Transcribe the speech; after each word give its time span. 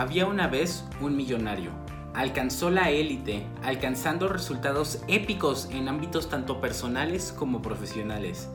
Había 0.00 0.24
una 0.24 0.46
vez 0.46 0.82
un 1.02 1.14
millonario. 1.14 1.72
Alcanzó 2.14 2.70
la 2.70 2.88
élite, 2.88 3.44
alcanzando 3.62 4.30
resultados 4.30 5.02
épicos 5.08 5.68
en 5.72 5.88
ámbitos 5.88 6.30
tanto 6.30 6.58
personales 6.58 7.34
como 7.38 7.60
profesionales. 7.60 8.48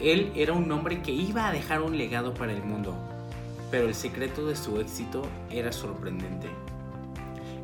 Él 0.00 0.32
era 0.34 0.54
un 0.54 0.72
hombre 0.72 1.02
que 1.02 1.12
iba 1.12 1.46
a 1.46 1.52
dejar 1.52 1.82
un 1.82 1.98
legado 1.98 2.32
para 2.32 2.52
el 2.52 2.62
mundo, 2.62 2.94
pero 3.70 3.86
el 3.86 3.94
secreto 3.94 4.46
de 4.46 4.56
su 4.56 4.80
éxito 4.80 5.20
era 5.50 5.72
sorprendente. 5.72 6.48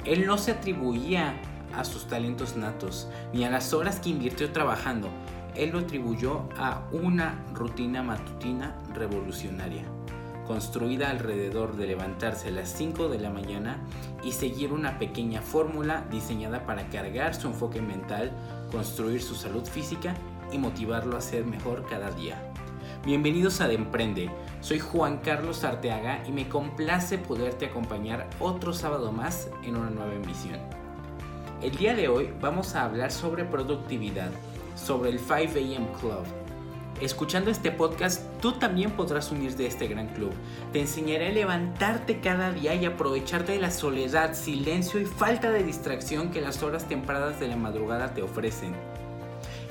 Él 0.05 0.27
no 0.27 0.37
se 0.37 0.51
atribuía 0.51 1.35
a 1.75 1.87
sus 1.87 2.07
talentos 2.07 2.57
natos, 2.57 3.09
ni 3.33 3.45
a 3.45 3.51
las 3.51 3.73
horas 3.73 4.01
que 4.01 4.11
invirtió 4.11 4.53
trabajando. 4.53 5.09
Él 5.55 5.71
lo 5.71 5.79
atribuyó 5.79 6.47
a 6.59 6.83
una 6.93 7.43
rutina 7.55 8.03
matutina 8.03 8.75
revolucionaria 8.93 9.94
construida 10.47 11.11
alrededor 11.11 11.77
de 11.77 11.87
levantarse 11.87 12.49
a 12.49 12.53
las 12.53 12.71
5 12.71 13.09
de 13.09 13.19
la 13.19 13.31
mañana 13.31 13.79
y 14.23 14.33
seguir 14.33 14.73
una 14.73 14.99
pequeña 14.99 15.41
fórmula 15.43 16.05
diseñada 16.11 16.67
para 16.67 16.89
cargar 16.89 17.35
su 17.35 17.49
enfoque 17.49 17.81
mental, 17.81 18.33
construir 18.71 19.23
su 19.23 19.35
salud 19.35 19.65
física 19.65 20.15
y 20.53 20.59
motivarlo 20.59 21.17
a 21.17 21.21
ser 21.21 21.45
mejor 21.45 21.87
cada 21.89 22.11
día. 22.11 22.39
Bienvenidos 23.05 23.61
a 23.61 23.69
De 23.69 23.75
Emprende, 23.75 24.31
soy 24.61 24.79
Juan 24.79 25.19
Carlos 25.19 25.65
Arteaga 25.65 26.23
y 26.27 26.33
me 26.33 26.49
complace 26.49 27.19
poderte 27.19 27.67
acompañar 27.67 28.29
otro 28.41 28.73
sábado 28.73 29.13
más 29.13 29.49
en 29.63 29.77
una 29.77 29.91
nueva 29.91 30.15
emisión. 30.15 30.59
El 31.61 31.77
día 31.77 31.95
de 31.95 32.09
hoy 32.09 32.33
vamos 32.41 32.75
a 32.75 32.85
hablar 32.85 33.11
sobre 33.11 33.45
productividad, 33.45 34.31
sobre 34.75 35.11
el 35.11 35.19
5 35.19 35.33
AM 35.59 35.87
Club 36.01 36.44
Escuchando 37.01 37.51
este 37.51 37.73
podcast, 37.73 38.23
tú 38.41 38.53
también 38.53 38.93
podrás 38.93 39.33
unirte 39.33 39.65
a 39.65 39.69
este 39.69 39.89
gran 39.89 40.09
club. 40.09 40.31
Te 40.73 40.81
enseñaré 40.81 41.29
a 41.29 41.33
levantarte 41.33 42.21
cada 42.21 42.53
día 42.53 42.75
y 42.77 42.85
aprovecharte 42.85 43.53
de 43.53 43.59
la 43.59 43.73
soledad, 43.73 44.35
silencio 44.35 45.01
y 45.01 45.05
falta 45.05 45.51
de 45.51 45.65
distracción 45.65 46.31
que 46.31 46.41
las 46.41 46.63
horas 46.63 46.87
tempranas 46.87 47.41
de 47.41 47.49
la 47.49 47.57
madrugada 47.57 48.15
te 48.15 48.23
ofrecen. 48.23 48.75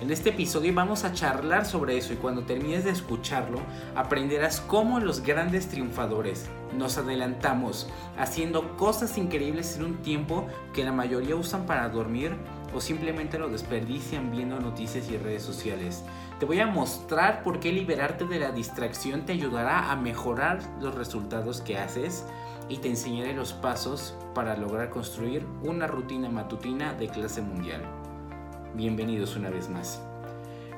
En 0.02 0.12
este 0.12 0.32
episodio 0.32 0.74
vamos 0.74 1.06
a 1.06 1.14
charlar 1.14 1.66
sobre 1.66 1.98
eso 1.98 2.12
y 2.12 2.18
cuando 2.18 2.44
termines 2.44 2.84
de 2.84 2.92
escucharlo 2.92 3.60
aprenderás 3.96 4.60
cómo 4.60 5.00
los 5.00 5.24
grandes 5.24 5.70
triunfadores 5.70 6.48
nos 6.78 6.98
adelantamos 6.98 7.88
haciendo 8.18 8.76
cosas 8.76 9.18
increíbles 9.18 9.78
en 9.78 9.86
un 9.86 9.96
tiempo 10.02 10.46
que 10.74 10.84
la 10.84 10.92
mayoría 10.92 11.38
usan 11.38 11.66
para 11.66 11.88
dormir 11.88 12.36
o 12.74 12.82
simplemente 12.82 13.38
lo 13.38 13.50
desperdician 13.50 14.32
viendo 14.32 14.60
noticias 14.60 15.10
y 15.10 15.18
redes 15.18 15.44
sociales. 15.44 16.04
Te 16.40 16.46
voy 16.46 16.60
a 16.60 16.68
mostrar 16.68 17.44
por 17.44 17.60
qué 17.60 17.72
liberarte 17.72 18.26
de 18.26 18.40
la 18.40 18.52
distracción 18.52 19.26
te 19.26 19.34
ayudará 19.34 19.92
a 19.92 19.96
mejorar 19.96 20.60
los 20.82 20.96
resultados 20.96 21.62
que 21.62 21.78
haces 21.78 22.26
y 22.70 22.78
te 22.78 22.90
enseñaré 22.90 23.34
los 23.34 23.54
pasos 23.54 24.16
para 24.34 24.58
lograr 24.58 24.90
construir 24.90 25.46
una 25.64 25.88
rutina 25.88 26.30
matutina 26.30 26.94
de 26.94 27.10
clase 27.10 27.42
mundial. 27.42 27.82
Bienvenidos 28.74 29.36
una 29.36 29.50
vez 29.50 29.70
más. 29.70 30.02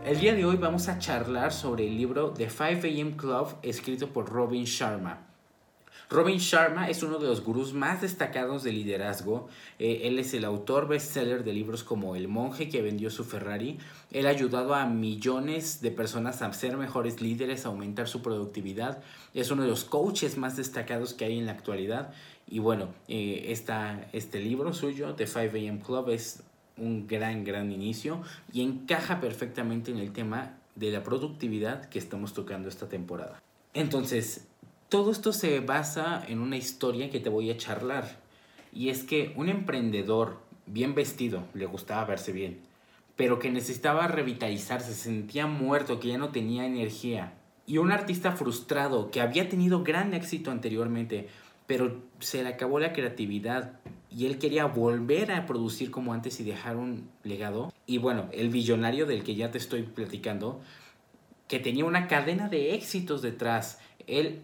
El 0.03 0.19
día 0.19 0.35
de 0.35 0.45
hoy 0.45 0.57
vamos 0.57 0.87
a 0.87 0.99
charlar 0.99 1.51
sobre 1.51 1.87
el 1.87 1.97
libro 1.97 2.31
The 2.31 2.49
5 2.49 2.87
AM 2.87 3.11
Club 3.13 3.55
escrito 3.63 4.09
por 4.09 4.29
Robin 4.29 4.65
Sharma. 4.65 5.24
Robin 6.09 6.37
Sharma 6.37 6.89
es 6.89 7.01
uno 7.01 7.17
de 7.17 7.27
los 7.27 7.43
gurús 7.43 7.73
más 7.73 8.01
destacados 8.01 8.63
de 8.63 8.71
liderazgo. 8.71 9.49
Eh, 9.79 10.01
él 10.03 10.19
es 10.19 10.33
el 10.35 10.45
autor 10.45 10.87
bestseller 10.87 11.43
de 11.43 11.53
libros 11.53 11.83
como 11.83 12.15
El 12.15 12.27
monje 12.27 12.69
que 12.69 12.83
vendió 12.83 13.09
su 13.09 13.23
Ferrari. 13.23 13.79
Él 14.11 14.27
ha 14.27 14.29
ayudado 14.29 14.75
a 14.75 14.85
millones 14.85 15.81
de 15.81 15.89
personas 15.89 16.41
a 16.41 16.53
ser 16.53 16.77
mejores 16.77 17.21
líderes, 17.21 17.65
a 17.65 17.69
aumentar 17.69 18.07
su 18.07 18.21
productividad. 18.21 19.01
Es 19.33 19.49
uno 19.49 19.63
de 19.63 19.69
los 19.69 19.83
coaches 19.83 20.37
más 20.37 20.55
destacados 20.55 21.13
que 21.13 21.25
hay 21.25 21.39
en 21.39 21.47
la 21.47 21.53
actualidad. 21.53 22.13
Y 22.47 22.59
bueno, 22.59 22.89
eh, 23.07 23.51
este 24.13 24.39
libro 24.39 24.73
suyo, 24.73 25.15
The 25.15 25.25
5 25.25 25.57
AM 25.57 25.79
Club, 25.79 26.09
es 26.09 26.43
un 26.77 27.07
gran, 27.07 27.43
gran 27.43 27.71
inicio 27.71 28.21
y 28.53 28.61
encaja 28.61 29.19
perfectamente 29.19 29.91
en 29.91 29.97
el 29.97 30.11
tema 30.11 30.57
de 30.75 30.91
la 30.91 31.03
productividad 31.03 31.85
que 31.85 31.99
estamos 31.99 32.33
tocando 32.33 32.69
esta 32.69 32.89
temporada. 32.89 33.41
Entonces, 33.73 34.47
todo 34.89 35.11
esto 35.11 35.33
se 35.33 35.59
basa 35.59 36.23
en 36.27 36.39
una 36.39 36.57
historia 36.57 37.09
que 37.09 37.19
te 37.19 37.29
voy 37.29 37.49
a 37.49 37.57
charlar. 37.57 38.19
Y 38.71 38.89
es 38.89 39.03
que 39.03 39.33
un 39.35 39.49
emprendedor 39.49 40.37
bien 40.65 40.95
vestido, 40.95 41.43
le 41.53 41.65
gustaba 41.65 42.05
verse 42.05 42.31
bien, 42.31 42.59
pero 43.15 43.39
que 43.39 43.49
necesitaba 43.49 44.07
revitalizarse, 44.07 44.93
se 44.93 45.03
sentía 45.03 45.47
muerto, 45.47 45.99
que 45.99 46.09
ya 46.09 46.17
no 46.17 46.29
tenía 46.29 46.65
energía. 46.65 47.33
Y 47.65 47.77
un 47.77 47.91
artista 47.91 48.33
frustrado 48.33 49.09
que 49.11 49.21
había 49.21 49.49
tenido 49.49 49.83
gran 49.83 50.13
éxito 50.13 50.51
anteriormente, 50.51 51.29
pero 51.65 52.01
se 52.19 52.43
le 52.43 52.49
acabó 52.49 52.79
la 52.79 52.93
creatividad 52.93 53.79
y 54.11 54.27
él 54.27 54.37
quería 54.37 54.65
volver 54.65 55.31
a 55.31 55.45
producir 55.45 55.89
como 55.89 56.13
antes 56.13 56.39
y 56.39 56.43
dejar 56.43 56.77
un 56.77 57.09
legado. 57.23 57.73
Y 57.87 57.97
bueno, 57.97 58.29
el 58.31 58.49
billonario 58.49 59.05
del 59.05 59.23
que 59.23 59.35
ya 59.35 59.51
te 59.51 59.57
estoy 59.57 59.83
platicando, 59.83 60.61
que 61.47 61.59
tenía 61.59 61.85
una 61.85 62.07
cadena 62.07 62.49
de 62.49 62.75
éxitos 62.75 63.21
detrás. 63.21 63.79
Él 64.07 64.41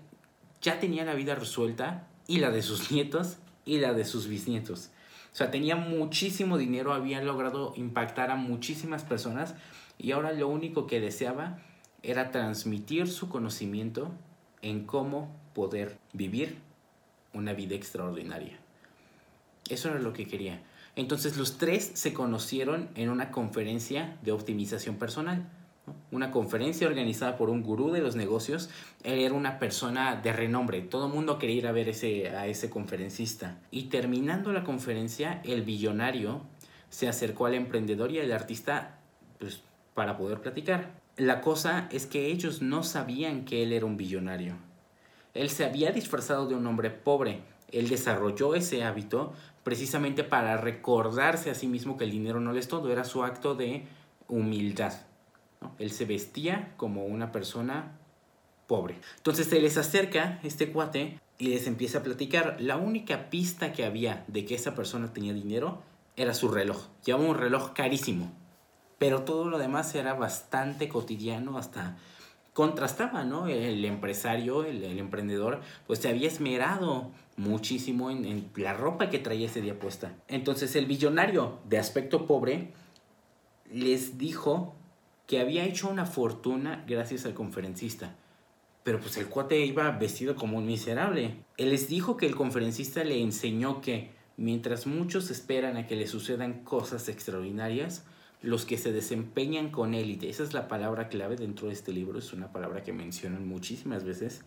ya 0.62 0.80
tenía 0.80 1.04
la 1.04 1.16
vida 1.16 1.36
resuelta 1.36 2.08
y 2.28 2.40
la 2.40 2.52
de 2.52 2.62
sus 2.62 2.92
nietos 2.92 3.38
y 3.66 3.80
la 3.80 3.94
de 3.94 4.06
sus 4.06 4.28
bisnietos. 4.28 4.90
O 5.34 5.36
sea, 5.36 5.50
tenía 5.50 5.76
muchísimo 5.76 6.58
dinero, 6.58 6.94
había 6.94 7.22
logrado 7.22 7.74
impactar 7.78 8.32
a 8.32 8.36
muchísimas 8.36 9.04
personas 9.04 9.56
y 9.98 10.12
ahora 10.12 10.34
lo 10.34 10.48
único 10.48 10.88
que 10.88 11.00
deseaba 11.00 11.60
era 12.04 12.32
transmitir 12.32 13.08
su 13.08 13.30
conocimiento 13.30 14.12
en 14.62 14.86
cómo 14.86 15.34
poder 15.54 15.98
vivir 16.14 16.58
una 17.34 17.54
vida 17.54 17.76
extraordinaria. 17.76 18.60
Eso 19.70 19.90
era 19.90 20.00
lo 20.00 20.12
que 20.12 20.28
quería. 20.28 20.62
Entonces 20.96 21.38
los 21.38 21.58
tres 21.58 21.92
se 21.94 22.14
conocieron 22.14 22.90
en 22.96 23.10
una 23.10 23.32
conferencia 23.32 24.18
de 24.24 24.34
optimización 24.34 24.98
personal 24.98 25.48
una 26.12 26.32
conferencia 26.32 26.88
organizada 26.88 27.38
por 27.38 27.50
un 27.50 27.64
gurú 27.64 27.92
de 27.92 28.02
los 28.02 28.16
negocios. 28.16 28.70
Él 29.04 29.20
era 29.20 29.34
una 29.34 29.60
persona 29.60 30.16
de 30.16 30.34
renombre, 30.34 30.82
todo 30.82 31.08
el 31.08 31.14
mundo 31.14 31.40
quería 31.40 31.56
ir 31.56 31.68
a 31.68 31.72
ver 31.72 31.90
ese, 31.90 32.30
a 32.30 32.48
ese 32.48 32.70
conferencista. 32.70 33.60
Y 33.72 33.84
terminando 33.84 34.52
la 34.52 34.64
conferencia, 34.64 35.42
el 35.44 35.64
billonario 35.64 36.42
se 36.90 37.08
acercó 37.08 37.46
al 37.46 37.56
emprendedor 37.56 38.12
y 38.12 38.20
al 38.20 38.32
artista 38.32 39.00
pues, 39.40 39.62
para 39.94 40.18
poder 40.18 40.42
platicar. 40.42 40.92
La 41.18 41.42
cosa 41.42 41.88
es 41.92 42.06
que 42.06 42.28
ellos 42.28 42.62
no 42.62 42.84
sabían 42.84 43.46
que 43.46 43.64
él 43.64 43.74
era 43.74 43.86
un 43.86 43.98
billonario. 43.98 44.56
Él 45.34 45.50
se 45.50 45.66
había 45.66 45.92
disfrazado 45.92 46.48
de 46.48 46.56
un 46.56 46.66
hombre 46.68 46.90
pobre. 46.90 47.42
Él 47.72 47.88
desarrolló 47.88 48.54
ese 48.56 48.84
hábito 48.84 49.34
precisamente 49.64 50.24
para 50.24 50.58
recordarse 50.58 51.50
a 51.50 51.56
sí 51.56 51.68
mismo 51.68 51.96
que 51.96 52.04
el 52.04 52.12
dinero 52.12 52.40
no 52.40 52.54
es 52.56 52.68
todo, 52.68 52.92
era 52.92 53.04
su 53.04 53.24
acto 53.24 53.56
de 53.56 53.86
humildad. 54.28 54.94
Él 55.80 55.92
se 55.92 56.06
vestía 56.06 56.74
como 56.78 57.06
una 57.06 57.32
persona 57.32 57.98
pobre. 58.68 59.00
Entonces 59.18 59.48
se 59.48 59.60
les 59.60 59.78
acerca 59.78 60.40
este 60.44 60.72
cuate 60.72 61.20
y 61.38 61.48
les 61.48 61.68
empieza 61.68 62.00
a 62.00 62.04
platicar. 62.04 62.58
La 62.60 62.78
única 62.78 63.30
pista 63.30 63.74
que 63.74 63.86
había 63.86 64.24
de 64.28 64.46
que 64.46 64.56
esa 64.56 64.76
persona 64.76 65.12
tenía 65.12 65.34
dinero 65.34 65.82
era 66.16 66.34
su 66.34 66.50
reloj. 66.50 66.88
Llevaba 67.04 67.26
un 67.26 67.38
reloj 67.38 67.74
carísimo. 67.74 68.32
Pero 68.98 69.24
todo 69.24 69.50
lo 69.50 69.58
demás 69.58 69.96
era 69.96 70.14
bastante 70.14 70.88
cotidiano, 70.88 71.58
hasta 71.58 71.98
contrastaba, 72.54 73.24
¿no? 73.24 73.48
El 73.48 73.84
empresario, 73.86 74.64
el, 74.64 74.84
emprendedor, 75.00 75.62
pues 75.88 76.00
se 76.00 76.10
había 76.10 76.28
esmerado 76.28 77.10
muchísimo 77.38 78.12
en, 78.12 78.26
en, 78.26 78.52
la 78.56 78.74
ropa 78.74 79.10
que 79.10 79.18
traía 79.18 79.48
ese 79.48 79.62
día 79.62 79.80
puesta. 79.80 80.14
Entonces 80.28 80.76
el 80.76 80.86
billonario 80.86 81.60
de 81.68 81.80
aspecto 81.80 82.28
pobre 82.28 82.74
les 83.72 84.18
dijo 84.18 84.76
que 85.32 85.40
había 85.40 85.64
hecho 85.64 85.88
una 85.88 86.06
fortuna 86.06 86.84
gracias 86.86 87.26
al 87.26 87.34
conferencista. 87.34 88.18
Pero 88.84 89.00
pues 89.00 89.16
el 89.16 89.28
cuate 89.28 89.66
iba 89.66 89.90
vestido 89.92 90.36
como 90.36 90.58
un 90.58 90.66
miserable. 90.66 91.38
Él 91.56 91.70
les 91.70 91.88
dijo 91.88 92.18
que 92.18 92.26
el 92.26 92.36
conferencista 92.36 93.06
le 93.06 93.22
enseñó 93.22 93.80
que 93.80 94.12
mientras 94.36 94.88
muchos 94.88 95.32
esperan 95.32 95.78
a 95.78 95.88
que 95.88 95.96
le 95.96 96.08
sucedan 96.08 96.66
cosas 96.66 97.08
extraordinarias, 97.08 98.04
los 98.42 98.66
que 98.66 98.78
se 98.78 98.92
desempeñan 98.92 99.70
con 99.70 99.94
élite, 99.94 100.30
esa 100.30 100.44
es 100.44 100.54
la 100.54 100.68
palabra 100.68 101.08
clave 101.08 101.38
dentro 101.38 101.68
de 101.68 101.76
este 101.76 101.94
libro, 101.94 102.20
es 102.20 102.34
una 102.34 102.52
palabra 102.52 102.84
que 102.84 102.92
mencionan 102.92 103.48
muchísimas 103.48 104.04
veces, 104.04 104.42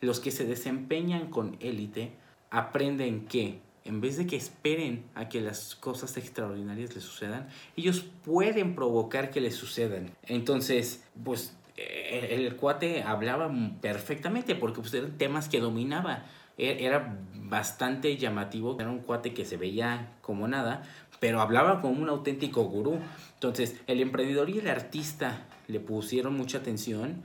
los 0.00 0.18
que 0.18 0.32
se 0.32 0.44
desempeñan 0.44 1.30
con 1.30 1.56
élite 1.60 2.10
aprenden 2.50 3.26
que 3.26 3.60
en 3.86 4.00
vez 4.00 4.16
de 4.16 4.26
que 4.26 4.36
esperen 4.36 5.04
a 5.14 5.28
que 5.28 5.40
las 5.40 5.74
cosas 5.74 6.16
extraordinarias 6.16 6.94
les 6.94 7.04
sucedan, 7.04 7.48
ellos 7.76 8.04
pueden 8.24 8.74
provocar 8.74 9.30
que 9.30 9.40
les 9.40 9.54
sucedan. 9.54 10.10
Entonces, 10.24 11.04
pues 11.24 11.56
eh, 11.76 12.28
el, 12.32 12.56
cuate 12.56 13.02
hablaba 13.02 13.50
perfectamente 13.80 14.54
porque 14.54 14.80
pues, 14.80 14.94
eran 14.94 15.18
temas 15.18 15.48
que 15.48 15.60
dominaba. 15.60 16.24
E, 16.58 16.84
era 16.84 17.18
bastante 17.34 18.16
llamativo, 18.16 18.76
era 18.80 18.90
un 18.90 19.00
cuate 19.00 19.34
que 19.34 19.44
se 19.44 19.56
veía 19.56 20.14
como 20.22 20.48
nada, 20.48 20.82
pero 21.20 21.40
hablaba 21.40 21.80
como 21.80 22.02
un 22.02 22.08
auténtico 22.08 22.64
gurú. 22.64 22.98
Entonces, 23.34 23.80
el 23.86 24.00
emprendedor 24.00 24.50
y 24.50 24.58
el 24.58 24.68
artista 24.68 25.46
le 25.68 25.80
pusieron 25.80 26.34
mucha 26.36 26.58
atención 26.58 27.22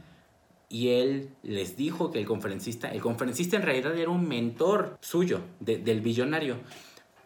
y 0.71 0.89
él 0.89 1.29
les 1.43 1.75
dijo 1.75 2.11
que 2.11 2.19
el 2.19 2.25
conferencista, 2.25 2.89
el 2.91 3.01
conferencista 3.01 3.57
en 3.57 3.63
realidad 3.63 3.97
era 3.97 4.09
un 4.09 4.25
mentor 4.25 4.97
suyo, 5.01 5.41
del 5.59 5.99
billonario, 5.99 6.55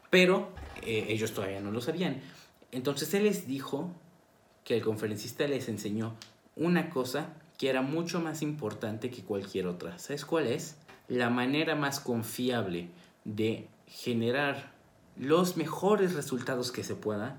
pero 0.09 0.49
eh, 0.81 1.05
ellos 1.09 1.31
todavía 1.31 1.61
no 1.61 1.71
lo 1.71 1.79
sabían. 1.79 2.21
Entonces 2.71 3.13
él 3.13 3.25
les 3.25 3.47
dijo 3.47 3.91
que 4.63 4.75
el 4.75 4.81
conferencista 4.81 5.47
les 5.47 5.69
enseñó 5.69 6.15
una 6.55 6.89
cosa 6.89 7.33
que 7.59 7.69
era 7.69 7.83
mucho 7.83 8.19
más 8.19 8.41
importante 8.41 9.11
que 9.11 9.23
cualquier 9.23 9.67
otra. 9.67 9.99
¿Sabes 9.99 10.25
cuál 10.25 10.47
es? 10.47 10.77
La 11.07 11.29
manera 11.29 11.75
más 11.75 11.99
confiable 11.99 12.89
de 13.25 13.67
generar 13.85 14.71
los 15.17 15.55
mejores 15.55 16.15
resultados 16.15 16.71
que 16.71 16.83
se 16.83 16.95
pueda, 16.95 17.37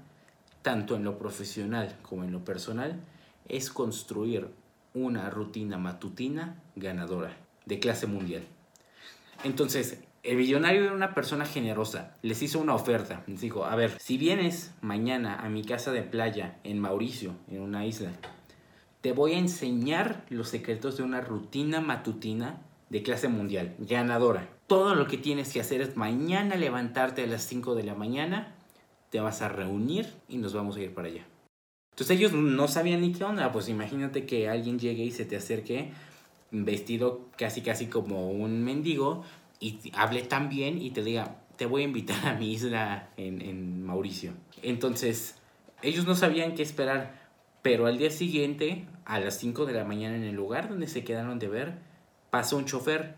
tanto 0.62 0.94
en 0.94 1.02
lo 1.02 1.18
profesional 1.18 1.98
como 2.02 2.22
en 2.22 2.30
lo 2.30 2.44
personal, 2.44 3.00
es 3.48 3.70
construir 3.70 4.48
una 4.96 5.28
rutina 5.28 5.76
matutina 5.76 6.56
ganadora 6.74 7.36
de 7.66 7.78
clase 7.78 8.06
mundial. 8.06 8.42
Entonces, 9.44 10.02
el 10.22 10.38
billonario 10.38 10.84
era 10.84 10.94
una 10.94 11.12
persona 11.12 11.44
generosa. 11.44 12.16
Les 12.22 12.42
hizo 12.42 12.58
una 12.58 12.74
oferta. 12.74 13.22
Les 13.26 13.42
dijo, 13.42 13.66
a 13.66 13.76
ver, 13.76 13.92
si 14.00 14.16
vienes 14.16 14.74
mañana 14.80 15.36
a 15.36 15.50
mi 15.50 15.62
casa 15.64 15.92
de 15.92 16.02
playa 16.02 16.58
en 16.64 16.80
Mauricio, 16.80 17.34
en 17.50 17.60
una 17.60 17.84
isla, 17.84 18.10
te 19.02 19.12
voy 19.12 19.34
a 19.34 19.38
enseñar 19.38 20.24
los 20.30 20.48
secretos 20.48 20.96
de 20.96 21.02
una 21.02 21.20
rutina 21.20 21.82
matutina 21.82 22.62
de 22.88 23.02
clase 23.02 23.28
mundial, 23.28 23.74
ganadora. 23.78 24.48
Todo 24.66 24.94
lo 24.94 25.06
que 25.06 25.18
tienes 25.18 25.52
que 25.52 25.60
hacer 25.60 25.82
es 25.82 25.96
mañana 25.96 26.56
levantarte 26.56 27.24
a 27.24 27.26
las 27.26 27.42
5 27.42 27.74
de 27.74 27.82
la 27.82 27.94
mañana, 27.94 28.54
te 29.10 29.20
vas 29.20 29.42
a 29.42 29.48
reunir 29.48 30.06
y 30.26 30.38
nos 30.38 30.54
vamos 30.54 30.76
a 30.76 30.80
ir 30.80 30.94
para 30.94 31.08
allá. 31.08 31.26
Entonces 31.96 32.18
ellos 32.18 32.34
no 32.34 32.68
sabían 32.68 33.00
ni 33.00 33.12
qué 33.12 33.24
onda, 33.24 33.50
pues 33.52 33.70
imagínate 33.70 34.26
que 34.26 34.50
alguien 34.50 34.78
llegue 34.78 35.02
y 35.02 35.12
se 35.12 35.24
te 35.24 35.34
acerque 35.34 35.92
vestido 36.50 37.30
casi 37.38 37.62
casi 37.62 37.86
como 37.86 38.30
un 38.30 38.62
mendigo 38.62 39.24
y 39.60 39.78
hable 39.94 40.20
tan 40.20 40.50
bien 40.50 40.76
y 40.76 40.90
te 40.90 41.02
diga, 41.02 41.38
te 41.56 41.64
voy 41.64 41.80
a 41.80 41.84
invitar 41.86 42.26
a 42.26 42.34
mi 42.34 42.52
isla 42.52 43.08
en, 43.16 43.40
en 43.40 43.82
Mauricio. 43.82 44.32
Entonces 44.62 45.36
ellos 45.80 46.04
no 46.04 46.14
sabían 46.14 46.54
qué 46.54 46.62
esperar, 46.62 47.30
pero 47.62 47.86
al 47.86 47.96
día 47.96 48.10
siguiente, 48.10 48.84
a 49.06 49.18
las 49.18 49.38
5 49.38 49.64
de 49.64 49.72
la 49.72 49.84
mañana 49.84 50.16
en 50.16 50.24
el 50.24 50.34
lugar 50.34 50.68
donde 50.68 50.88
se 50.88 51.02
quedaron 51.02 51.38
de 51.38 51.48
ver, 51.48 51.78
pasó 52.28 52.58
un 52.58 52.66
chofer 52.66 53.14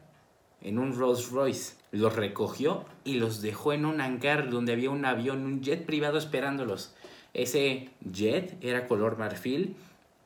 en 0.62 0.78
un 0.78 0.94
Rolls 0.94 1.30
Royce. 1.30 1.74
Los 1.90 2.14
recogió 2.14 2.84
y 3.02 3.14
los 3.14 3.42
dejó 3.42 3.72
en 3.72 3.86
un 3.86 4.00
hangar 4.00 4.50
donde 4.50 4.72
había 4.72 4.90
un 4.90 5.04
avión, 5.04 5.44
un 5.44 5.62
jet 5.62 5.84
privado 5.84 6.16
esperándolos. 6.18 6.94
Ese 7.38 7.88
jet 8.00 8.56
era 8.60 8.88
color 8.88 9.16
marfil 9.16 9.76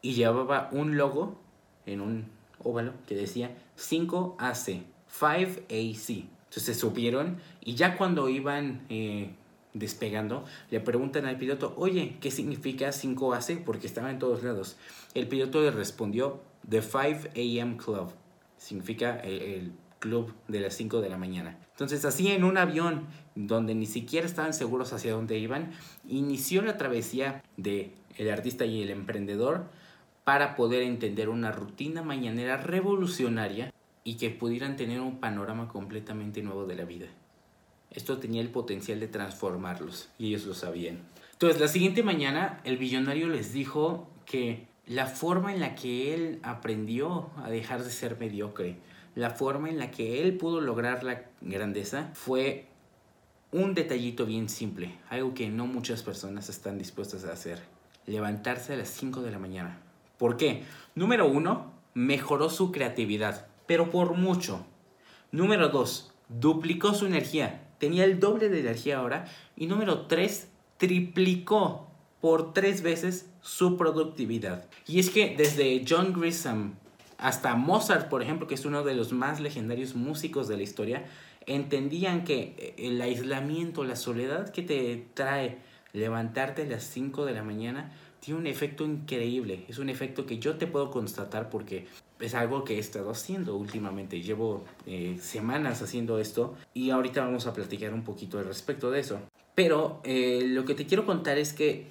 y 0.01 0.15
llevaba 0.15 0.71
un 0.73 0.97
logo 0.97 1.39
en 1.85 2.01
un 2.01 2.25
óvalo 2.65 2.95
que 3.07 3.15
decía 3.15 3.55
5AC, 3.77 4.85
5AC. 5.21 6.25
Entonces 6.45 6.63
se 6.63 6.75
subieron 6.75 7.37
y 7.61 7.75
ya 7.75 7.99
cuando 7.99 8.31
iban 8.31 8.87
eh, 8.89 9.35
despegando, 9.75 10.47
le 10.71 10.81
preguntan 10.81 11.27
al 11.27 11.37
piloto, 11.37 11.75
oye, 11.77 12.17
¿qué 12.19 12.31
significa 12.31 12.89
5AC? 12.89 13.63
Porque 13.63 13.87
estaba 13.87 14.11
en 14.11 14.19
todos 14.19 14.43
lados. 14.43 14.79
El 15.13 15.29
piloto 15.29 15.61
le 15.61 15.71
respondió, 15.71 16.41
The 16.67 16.81
5 16.81 17.29
AM 17.37 17.77
Club. 17.77 18.11
Significa 18.57 19.19
el 19.21 19.73
club 19.99 20.35
de 20.49 20.61
las 20.61 20.75
5 20.75 21.01
de 21.03 21.11
la 21.11 21.19
mañana. 21.19 21.59
Entonces 21.71 22.05
así 22.05 22.29
en 22.29 22.45
un 22.45 22.59
avión 22.59 23.07
donde 23.35 23.75
ni 23.75 23.87
siquiera 23.87 24.27
estaban 24.27 24.53
seguros 24.53 24.93
hacia 24.93 25.13
dónde 25.13 25.39
iban, 25.39 25.73
inició 26.09 26.63
la 26.63 26.77
travesía 26.77 27.43
de 27.57 27.93
el 28.17 28.31
artista 28.31 28.65
y 28.65 28.83
el 28.83 28.91
emprendedor 28.91 29.67
para 30.25 30.55
poder 30.55 30.83
entender 30.83 31.29
una 31.29 31.53
rutina 31.53 32.03
mañanera 32.03 32.57
revolucionaria 32.57 33.73
y 34.05 34.17
que 34.17 34.31
pudieran 34.31 34.77
tener 34.77 35.01
un 35.01 35.19
panorama 35.19 35.69
completamente 35.69 36.43
nuevo 36.43 36.67
de 36.67 36.77
la 36.77 36.85
vida. 36.85 37.07
Esto 37.91 38.19
tenía 38.19 38.41
el 38.41 38.49
potencial 38.49 39.01
de 39.01 39.09
transformarlos 39.09 40.09
y 40.19 40.29
ellos 40.29 40.47
lo 40.47 40.55
sabían. 40.55 41.01
Entonces 41.33 41.61
la 41.61 41.69
siguiente 41.69 42.03
mañana 42.03 42.61
el 42.65 42.79
billonario 42.79 43.29
les 43.29 43.53
dijo 43.53 44.09
que 44.25 44.67
la 44.87 45.07
forma 45.07 45.53
en 45.53 45.61
la 45.61 45.75
que 45.75 46.15
él 46.15 46.39
aprendió 46.43 47.31
a 47.37 47.51
dejar 47.51 47.83
de 47.85 47.91
ser 47.91 48.19
mediocre, 48.19 48.77
la 49.15 49.31
forma 49.31 49.69
en 49.69 49.79
la 49.79 49.91
que 49.91 50.23
él 50.23 50.37
pudo 50.37 50.61
lograr 50.61 51.05
la 51.05 51.25
grandeza 51.41 52.11
fue 52.15 52.67
un 53.53 53.75
detallito 53.75 54.25
bien 54.25 54.49
simple, 54.49 54.99
algo 55.11 55.35
que 55.35 55.49
no 55.49 55.67
muchas 55.67 56.03
personas 56.03 56.49
están 56.49 56.79
dispuestas 56.79 57.25
a 57.25 57.33
hacer. 57.33 57.63
Levantarse 58.07 58.73
a 58.73 58.77
las 58.77 58.89
5 58.89 59.21
de 59.23 59.31
la 59.31 59.39
mañana. 59.39 59.79
¿Por 60.17 60.37
qué? 60.37 60.65
Número 60.95 61.29
uno, 61.29 61.73
mejoró 61.95 62.49
su 62.49 62.73
creatividad, 62.73 63.47
pero 63.67 63.91
por 63.91 64.15
mucho. 64.15 64.65
Número 65.31 65.69
dos, 65.69 66.13
duplicó 66.29 66.95
su 66.95 67.07
energía. 67.07 67.69
Tenía 67.79 68.05
el 68.05 68.21
doble 68.21 68.49
de 68.49 68.61
energía 68.61 68.99
ahora. 68.99 69.27
Y 69.57 69.67
número 69.67 70.07
tres, 70.07 70.49
triplicó 70.79 71.89
por 72.21 72.55
tres 72.55 72.83
veces 72.83 73.31
su 73.43 73.77
productividad. 73.77 74.67
Y 74.87 74.99
es 74.99 75.11
que 75.11 75.35
desde 75.37 75.85
John 75.89 76.13
Grisham 76.13 76.75
hasta 77.19 77.55
Mozart, 77.55 78.09
por 78.09 78.23
ejemplo, 78.23 78.47
que 78.47 78.55
es 78.55 78.65
uno 78.65 78.83
de 78.83 78.95
los 78.95 79.13
más 79.13 79.41
legendarios 79.41 79.95
músicos 79.95 80.49
de 80.49 80.57
la 80.57 80.63
historia, 80.63 81.05
entendían 81.47 82.25
que 82.25 82.75
el 82.79 83.01
aislamiento, 83.01 83.85
la 83.85 83.97
soledad 83.97 84.51
que 84.51 84.63
te 84.63 85.07
trae 85.15 85.59
levantarte 85.93 86.63
a 86.63 86.67
las 86.67 86.85
5 86.85 87.25
de 87.25 87.35
la 87.35 87.43
mañana, 87.43 87.93
tiene 88.21 88.39
un 88.39 88.47
efecto 88.47 88.85
increíble. 88.85 89.65
Es 89.69 89.79
un 89.79 89.89
efecto 89.89 90.27
que 90.27 90.39
yo 90.39 90.57
te 90.57 90.67
puedo 90.67 90.91
constatar 90.91 91.51
porque 91.51 91.87
es 92.21 92.35
algo 92.35 92.63
que 92.63 92.77
he 92.77 92.79
estado 92.79 93.11
haciendo 93.11 93.57
últimamente. 93.57 94.23
Llevo 94.23 94.65
eh, 94.87 95.19
semanas 95.21 95.83
haciendo 95.83 96.19
esto 96.19 96.55
y 96.73 96.91
ahorita 96.91 97.25
vamos 97.25 97.47
a 97.47 97.53
platicar 97.53 97.93
un 97.93 98.05
poquito 98.05 98.39
al 98.39 98.45
respecto 98.45 98.91
de 98.93 99.01
eso. 99.01 99.21
Pero 99.55 100.01
eh, 100.05 100.43
lo 100.47 100.65
que 100.65 100.75
te 100.75 100.87
quiero 100.87 101.05
contar 101.05 101.37
es 101.37 101.53
que 101.53 101.89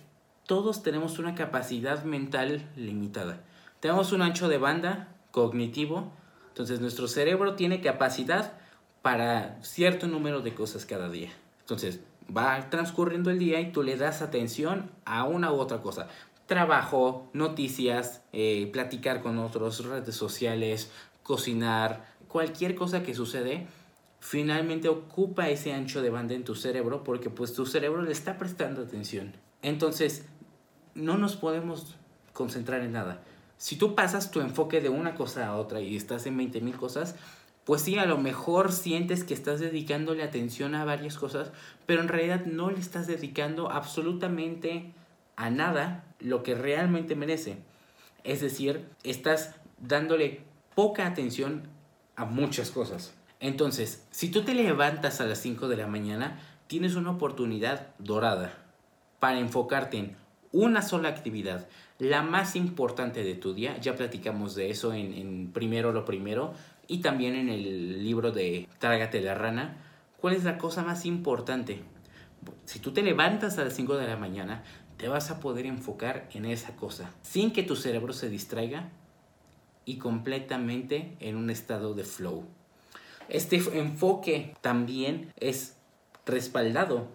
todos 0.47 0.83
tenemos 0.83 1.19
una 1.19 1.35
capacidad 1.35 2.03
mental 2.05 2.69
limitada. 2.77 3.41
Tenemos 3.81 4.13
un 4.13 4.21
ancho 4.21 4.47
de 4.47 4.57
banda 4.57 5.13
cognitivo. 5.31 6.11
Entonces 6.47 6.79
nuestro 6.79 7.09
cerebro 7.09 7.55
tiene 7.55 7.81
capacidad 7.81 8.53
para 9.01 9.57
cierto 9.61 10.07
número 10.07 10.41
de 10.41 10.53
cosas 10.53 10.85
cada 10.85 11.09
día. 11.09 11.29
Entonces 11.61 11.99
va 12.35 12.69
transcurriendo 12.69 13.29
el 13.29 13.39
día 13.39 13.59
y 13.59 13.71
tú 13.71 13.83
le 13.83 13.97
das 13.97 14.21
atención 14.21 14.91
a 15.05 15.23
una 15.23 15.51
u 15.51 15.55
otra 15.55 15.81
cosa. 15.81 16.07
Trabajo, 16.45 17.29
noticias, 17.33 18.21
eh, 18.33 18.69
platicar 18.71 19.21
con 19.21 19.39
otros, 19.39 19.85
redes 19.85 20.15
sociales, 20.15 20.91
cocinar, 21.23 22.05
cualquier 22.27 22.75
cosa 22.75 23.03
que 23.03 23.15
sucede, 23.15 23.67
finalmente 24.19 24.89
ocupa 24.89 25.49
ese 25.49 25.73
ancho 25.73 26.01
de 26.01 26.09
banda 26.09 26.33
en 26.33 26.43
tu 26.43 26.55
cerebro 26.55 27.03
porque 27.03 27.29
pues 27.29 27.53
tu 27.53 27.65
cerebro 27.65 28.01
le 28.01 28.11
está 28.11 28.37
prestando 28.37 28.81
atención. 28.81 29.33
Entonces, 29.61 30.25
no 30.93 31.17
nos 31.17 31.35
podemos 31.35 31.95
concentrar 32.33 32.81
en 32.81 32.93
nada 32.93 33.21
si 33.61 33.75
tú 33.75 33.93
pasas 33.93 34.31
tu 34.31 34.41
enfoque 34.41 34.81
de 34.81 34.89
una 34.89 35.13
cosa 35.13 35.45
a 35.45 35.55
otra 35.55 35.81
y 35.81 35.95
estás 35.95 36.25
en 36.25 36.35
20.000 36.35 36.77
cosas, 36.77 37.15
pues 37.65 37.83
sí, 37.83 37.97
a 37.97 38.05
lo 38.05 38.17
mejor 38.17 38.71
sientes 38.71 39.23
que 39.23 39.33
estás 39.33 39.59
dedicándole 39.59 40.23
atención 40.23 40.75
a 40.75 40.85
varias 40.85 41.17
cosas, 41.17 41.51
pero 41.85 42.01
en 42.01 42.07
realidad 42.07 42.45
no 42.45 42.71
le 42.71 42.79
estás 42.79 43.07
dedicando 43.07 43.71
absolutamente 43.71 44.93
a 45.35 45.49
nada 45.49 46.03
lo 46.19 46.43
que 46.43 46.55
realmente 46.55 47.15
merece. 47.15 47.57
Es 48.23 48.41
decir, 48.41 48.87
estás 49.03 49.55
dándole 49.79 50.41
poca 50.75 51.05
atención 51.05 51.67
a 52.15 52.25
muchas 52.25 52.71
cosas. 52.71 53.13
Entonces, 53.39 54.05
si 54.11 54.29
tú 54.29 54.43
te 54.43 54.53
levantas 54.53 55.21
a 55.21 55.25
las 55.25 55.39
5 55.39 55.67
de 55.67 55.77
la 55.77 55.87
mañana, 55.87 56.39
tienes 56.67 56.95
una 56.95 57.11
oportunidad 57.11 57.87
dorada 57.97 58.53
para 59.19 59.39
enfocarte 59.39 59.97
en 59.97 60.15
una 60.51 60.81
sola 60.81 61.09
actividad 61.09 61.67
la 61.97 62.23
más 62.23 62.55
importante 62.55 63.23
de 63.23 63.35
tu 63.35 63.53
día. 63.53 63.77
Ya 63.79 63.95
platicamos 63.95 64.55
de 64.55 64.69
eso 64.69 64.93
en, 64.93 65.51
Primero 65.53 65.91
lo 65.91 66.03
Primero 66.03 66.53
y 66.91 66.97
también 66.97 67.35
en 67.35 67.47
el 67.47 68.03
libro 68.03 68.33
de 68.33 68.67
Trágate 68.77 69.21
la 69.21 69.33
rana. 69.33 69.77
¿Cuál 70.19 70.35
es 70.35 70.43
la 70.43 70.57
cosa 70.57 70.83
más 70.83 71.05
importante? 71.05 71.83
Si 72.65 72.79
tú 72.79 72.91
te 72.91 73.01
levantas 73.01 73.57
a 73.57 73.63
las 73.63 73.73
5 73.77 73.95
de 73.95 74.07
la 74.07 74.17
mañana, 74.17 74.65
te 74.97 75.07
vas 75.07 75.31
a 75.31 75.39
poder 75.39 75.65
enfocar 75.65 76.27
en 76.33 76.43
esa 76.43 76.75
cosa 76.75 77.13
sin 77.21 77.53
que 77.53 77.63
tu 77.63 77.77
cerebro 77.77 78.11
se 78.11 78.27
distraiga 78.27 78.89
y 79.85 79.99
completamente 79.99 81.15
en 81.21 81.37
un 81.37 81.49
estado 81.49 81.93
de 81.93 82.03
flow. 82.03 82.43
Este 83.29 83.61
enfoque 83.73 84.53
también 84.59 85.31
es 85.37 85.77
respaldado 86.25 87.07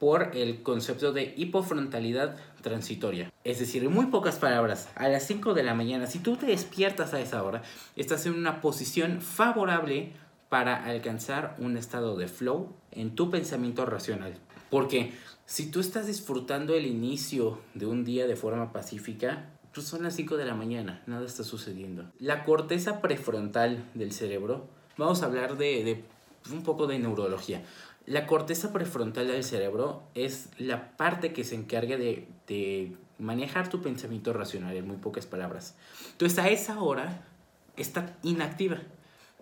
por 0.00 0.36
el 0.36 0.64
concepto 0.64 1.12
de 1.12 1.32
hipofrontalidad 1.36 2.36
transitoria. 2.62 3.32
Es 3.44 3.58
decir, 3.58 3.84
en 3.84 3.92
muy 3.92 4.06
pocas 4.06 4.36
palabras, 4.36 4.88
a 4.94 5.08
las 5.08 5.26
5 5.26 5.54
de 5.54 5.62
la 5.62 5.74
mañana, 5.74 6.06
si 6.06 6.18
tú 6.18 6.36
te 6.36 6.46
despiertas 6.46 7.14
a 7.14 7.20
esa 7.20 7.42
hora, 7.42 7.62
estás 7.96 8.26
en 8.26 8.34
una 8.34 8.60
posición 8.60 9.20
favorable 9.20 10.12
para 10.48 10.84
alcanzar 10.84 11.56
un 11.58 11.76
estado 11.76 12.16
de 12.16 12.28
flow 12.28 12.72
en 12.90 13.14
tu 13.14 13.30
pensamiento 13.30 13.86
racional. 13.86 14.34
Porque 14.70 15.12
si 15.46 15.70
tú 15.70 15.80
estás 15.80 16.06
disfrutando 16.06 16.74
el 16.74 16.86
inicio 16.86 17.60
de 17.74 17.86
un 17.86 18.04
día 18.04 18.26
de 18.26 18.36
forma 18.36 18.72
pacífica, 18.72 19.48
Pues 19.72 19.86
son 19.86 20.02
las 20.02 20.16
5 20.16 20.36
de 20.36 20.44
la 20.44 20.54
mañana, 20.54 21.00
nada 21.06 21.24
está 21.24 21.44
sucediendo. 21.44 22.04
La 22.18 22.44
corteza 22.44 23.00
prefrontal 23.00 23.84
del 23.94 24.10
cerebro, 24.10 24.66
vamos 24.96 25.22
a 25.22 25.26
hablar 25.26 25.56
de, 25.56 25.84
de 25.84 26.04
un 26.52 26.64
poco 26.64 26.88
de 26.88 26.98
neurología. 26.98 27.62
La 28.06 28.26
corteza 28.26 28.72
prefrontal 28.72 29.28
del 29.28 29.44
cerebro 29.44 30.02
es 30.14 30.48
la 30.58 30.96
parte 30.96 31.32
que 31.32 31.44
se 31.44 31.54
encarga 31.54 31.96
de, 31.96 32.26
de 32.46 32.96
manejar 33.18 33.68
tu 33.68 33.82
pensamiento 33.82 34.32
racional, 34.32 34.76
en 34.76 34.86
muy 34.86 34.96
pocas 34.96 35.26
palabras. 35.26 35.76
Entonces 36.12 36.38
a 36.38 36.48
esa 36.48 36.80
hora 36.80 37.22
está 37.76 38.16
inactiva. 38.22 38.78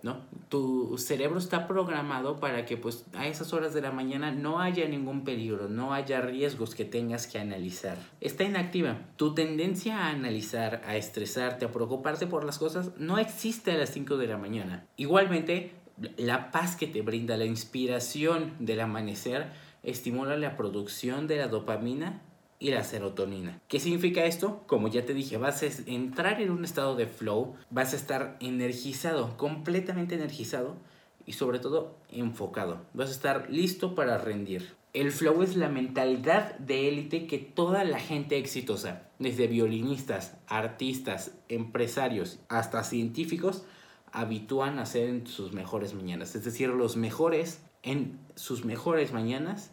¿no? 0.02 0.20
Tu 0.48 0.96
cerebro 0.98 1.38
está 1.38 1.66
programado 1.66 2.38
para 2.40 2.64
que 2.64 2.76
pues 2.76 3.04
a 3.14 3.26
esas 3.26 3.52
horas 3.52 3.74
de 3.74 3.80
la 3.80 3.90
mañana 3.90 4.30
no 4.30 4.60
haya 4.60 4.86
ningún 4.88 5.24
peligro, 5.24 5.68
no 5.68 5.92
haya 5.92 6.20
riesgos 6.20 6.74
que 6.74 6.84
tengas 6.84 7.26
que 7.26 7.38
analizar. 7.38 7.98
Está 8.20 8.44
inactiva. 8.44 8.98
Tu 9.16 9.34
tendencia 9.34 9.98
a 9.98 10.10
analizar, 10.10 10.82
a 10.86 10.96
estresarte, 10.96 11.64
a 11.64 11.72
preocuparte 11.72 12.26
por 12.26 12.44
las 12.44 12.58
cosas 12.58 12.92
no 12.98 13.18
existe 13.18 13.72
a 13.72 13.76
las 13.76 13.90
5 13.90 14.16
de 14.16 14.26
la 14.26 14.38
mañana. 14.38 14.86
Igualmente, 14.96 15.72
la 16.16 16.50
paz 16.50 16.76
que 16.76 16.86
te 16.86 17.02
brinda, 17.02 17.36
la 17.36 17.44
inspiración 17.44 18.54
del 18.58 18.80
amanecer, 18.80 19.52
estimula 19.82 20.36
la 20.36 20.56
producción 20.56 21.26
de 21.26 21.36
la 21.36 21.48
dopamina 21.48 22.22
y 22.58 22.70
la 22.70 22.84
serotonina. 22.84 23.60
¿Qué 23.68 23.80
significa 23.80 24.24
esto? 24.24 24.64
Como 24.66 24.88
ya 24.88 25.04
te 25.04 25.14
dije, 25.14 25.36
vas 25.36 25.62
a 25.62 25.66
entrar 25.86 26.40
en 26.40 26.50
un 26.50 26.64
estado 26.64 26.96
de 26.96 27.06
flow, 27.06 27.54
vas 27.70 27.92
a 27.92 27.96
estar 27.96 28.36
energizado, 28.40 29.36
completamente 29.36 30.16
energizado 30.16 30.76
y 31.24 31.32
sobre 31.32 31.58
todo 31.58 31.96
enfocado. 32.10 32.80
Vas 32.94 33.10
a 33.10 33.12
estar 33.12 33.50
listo 33.50 33.94
para 33.94 34.18
rendir. 34.18 34.76
El 34.94 35.12
flow 35.12 35.42
es 35.42 35.54
la 35.54 35.68
mentalidad 35.68 36.58
de 36.58 36.88
élite 36.88 37.26
que 37.26 37.38
toda 37.38 37.84
la 37.84 38.00
gente 38.00 38.38
exitosa, 38.38 39.02
desde 39.18 39.46
violinistas, 39.46 40.38
artistas, 40.46 41.32
empresarios 41.48 42.40
hasta 42.48 42.82
científicos, 42.82 43.64
habitúan 44.12 44.78
a 44.78 44.82
hacer 44.82 45.08
en 45.08 45.26
sus 45.26 45.52
mejores 45.52 45.94
mañanas. 45.94 46.34
Es 46.34 46.44
decir, 46.44 46.68
los 46.70 46.96
mejores 46.96 47.60
en 47.82 48.18
sus 48.34 48.64
mejores 48.64 49.12
mañanas 49.12 49.70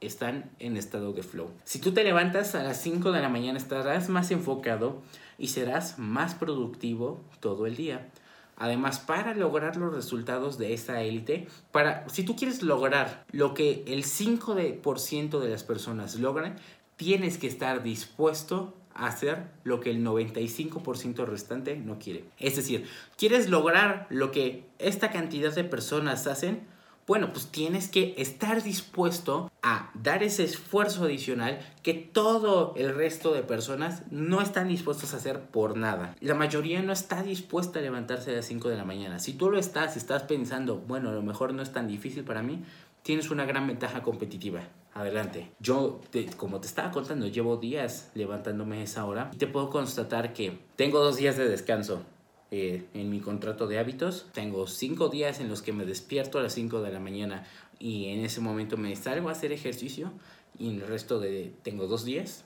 están 0.00 0.50
en 0.58 0.76
estado 0.76 1.12
de 1.12 1.22
flow. 1.22 1.50
Si 1.64 1.78
tú 1.78 1.92
te 1.92 2.04
levantas 2.04 2.54
a 2.54 2.62
las 2.62 2.80
5 2.80 3.12
de 3.12 3.20
la 3.20 3.28
mañana 3.28 3.58
estarás 3.58 4.08
más 4.08 4.30
enfocado 4.30 5.02
y 5.38 5.48
serás 5.48 5.98
más 5.98 6.34
productivo 6.34 7.20
todo 7.40 7.66
el 7.66 7.76
día. 7.76 8.10
Además, 8.56 9.00
para 9.00 9.34
lograr 9.34 9.76
los 9.76 9.92
resultados 9.92 10.58
de 10.58 10.74
esa 10.74 11.02
élite, 11.02 11.48
para 11.72 12.08
si 12.08 12.22
tú 12.22 12.36
quieres 12.36 12.62
lograr 12.62 13.24
lo 13.32 13.52
que 13.52 13.82
el 13.88 14.04
5% 14.04 15.40
de 15.40 15.48
las 15.48 15.64
personas 15.64 16.14
logran, 16.16 16.56
tienes 16.96 17.38
que 17.38 17.48
estar 17.48 17.82
dispuesto 17.82 18.74
hacer 18.94 19.44
lo 19.64 19.80
que 19.80 19.90
el 19.90 20.04
95% 20.04 21.26
restante 21.26 21.76
no 21.76 21.98
quiere. 21.98 22.24
Es 22.38 22.56
decir, 22.56 22.86
quieres 23.16 23.48
lograr 23.48 24.06
lo 24.10 24.30
que 24.30 24.64
esta 24.78 25.10
cantidad 25.10 25.54
de 25.54 25.64
personas 25.64 26.26
hacen, 26.26 26.66
bueno, 27.06 27.32
pues 27.32 27.48
tienes 27.48 27.88
que 27.88 28.14
estar 28.16 28.62
dispuesto 28.62 29.50
a 29.62 29.90
dar 29.94 30.22
ese 30.22 30.44
esfuerzo 30.44 31.04
adicional 31.04 31.58
que 31.82 31.92
todo 31.92 32.72
el 32.76 32.94
resto 32.94 33.34
de 33.34 33.42
personas 33.42 34.02
no 34.10 34.40
están 34.40 34.68
dispuestos 34.68 35.12
a 35.12 35.18
hacer 35.18 35.40
por 35.40 35.76
nada. 35.76 36.16
La 36.20 36.34
mayoría 36.34 36.80
no 36.82 36.94
está 36.94 37.22
dispuesta 37.22 37.78
a 37.78 37.82
levantarse 37.82 38.30
a 38.30 38.36
las 38.36 38.46
5 38.46 38.70
de 38.70 38.76
la 38.76 38.86
mañana. 38.86 39.18
Si 39.18 39.34
tú 39.34 39.50
lo 39.50 39.58
estás, 39.58 39.98
estás 39.98 40.22
pensando, 40.22 40.78
bueno, 40.78 41.10
a 41.10 41.12
lo 41.12 41.20
mejor 41.20 41.52
no 41.52 41.62
es 41.62 41.72
tan 41.72 41.88
difícil 41.88 42.24
para 42.24 42.42
mí, 42.42 42.62
tienes 43.04 43.30
una 43.30 43.44
gran 43.44 43.68
ventaja 43.68 44.02
competitiva. 44.02 44.62
Adelante. 44.94 45.50
Yo, 45.60 46.00
como 46.36 46.60
te 46.60 46.66
estaba 46.66 46.90
contando, 46.90 47.26
llevo 47.26 47.56
días 47.56 48.10
levantándome 48.14 48.78
a 48.78 48.82
esa 48.82 49.04
hora 49.04 49.30
y 49.32 49.36
te 49.36 49.46
puedo 49.46 49.70
constatar 49.70 50.32
que 50.32 50.58
tengo 50.76 51.00
dos 51.00 51.16
días 51.16 51.36
de 51.36 51.48
descanso 51.48 52.02
eh, 52.50 52.86
en 52.94 53.10
mi 53.10 53.20
contrato 53.20 53.66
de 53.66 53.78
hábitos. 53.78 54.26
Tengo 54.32 54.66
cinco 54.66 55.08
días 55.08 55.40
en 55.40 55.48
los 55.48 55.62
que 55.62 55.72
me 55.72 55.84
despierto 55.84 56.38
a 56.38 56.42
las 56.42 56.54
5 56.54 56.80
de 56.82 56.92
la 56.92 57.00
mañana 57.00 57.44
y 57.78 58.06
en 58.10 58.24
ese 58.24 58.40
momento 58.40 58.76
me 58.76 58.94
salgo 58.94 59.28
a 59.28 59.32
hacer 59.32 59.52
ejercicio 59.52 60.12
y 60.58 60.70
en 60.70 60.76
el 60.76 60.86
resto 60.86 61.18
de 61.18 61.52
tengo 61.62 61.88
dos 61.88 62.04
días 62.04 62.44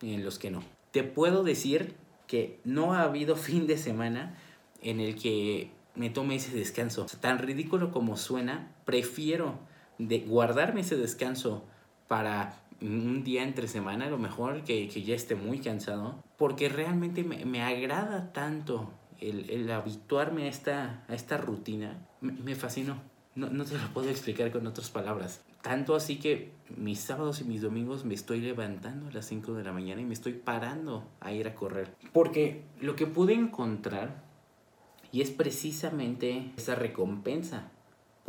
en 0.00 0.24
los 0.24 0.38
que 0.38 0.50
no. 0.50 0.62
Te 0.90 1.02
puedo 1.04 1.44
decir 1.44 1.94
que 2.26 2.58
no 2.64 2.94
ha 2.94 3.02
habido 3.02 3.36
fin 3.48 3.66
de 3.66 3.76
semana 3.76 4.38
en 4.80 5.00
el 5.00 5.16
que 5.16 5.70
me 5.94 6.08
tome 6.08 6.36
ese 6.36 6.56
descanso. 6.56 7.06
tan 7.20 7.38
ridículo 7.38 7.90
como 7.92 8.16
suena, 8.16 8.72
prefiero 8.86 9.58
de 10.08 10.20
guardarme 10.20 10.80
ese 10.80 10.96
descanso 10.96 11.64
para 12.08 12.56
un 12.80 13.22
día 13.24 13.42
entre 13.42 13.68
semana, 13.68 14.06
a 14.06 14.10
lo 14.10 14.18
mejor 14.18 14.64
que, 14.64 14.88
que 14.88 15.02
ya 15.02 15.14
esté 15.14 15.34
muy 15.34 15.58
cansado, 15.58 16.22
porque 16.38 16.68
realmente 16.68 17.24
me, 17.24 17.44
me 17.44 17.62
agrada 17.62 18.32
tanto 18.32 18.90
el, 19.20 19.70
habituarme 19.70 20.44
a 20.44 20.48
esta, 20.48 21.04
a 21.08 21.14
esta 21.14 21.36
rutina 21.36 21.98
me, 22.20 22.54
fascinó. 22.54 22.96
No, 23.34 23.48
no 23.48 23.64
te 23.64 23.78
lo 23.78 23.88
puedo 23.92 24.08
explicar 24.08 24.50
con 24.50 24.66
otras 24.66 24.90
palabras. 24.90 25.42
Tanto 25.62 25.94
así 25.94 26.16
que 26.16 26.52
mis 26.74 27.00
sábados 27.00 27.40
y 27.40 27.44
mis 27.44 27.60
domingos 27.60 28.04
me 28.04 28.14
estoy 28.14 28.40
levantando 28.40 29.08
a 29.08 29.12
las 29.12 29.26
5 29.26 29.54
de 29.54 29.64
la 29.64 29.72
mañana 29.72 30.00
y 30.00 30.04
me 30.04 30.14
estoy 30.14 30.32
parando 30.32 31.06
a 31.20 31.32
ir 31.32 31.46
a 31.46 31.54
correr. 31.54 31.94
Porque 32.12 32.64
lo 32.80 32.96
que 32.96 33.06
pude 33.06 33.34
encontrar, 33.34 34.24
y 35.12 35.20
es 35.20 35.30
precisamente 35.30 36.52
esa 36.56 36.74
recompensa 36.74 37.70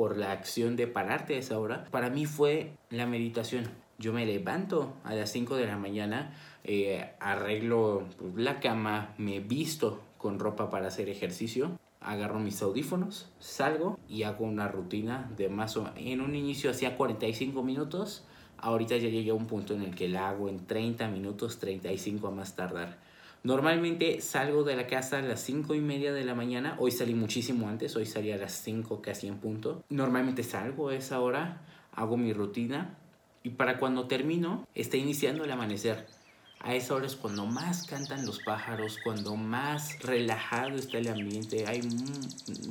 por 0.02 0.18
la 0.18 0.32
acción 0.32 0.76
de 0.78 0.88
pararte 0.88 1.36
a 1.36 1.38
esa 1.38 1.60
hora, 1.60 1.86
para 1.92 2.10
mí 2.10 2.26
fue 2.26 2.72
la 2.90 3.06
meditación. 3.06 3.70
Yo 4.00 4.14
me 4.14 4.26
levanto 4.26 4.96
a 5.04 5.14
las 5.14 5.32
5 5.32 5.56
de 5.58 5.68
la 5.68 5.78
mañana, 5.78 6.34
eh, 6.64 7.12
arreglo 7.20 8.08
la 8.36 8.60
cama, 8.60 9.14
me 9.20 9.42
visto 9.42 10.02
con 10.18 10.40
ropa 10.40 10.72
para 10.72 10.88
hacer 10.88 11.08
ejercicio. 11.08 11.78
Agarro 12.00 12.40
mis 12.40 12.64
audífonos, 12.64 13.30
salgo 13.38 14.00
y 14.10 14.24
hago 14.24 14.44
una 14.44 14.68
rutina 14.68 15.32
de 15.38 15.50
más 15.50 15.78
En 15.96 16.22
un 16.22 16.34
inicio 16.34 16.72
hacía 16.72 16.98
45 16.98 17.62
minutos, 17.62 18.26
ahorita 18.58 18.98
ya 18.98 19.08
llegué 19.08 19.30
a 19.30 19.36
un 19.36 19.46
punto 19.46 19.76
en 19.76 19.84
el 19.84 19.94
que 19.94 20.10
la 20.10 20.30
hago 20.30 20.50
en 20.50 20.66
30 20.66 21.10
minutos, 21.10 21.60
35 21.60 22.28
a 22.28 22.32
más 22.32 22.56
tardar. 22.56 22.98
Normalmente 23.44 24.22
salgo 24.22 24.64
de 24.64 24.76
la 24.76 24.86
casa 24.86 25.18
a 25.18 25.22
las 25.24 25.42
5 25.42 25.74
y 25.74 25.82
media 25.82 26.14
de 26.14 26.24
la 26.24 26.36
mañana. 26.36 26.76
Hoy 26.78 26.92
salí 26.92 27.16
muchísimo 27.16 27.70
antes, 27.70 27.96
hoy 27.96 28.06
salí 28.06 28.32
a 28.32 28.38
las 28.38 28.54
5 28.54 29.02
casi 29.02 29.28
en 29.28 29.40
punto. 29.40 29.84
Normalmente 29.90 30.44
salgo 30.44 30.90
a 30.90 30.96
esa 30.96 31.20
hora, 31.22 31.64
hago 31.92 32.18
mi 32.18 32.34
rutina 32.34 33.00
y 33.42 33.50
para 33.50 33.80
cuando 33.80 34.08
termino 34.08 34.68
está 34.76 34.98
iniciando 34.98 35.44
el 35.44 35.52
amanecer. 35.52 36.06
A 36.60 36.76
esa 36.76 36.94
hora 36.94 37.08
es 37.08 37.16
cuando 37.16 37.48
más 37.48 37.88
cantan 37.88 38.28
los 38.28 38.44
pájaros, 38.44 39.00
cuando 39.04 39.36
más 39.36 40.00
relajado 40.04 40.76
está 40.76 41.00
el 41.00 41.08
ambiente. 41.08 41.66
Hay 41.66 41.82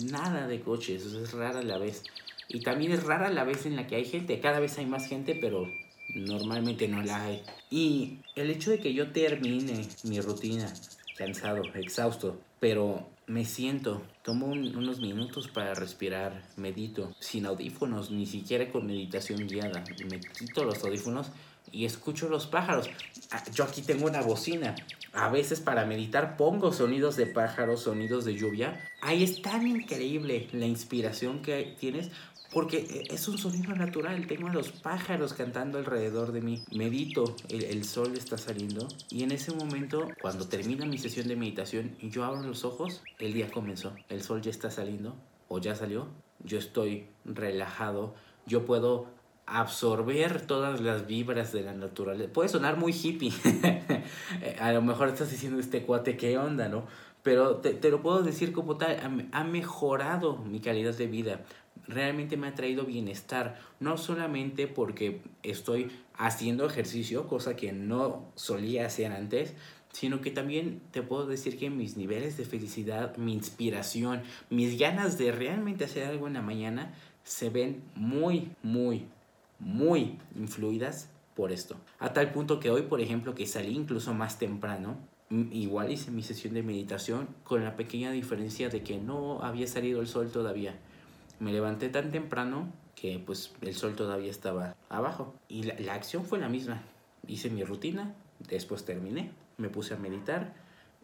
nada 0.08 0.46
de 0.46 0.60
coches, 0.60 1.04
es 1.04 1.32
rara 1.32 1.62
la 1.62 1.78
vez. 1.78 2.04
Y 2.46 2.60
también 2.60 2.92
es 2.92 3.02
rara 3.02 3.28
la 3.30 3.42
vez 3.42 3.66
en 3.66 3.74
la 3.74 3.88
que 3.88 3.96
hay 3.96 4.04
gente. 4.04 4.38
Cada 4.38 4.60
vez 4.60 4.78
hay 4.78 4.86
más 4.86 5.08
gente, 5.08 5.34
pero 5.34 5.66
normalmente 6.14 6.88
no 6.88 7.02
la 7.02 7.24
hay. 7.24 7.42
Y 7.70 8.18
el 8.34 8.50
hecho 8.50 8.70
de 8.70 8.78
que 8.78 8.92
yo 8.92 9.12
termine 9.12 9.86
mi 10.04 10.20
rutina, 10.20 10.72
cansado, 11.16 11.62
exhausto, 11.74 12.40
pero 12.58 13.06
me 13.26 13.44
siento, 13.44 14.02
tomo 14.22 14.46
unos 14.46 15.00
minutos 15.00 15.48
para 15.48 15.74
respirar, 15.74 16.42
medito, 16.56 17.14
sin 17.20 17.46
audífonos, 17.46 18.10
ni 18.10 18.26
siquiera 18.26 18.70
con 18.70 18.86
meditación 18.86 19.46
guiada. 19.46 19.84
Me 20.10 20.18
quito 20.18 20.64
los 20.64 20.82
audífonos 20.82 21.30
y 21.72 21.84
escucho 21.84 22.28
los 22.28 22.46
pájaros. 22.46 22.90
Ah, 23.30 23.42
yo 23.54 23.64
aquí 23.64 23.82
tengo 23.82 24.06
una 24.06 24.20
bocina. 24.20 24.74
A 25.12 25.28
veces 25.28 25.60
para 25.60 25.86
meditar 25.86 26.36
pongo 26.36 26.72
sonidos 26.72 27.16
de 27.16 27.26
pájaros, 27.26 27.82
sonidos 27.82 28.24
de 28.24 28.34
lluvia. 28.34 28.88
Ahí 29.00 29.22
es 29.22 29.42
tan 29.42 29.66
increíble 29.66 30.48
la 30.52 30.66
inspiración 30.66 31.40
que 31.42 31.76
tienes 31.78 32.10
porque 32.52 33.04
es 33.10 33.28
un 33.28 33.38
sonido 33.38 33.74
natural. 33.74 34.26
Tengo 34.26 34.48
a 34.48 34.52
los 34.52 34.70
pájaros 34.70 35.34
cantando 35.34 35.78
alrededor 35.78 36.32
de 36.32 36.40
mí. 36.40 36.62
Medito, 36.72 37.36
el, 37.48 37.64
el, 37.64 37.84
sol 37.84 38.14
está 38.16 38.38
saliendo 38.38 38.86
y 39.10 39.22
en 39.22 39.32
ese 39.32 39.52
momento, 39.52 40.08
cuando 40.20 40.48
termina 40.48 40.86
mi 40.86 40.98
sesión 40.98 41.28
de 41.28 41.36
meditación 41.36 41.96
y 42.00 42.10
yo 42.10 42.24
abro 42.24 42.42
los 42.42 42.64
ojos, 42.64 43.02
el 43.18 43.32
día 43.32 43.50
comenzó. 43.50 43.94
El 44.08 44.22
sol 44.22 44.40
ya 44.42 44.50
está 44.50 44.70
saliendo 44.70 45.16
o 45.48 45.58
ya 45.58 45.74
salió. 45.74 46.08
Yo 46.44 46.58
estoy 46.58 47.06
relajado. 47.24 48.14
Yo 48.46 48.64
puedo 48.64 49.08
absorber 49.50 50.46
todas 50.46 50.80
las 50.80 51.06
vibras 51.06 51.52
de 51.52 51.62
la 51.62 51.74
naturaleza. 51.74 52.32
Puede 52.32 52.48
sonar 52.48 52.76
muy 52.76 52.92
hippie. 52.92 53.32
a 54.60 54.72
lo 54.72 54.80
mejor 54.82 55.08
estás 55.08 55.30
diciendo 55.30 55.58
este 55.58 55.82
cuate, 55.82 56.16
¿qué 56.16 56.38
onda, 56.38 56.68
no? 56.68 56.86
Pero 57.22 57.56
te, 57.56 57.74
te 57.74 57.90
lo 57.90 58.00
puedo 58.00 58.22
decir 58.22 58.52
como 58.52 58.78
tal, 58.78 59.28
ha, 59.32 59.44
mejorado 59.44 60.38
mi 60.38 60.60
calidad 60.60 60.94
de 60.94 61.06
vida. 61.06 61.40
Realmente 61.86 62.36
me 62.36 62.46
ha 62.46 62.54
traído 62.54 62.84
bienestar. 62.84 63.58
No 63.80 63.96
solamente 63.96 64.66
porque 64.66 65.22
estoy 65.42 65.90
haciendo 66.14 66.66
ejercicio, 66.66 67.26
cosa 67.26 67.56
que 67.56 67.72
no 67.72 68.30
solía 68.34 68.86
hacer 68.86 69.12
antes, 69.12 69.54
sino 69.92 70.20
que 70.20 70.30
también 70.30 70.80
te 70.92 71.02
puedo 71.02 71.26
decir 71.26 71.58
que 71.58 71.70
mis 71.70 71.96
niveles 71.96 72.36
de 72.36 72.44
felicidad, 72.44 73.16
mi 73.16 73.32
inspiración, 73.32 74.22
mis 74.48 74.78
ganas 74.78 75.18
de 75.18 75.32
realmente 75.32 75.84
hacer 75.84 76.06
algo 76.06 76.26
en 76.26 76.34
la 76.34 76.42
mañana 76.42 76.94
se 77.24 77.50
ven 77.50 77.82
muy, 77.94 78.52
muy, 78.62 79.06
muy 79.58 80.18
influidas 80.36 81.08
por 81.34 81.52
esto. 81.52 81.76
A 81.98 82.12
tal 82.12 82.32
punto 82.32 82.60
que 82.60 82.70
hoy, 82.70 82.82
por 82.82 83.00
ejemplo, 83.00 83.34
que 83.34 83.46
salí 83.46 83.74
incluso 83.74 84.14
más 84.14 84.38
temprano, 84.38 84.96
igual 85.30 85.92
hice 85.92 86.10
mi 86.10 86.22
sesión 86.22 86.54
de 86.54 86.62
meditación 86.62 87.28
con 87.44 87.64
la 87.64 87.76
pequeña 87.76 88.10
diferencia 88.10 88.68
de 88.68 88.82
que 88.82 88.98
no 88.98 89.42
había 89.42 89.66
salido 89.66 90.00
el 90.00 90.06
sol 90.06 90.30
todavía. 90.30 90.78
Me 91.40 91.52
levanté 91.52 91.88
tan 91.88 92.12
temprano 92.12 92.72
que 92.94 93.18
pues 93.18 93.52
el 93.62 93.74
sol 93.74 93.96
todavía 93.96 94.30
estaba 94.30 94.76
abajo 94.88 95.34
y 95.48 95.64
la, 95.64 95.74
la 95.80 95.94
acción 95.94 96.24
fue 96.24 96.38
la 96.38 96.48
misma. 96.48 96.82
Hice 97.26 97.50
mi 97.50 97.64
rutina, 97.64 98.14
después 98.48 98.84
terminé, 98.84 99.32
me 99.56 99.68
puse 99.68 99.94
a 99.94 99.96
meditar 99.96 100.54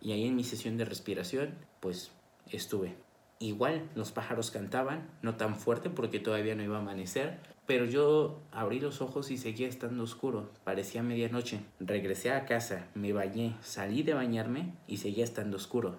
y 0.00 0.12
ahí 0.12 0.26
en 0.26 0.36
mi 0.36 0.44
sesión 0.44 0.76
de 0.76 0.84
respiración 0.84 1.54
pues 1.80 2.10
estuve. 2.50 2.94
Igual 3.38 3.90
los 3.94 4.12
pájaros 4.12 4.50
cantaban, 4.50 5.10
no 5.20 5.36
tan 5.36 5.56
fuerte 5.56 5.90
porque 5.90 6.20
todavía 6.20 6.54
no 6.54 6.62
iba 6.62 6.76
a 6.76 6.80
amanecer, 6.80 7.38
pero 7.66 7.84
yo 7.84 8.40
abrí 8.52 8.80
los 8.80 9.02
ojos 9.02 9.30
y 9.30 9.36
seguía 9.36 9.68
estando 9.68 10.04
oscuro, 10.04 10.50
parecía 10.64 11.02
medianoche. 11.02 11.60
Regresé 11.80 12.30
a 12.30 12.46
casa, 12.46 12.86
me 12.94 13.12
bañé, 13.12 13.56
salí 13.60 14.02
de 14.02 14.14
bañarme 14.14 14.72
y 14.86 14.98
seguía 14.98 15.24
estando 15.24 15.56
oscuro. 15.56 15.98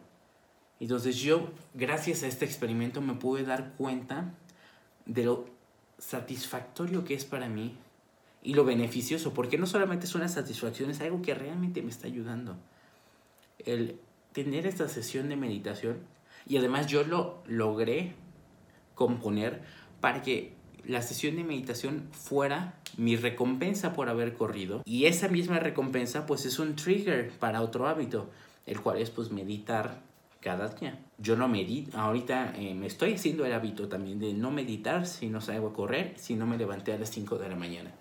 Entonces 0.80 1.18
yo, 1.18 1.50
gracias 1.74 2.24
a 2.24 2.28
este 2.28 2.46
experimento, 2.46 3.02
me 3.02 3.16
pude 3.16 3.44
dar 3.44 3.74
cuenta 3.78 4.34
de 5.06 5.24
lo 5.24 5.46
satisfactorio 5.98 7.04
que 7.04 7.16
es 7.16 7.26
para 7.26 7.50
mí 7.50 7.76
y 8.44 8.54
lo 8.54 8.64
beneficioso, 8.64 9.34
porque 9.34 9.58
no 9.58 9.66
solamente 9.66 10.06
es 10.06 10.16
una 10.16 10.28
satisfacción, 10.28 10.90
es 10.92 11.02
algo 11.02 11.22
que 11.22 11.34
realmente 11.34 11.82
me 11.82 11.90
está 11.90 12.08
ayudando. 12.08 12.56
El 13.66 14.00
tener 14.34 14.68
esta 14.68 14.88
sesión 14.88 15.30
de 15.30 15.36
meditación 15.36 15.98
y 16.46 16.58
además 16.58 16.88
yo 16.88 17.04
lo 17.04 17.42
logré 17.48 18.14
componer 18.94 19.62
para 20.00 20.22
que 20.22 20.54
la 20.86 21.02
sesión 21.02 21.36
de 21.36 21.44
meditación 21.44 22.08
fuera 22.12 22.80
mi 22.96 23.16
recompensa 23.16 23.94
por 23.94 24.10
haber 24.10 24.34
corrido 24.36 24.84
y 24.86 25.06
esa 25.06 25.28
misma 25.28 25.60
recompensa 25.60 26.26
pues 26.26 26.46
es 26.46 26.60
un 26.60 26.76
trigger 26.76 27.32
para 27.40 27.62
otro 27.62 27.88
hábito, 27.88 28.30
el 28.66 28.80
cual 28.80 29.00
es 29.00 29.10
pues 29.10 29.32
meditar 29.32 30.02
cada 30.42 30.68
día. 30.68 31.00
Yo 31.18 31.36
no 31.36 31.48
medito, 31.48 31.98
ahorita 31.98 32.54
eh, 32.58 32.74
me 32.74 32.88
estoy 32.88 33.14
haciendo 33.14 33.46
el 33.46 33.54
hábito 33.54 33.88
también 33.88 34.20
de 34.20 34.34
no 34.34 34.52
meditar 34.52 35.06
si 35.06 35.28
no 35.30 35.42
salgo 35.42 35.70
a 35.70 35.74
correr, 35.74 36.14
si 36.18 36.36
no 36.36 36.46
me 36.46 36.58
levanté 36.58 36.94
a 36.94 36.98
las 36.98 37.10
5 37.10 37.38
de 37.38 37.50
la 37.50 37.56
mañana. 37.56 37.92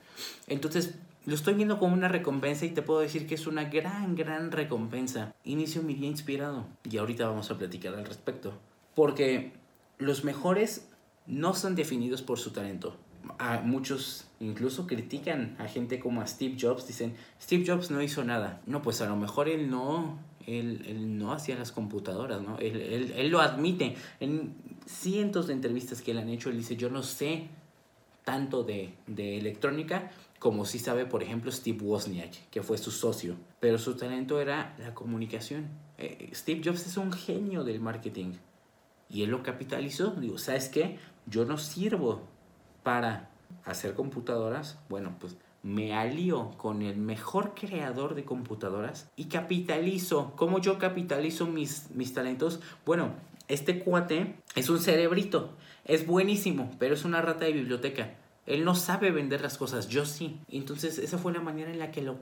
Entonces 0.47 0.95
lo 1.27 1.35
estoy 1.35 1.55
viendo 1.55 1.81
como 1.81 1.95
una 1.95 2.07
recompensa 2.07 2.67
y 2.67 2.71
te 2.71 2.83
puedo 2.83 3.01
decir 3.01 3.27
que 3.27 3.35
es 3.35 3.49
una 3.49 3.65
gran, 3.65 4.15
gran 4.15 4.53
recompensa. 4.53 5.35
Inicio 5.45 5.83
mi 5.83 5.95
día 5.95 6.09
inspirado 6.09 6.67
y 6.89 6.99
ahorita 6.99 7.27
vamos 7.27 7.51
a 7.51 7.59
platicar 7.59 7.95
al 7.95 8.07
respecto. 8.07 8.53
Porque 8.95 9.53
los 9.99 10.23
mejores 10.23 10.89
no 11.27 11.55
son 11.55 11.75
definidos 11.75 12.23
por 12.23 12.39
su 12.39 12.53
talento. 12.53 12.97
A 13.41 13.59
muchos 13.59 14.29
incluso 14.39 14.87
critican 14.87 15.57
a 15.59 15.67
gente 15.67 15.99
como 15.99 16.21
a 16.21 16.29
Steve 16.29 16.57
Jobs, 16.61 16.87
dicen, 16.87 17.17
Steve 17.43 17.65
Jobs 17.67 17.91
no 17.91 18.01
hizo 18.03 18.23
nada. 18.23 18.61
No, 18.67 18.83
pues 18.83 19.01
a 19.01 19.07
lo 19.07 19.17
mejor 19.17 19.49
él 19.49 19.69
no, 19.69 20.21
él, 20.47 21.19
no 21.19 21.33
hacía 21.33 21.57
las 21.57 21.73
computadoras, 21.73 22.41
¿no? 22.41 22.59
Él, 22.59 23.13
él, 23.15 23.29
lo 23.29 23.41
admite. 23.41 23.97
En 24.21 24.55
cientos 24.87 25.47
de 25.47 25.53
entrevistas 25.53 26.03
que 26.03 26.15
le 26.15 26.21
han 26.21 26.29
hecho, 26.29 26.51
él 26.51 26.57
dice, 26.59 26.77
yo 26.77 26.91
no 26.91 27.03
sé 27.03 27.49
tanto 28.25 28.63
de, 28.63 28.95
de 29.07 29.39
electrónica 29.39 30.11
como 30.39 30.65
sí 30.65 30.79
sabe, 30.79 31.07
por 31.07 31.23
ejemplo, 31.23 31.51
Steve 31.51 31.83
Wozniak, 31.83 32.51
que 32.51 32.63
fue 32.63 32.77
su 32.79 32.91
socio. 32.91 33.37
Pero 33.59 33.79
su 33.79 33.97
talento 33.97 34.41
era 34.41 34.77
la 34.79 34.95
comunicación. 34.95 35.69
Eh, 35.99 36.31
Steve 36.35 36.61
Jobs 36.65 36.87
es 36.87 36.97
un 36.99 37.13
genio 37.13 37.65
del 37.65 37.81
marketing. 37.81 38.33
Y 39.09 39.23
él 39.23 39.31
lo 39.31 39.43
capitalizó. 39.43 40.11
Digo, 40.11 40.37
¿sabes 40.37 40.69
qué? 40.69 40.99
yo 41.27 41.45
no 41.45 41.59
sirvo 41.59 42.23
para 42.83 43.31
hacer 43.65 43.95
computadoras, 43.95 44.79
bueno, 44.89 45.17
pues 45.19 45.37
me 45.67 45.95
alío 45.95 46.53
con 46.59 46.81
el 46.81 46.97
mejor 46.97 47.55
creador 47.55 48.15
de 48.15 48.25
computadoras 48.25 49.11
y 49.17 49.25
capitalizo. 49.25 50.33
¿Cómo 50.37 50.61
yo 50.61 50.79
capitalizo 50.79 51.47
mis, 51.47 51.91
mis 51.91 52.15
talentos? 52.15 52.61
Bueno, 52.87 53.11
este 53.49 53.81
cuate 53.81 54.37
es 54.55 54.71
un 54.71 54.79
cerebrito, 54.79 55.51
es 55.85 56.07
buenísimo, 56.07 56.71
pero 56.79 56.95
es 56.95 57.05
una 57.05 57.21
rata 57.21 57.47
de 57.47 57.53
biblioteca. 57.53 58.15
Él 58.47 58.65
no 58.65 58.77
sabe 58.77 59.11
vender 59.11 59.41
las 59.41 59.59
cosas, 59.59 59.89
yo 59.89 60.07
sí. 60.07 60.39
Entonces 60.49 60.99
esa 60.99 61.19
fue 61.19 61.33
la 61.33 61.41
manera 61.41 61.73
en 61.73 61.81
la 61.81 61.91
que 61.91 62.01
lo 62.01 62.21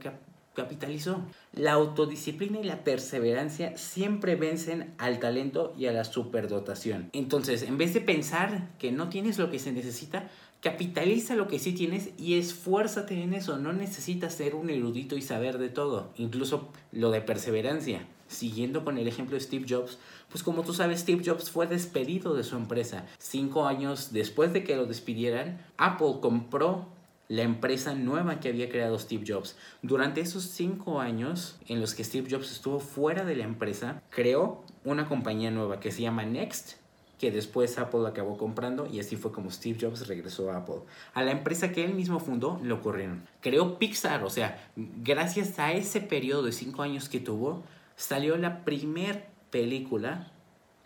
capitalizó. 0.55 1.21
La 1.53 1.73
autodisciplina 1.73 2.61
y 2.61 2.65
la 2.65 2.83
perseverancia 2.83 3.77
siempre 3.77 4.37
vencen 4.37 4.95
al 4.97 5.19
talento 5.19 5.75
y 5.77 5.85
a 5.85 5.93
la 5.93 6.05
superdotación. 6.05 7.11
Entonces, 7.13 7.63
en 7.63 7.77
vez 7.77 7.93
de 7.93 8.01
pensar 8.01 8.71
que 8.79 8.91
no 8.91 9.11
tienes 9.11 9.39
lo 9.39 9.51
que 9.51 9.59
se 9.59 9.73
necesita, 9.73 10.31
capitaliza 10.65 11.37
lo 11.37 11.47
que 11.47 11.59
sí 11.59 11.75
tienes 11.75 12.09
y 12.19 12.39
esfuérzate 12.39 13.23
en 13.23 13.35
eso. 13.35 13.59
No 13.59 13.75
necesitas 13.75 14.33
ser 14.33 14.55
un 14.55 14.71
erudito 14.71 15.15
y 15.15 15.21
saber 15.21 15.59
de 15.59 15.69
todo. 15.69 16.09
Incluso 16.17 16.71
lo 16.91 17.11
de 17.11 17.21
perseverancia. 17.21 18.07
Siguiendo 18.29 18.83
con 18.83 18.97
el 18.97 19.07
ejemplo 19.07 19.35
de 19.35 19.43
Steve 19.43 19.67
Jobs, 19.69 19.99
pues 20.31 20.43
como 20.43 20.63
tú 20.63 20.73
sabes, 20.73 21.01
Steve 21.01 21.23
Jobs 21.23 21.51
fue 21.51 21.67
despedido 21.67 22.35
de 22.35 22.45
su 22.45 22.57
empresa. 22.57 23.05
Cinco 23.19 23.67
años 23.67 24.15
después 24.15 24.55
de 24.55 24.65
que 24.65 24.75
lo 24.75 24.87
despidieran, 24.87 25.61
Apple 25.77 26.15
compró 26.23 26.87
la 27.29 27.43
empresa 27.43 27.95
nueva 27.95 28.41
que 28.41 28.49
había 28.49 28.71
creado 28.71 28.99
Steve 28.99 29.25
Jobs. 29.29 29.57
Durante 29.83 30.23
esos 30.23 30.45
cinco 30.45 30.99
años 30.99 31.57
en 31.69 31.83
los 31.83 31.95
que 31.95 32.05
Steve 32.05 32.29
Jobs 32.31 32.51
estuvo 32.51 32.81
fuera 32.81 33.27
de 33.27 33.37
la 33.37 33.45
empresa, 33.45 34.03
creó 34.09 34.65
una 34.83 35.09
compañía 35.09 35.51
nueva 35.51 35.79
que 35.79 35.93
se 35.93 36.01
llama 36.01 36.25
Next, 36.25 36.79
que 37.25 37.31
después 37.31 37.79
Apple 37.79 38.07
acabó 38.07 38.37
comprando 38.37 38.87
y 38.87 39.01
así 39.01 39.17
fue 39.17 39.33
como 39.33 39.51
Steve 39.51 39.79
Jobs 39.81 40.09
regresó 40.09 40.51
a 40.51 40.59
Apple. 40.59 40.83
A 41.15 41.23
la 41.23 41.31
empresa 41.31 41.73
que 41.73 41.83
él 41.83 41.95
mismo 41.95 42.21
fundó 42.21 42.61
lo 42.63 42.83
corrieron. 42.83 43.27
Creó 43.41 43.79
Pixar, 43.79 44.25
o 44.25 44.29
sea, 44.29 44.63
gracias 44.77 45.59
a 45.59 45.73
ese 45.73 46.03
periodo 46.03 46.43
de 46.43 46.53
cinco 46.53 46.83
años 46.83 47.09
que 47.09 47.21
tuvo, 47.21 47.63
salió 47.97 48.37
la 48.37 48.63
primer 48.67 49.25
película 49.49 50.33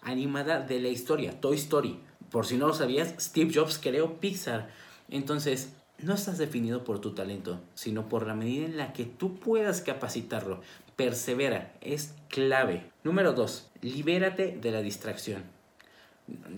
animada 0.00 0.60
de 0.60 0.78
la 0.78 0.86
historia, 0.86 1.40
Toy 1.40 1.56
Story. 1.56 1.98
Por 2.30 2.46
si 2.46 2.56
no 2.56 2.68
lo 2.68 2.74
sabías, 2.74 3.16
Steve 3.18 3.50
Jobs 3.52 3.80
creó 3.82 4.20
Pixar. 4.20 4.70
Entonces, 5.08 5.72
no 5.98 6.14
estás 6.14 6.38
definido 6.38 6.84
por 6.84 7.00
tu 7.00 7.14
talento, 7.14 7.58
sino 7.74 8.08
por 8.08 8.28
la 8.28 8.36
medida 8.36 8.64
en 8.64 8.76
la 8.76 8.92
que 8.92 9.06
tú 9.06 9.40
puedas 9.40 9.80
capacitarlo. 9.80 10.60
Persevera, 10.94 11.74
es 11.80 12.14
clave. 12.28 12.92
Número 13.02 13.32
dos, 13.32 13.72
libérate 13.82 14.56
de 14.56 14.70
la 14.70 14.82
distracción. 14.82 15.57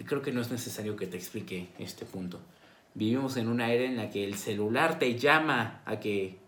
Creo 0.06 0.22
que 0.22 0.32
no 0.32 0.40
es 0.40 0.50
necesario 0.50 0.96
que 0.96 1.06
te 1.06 1.16
explique 1.16 1.68
este 1.78 2.04
punto. 2.04 2.40
Vivimos 2.94 3.36
en 3.36 3.48
una 3.48 3.72
era 3.72 3.84
en 3.84 3.96
la 3.96 4.10
que 4.10 4.24
el 4.24 4.34
celular 4.34 4.98
te 4.98 5.16
llama 5.18 5.82
a 5.84 6.00
que 6.00 6.38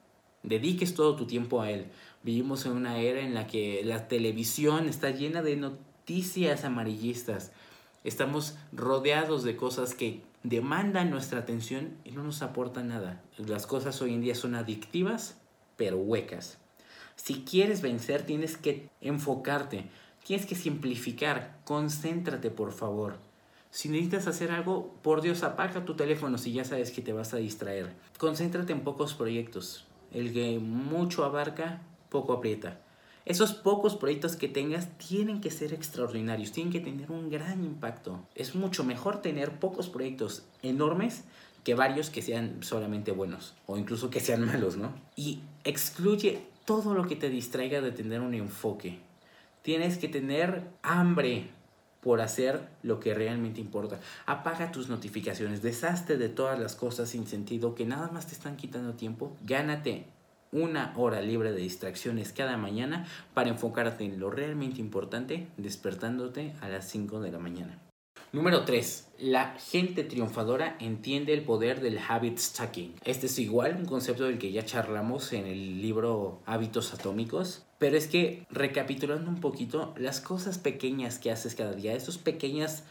dediques 0.43 0.95
todo 0.95 1.15
tu 1.15 1.27
tiempo 1.27 1.63
a 1.63 1.71
él. 1.71 1.87
Vivimos 2.23 2.67
en 2.67 2.73
una 2.73 2.99
era 2.99 3.21
en 3.21 3.35
la 3.35 3.47
que 3.47 3.83
la 3.85 4.09
televisión 4.09 4.89
está 4.89 5.11
llena 5.11 5.43
de 5.43 5.57
noticias 5.57 6.65
amarillistas. 6.65 7.53
Estamos 8.05 8.57
rodeados 8.73 9.45
de 9.45 9.57
cosas 9.57 9.95
que 9.95 10.23
demandan 10.43 11.11
nuestra 11.11 11.41
atención 11.41 11.97
y 12.05 12.11
no 12.11 12.25
nos 12.25 12.43
aportan 12.43 12.89
nada. 12.89 13.23
Las 13.39 13.67
cosas 13.67 14.03
hoy 14.03 14.15
en 14.15 14.21
día 14.21 14.35
son 14.35 14.57
adictivas, 14.57 15.37
pero 15.77 15.97
huecas. 15.99 16.59
Si 17.17 17.45
quieres 17.45 17.83
vencer, 17.83 18.23
tienes 18.23 18.57
que 18.57 18.89
enfocarte, 19.01 19.85
tienes 20.25 20.47
que 20.47 20.55
simplificar, 20.55 21.59
concéntrate 21.65 22.51
por 22.51 22.73
favor. 22.73 23.19
Si 23.71 23.89
necesitas 23.89 24.27
hacer 24.27 24.51
algo, 24.51 24.95
por 25.03 25.23
Dios, 25.23 25.43
apaga 25.43 25.85
tu 25.85 25.95
teléfono 25.95 26.37
si 26.37 26.53
ya 26.53 26.65
sabes 26.65 26.91
que 26.91 27.01
te 27.01 27.15
vas 27.15 27.33
a 27.33 27.39
distraer. 27.39 27.95
Concéntrate 28.19 28.73
en 28.73 28.83
pocos 28.83 29.15
proyectos. 29.15 29.87
El 30.13 30.33
que 30.33 30.59
mucho 30.59 31.25
abarca, 31.25 31.81
poco 32.11 32.35
aprieta. 32.35 32.81
Esos 33.25 33.55
pocos 33.55 33.97
proyectos 33.97 34.37
que 34.37 34.49
tengas 34.49 34.99
tienen 34.99 35.41
que 35.41 35.51
ser 35.51 35.73
extraordinarios, 35.73 36.53
tienen 36.53 36.73
que 36.73 36.81
tener 36.81 37.11
un 37.11 37.31
gran 37.31 37.65
impacto. 37.65 38.21
Es 38.35 38.55
mucho 38.55 38.85
mejor 38.85 39.23
tener 39.23 39.59
pocos 39.59 39.89
proyectos 39.89 40.45
enormes 40.63 41.25
que 41.65 41.75
varios 41.75 42.11
que 42.11 42.21
sean 42.21 42.63
solamente 42.63 43.13
buenos 43.13 43.55
o 43.67 43.79
incluso 43.79 44.11
que 44.11 44.21
sean 44.21 44.45
malos, 44.45 44.77
¿no? 44.77 44.93
Y 45.15 45.41
excluye 45.65 46.43
todo 46.65 46.95
lo 46.95 47.07
que 47.07 47.17
te 47.17 47.31
distraiga 47.31 47.81
de 47.81 47.93
tener 47.93 48.21
un 48.21 48.35
enfoque. 48.35 48.99
Tienes 49.63 49.97
que 49.99 50.09
tener 50.09 50.65
hambre 50.83 51.49
por 52.01 52.21
hacer 52.21 52.69
lo 52.83 52.99
que 52.99 53.15
realmente 53.15 53.61
importa. 53.61 54.01
Apaga 54.27 54.73
tus 54.73 54.89
notificaciones, 54.89 55.63
deshazte 55.63 56.17
de 56.17 56.29
todas 56.29 56.59
las 56.59 56.75
cosas 56.75 57.09
sin 57.11 57.27
sentido 57.29 57.77
que 57.77 57.87
nada 57.87 58.11
más 58.13 58.27
te 58.27 58.35
están 58.35 58.57
quitando 58.57 58.95
tiempo. 58.95 59.37
Gánate 59.45 60.07
una 60.51 60.93
hora 60.97 61.23
libre 61.23 61.53
de 61.53 61.61
distracciones 61.61 62.33
cada 62.33 62.57
mañana 62.57 63.07
para 63.35 63.49
enfocarte 63.49 64.05
en 64.05 64.21
lo 64.21 64.31
realmente 64.31 64.81
importante, 64.81 65.47
despertándote 65.57 66.55
a 66.61 66.69
las 66.69 66.89
5 66.91 67.21
de 67.21 67.33
la 67.33 67.39
mañana. 67.39 67.79
Número 68.33 68.65
3. 68.65 69.09
La 69.19 69.55
gente 69.59 70.05
triunfadora 70.05 70.77
entiende 70.81 71.35
el 71.35 71.45
poder 71.45 71.81
del 71.81 71.99
habit 71.99 72.39
stacking. 72.39 72.95
Este 73.05 73.27
es 73.27 73.39
igual 73.39 73.77
un 73.77 73.85
concepto 73.85 74.25
del 74.25 74.39
que 74.39 74.53
ya 74.53 74.65
charlamos 74.65 75.33
en 75.35 75.47
el 75.47 75.83
libro 75.83 76.41
Hábitos 76.47 76.95
Atómicos, 76.95 77.67
pero 77.83 77.97
es 77.97 78.07
que 78.07 78.47
recapitulando 78.49 79.29
un 79.29 79.41
poquito, 79.41 79.93
las 79.99 80.21
cosas 80.21 80.57
pequeñas 80.57 81.19
que 81.19 81.33
haces 81.33 81.57
cada 81.57 81.73
día, 81.73 81.95
estas 81.95 82.17
pequeñas 82.17 82.85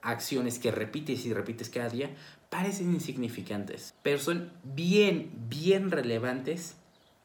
acciones 0.00 0.58
que 0.58 0.70
repites 0.70 1.26
y 1.26 1.34
repites 1.34 1.68
cada 1.68 1.90
día, 1.90 2.08
parecen 2.48 2.94
insignificantes, 2.94 3.92
pero 4.02 4.18
son 4.18 4.50
bien, 4.64 5.30
bien 5.50 5.90
relevantes 5.90 6.76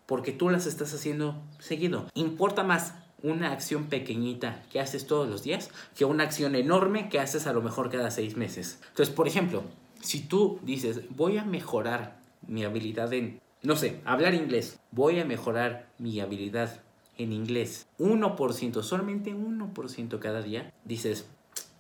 porque 0.08 0.34
tú 0.34 0.50
las 0.50 0.66
estás 0.66 0.94
haciendo 0.94 1.42
seguido. 1.58 2.12
Importa 2.16 2.64
más 2.64 2.96
una 3.24 3.54
acción 3.54 3.86
pequeñita 3.86 4.62
que 4.70 4.82
haces 4.82 5.08
todos 5.08 5.30
los 5.30 5.42
días 5.42 5.70
que 5.96 6.04
una 6.04 6.26
acción 6.26 6.54
enorme 6.54 7.08
que 7.08 7.22
haces 7.22 7.48
a 7.48 7.54
lo 7.54 7.62
mejor 7.62 7.90
cada 7.90 8.12
seis 8.12 8.36
meses. 8.36 8.82
Entonces, 8.90 9.16
por 9.16 9.30
ejemplo, 9.30 9.64
si 10.02 10.20
tú 10.20 10.60
dices, 10.64 11.00
voy 11.12 11.38
a 11.38 11.46
mejorar 11.46 12.20
mi 12.46 12.66
habilidad 12.66 13.14
en, 13.14 13.40
no 13.64 13.78
sé, 13.78 14.02
hablar 14.04 14.34
inglés, 14.34 14.82
voy 14.92 15.22
a 15.22 15.24
mejorar 15.24 15.88
mi 15.98 16.20
habilidad 16.20 16.82
en 17.18 17.34
inglés 17.34 17.88
1%, 18.00 18.84
solamente 18.84 19.36
1% 19.36 20.20
cada 20.20 20.42
día, 20.42 20.74
dices, 20.84 21.28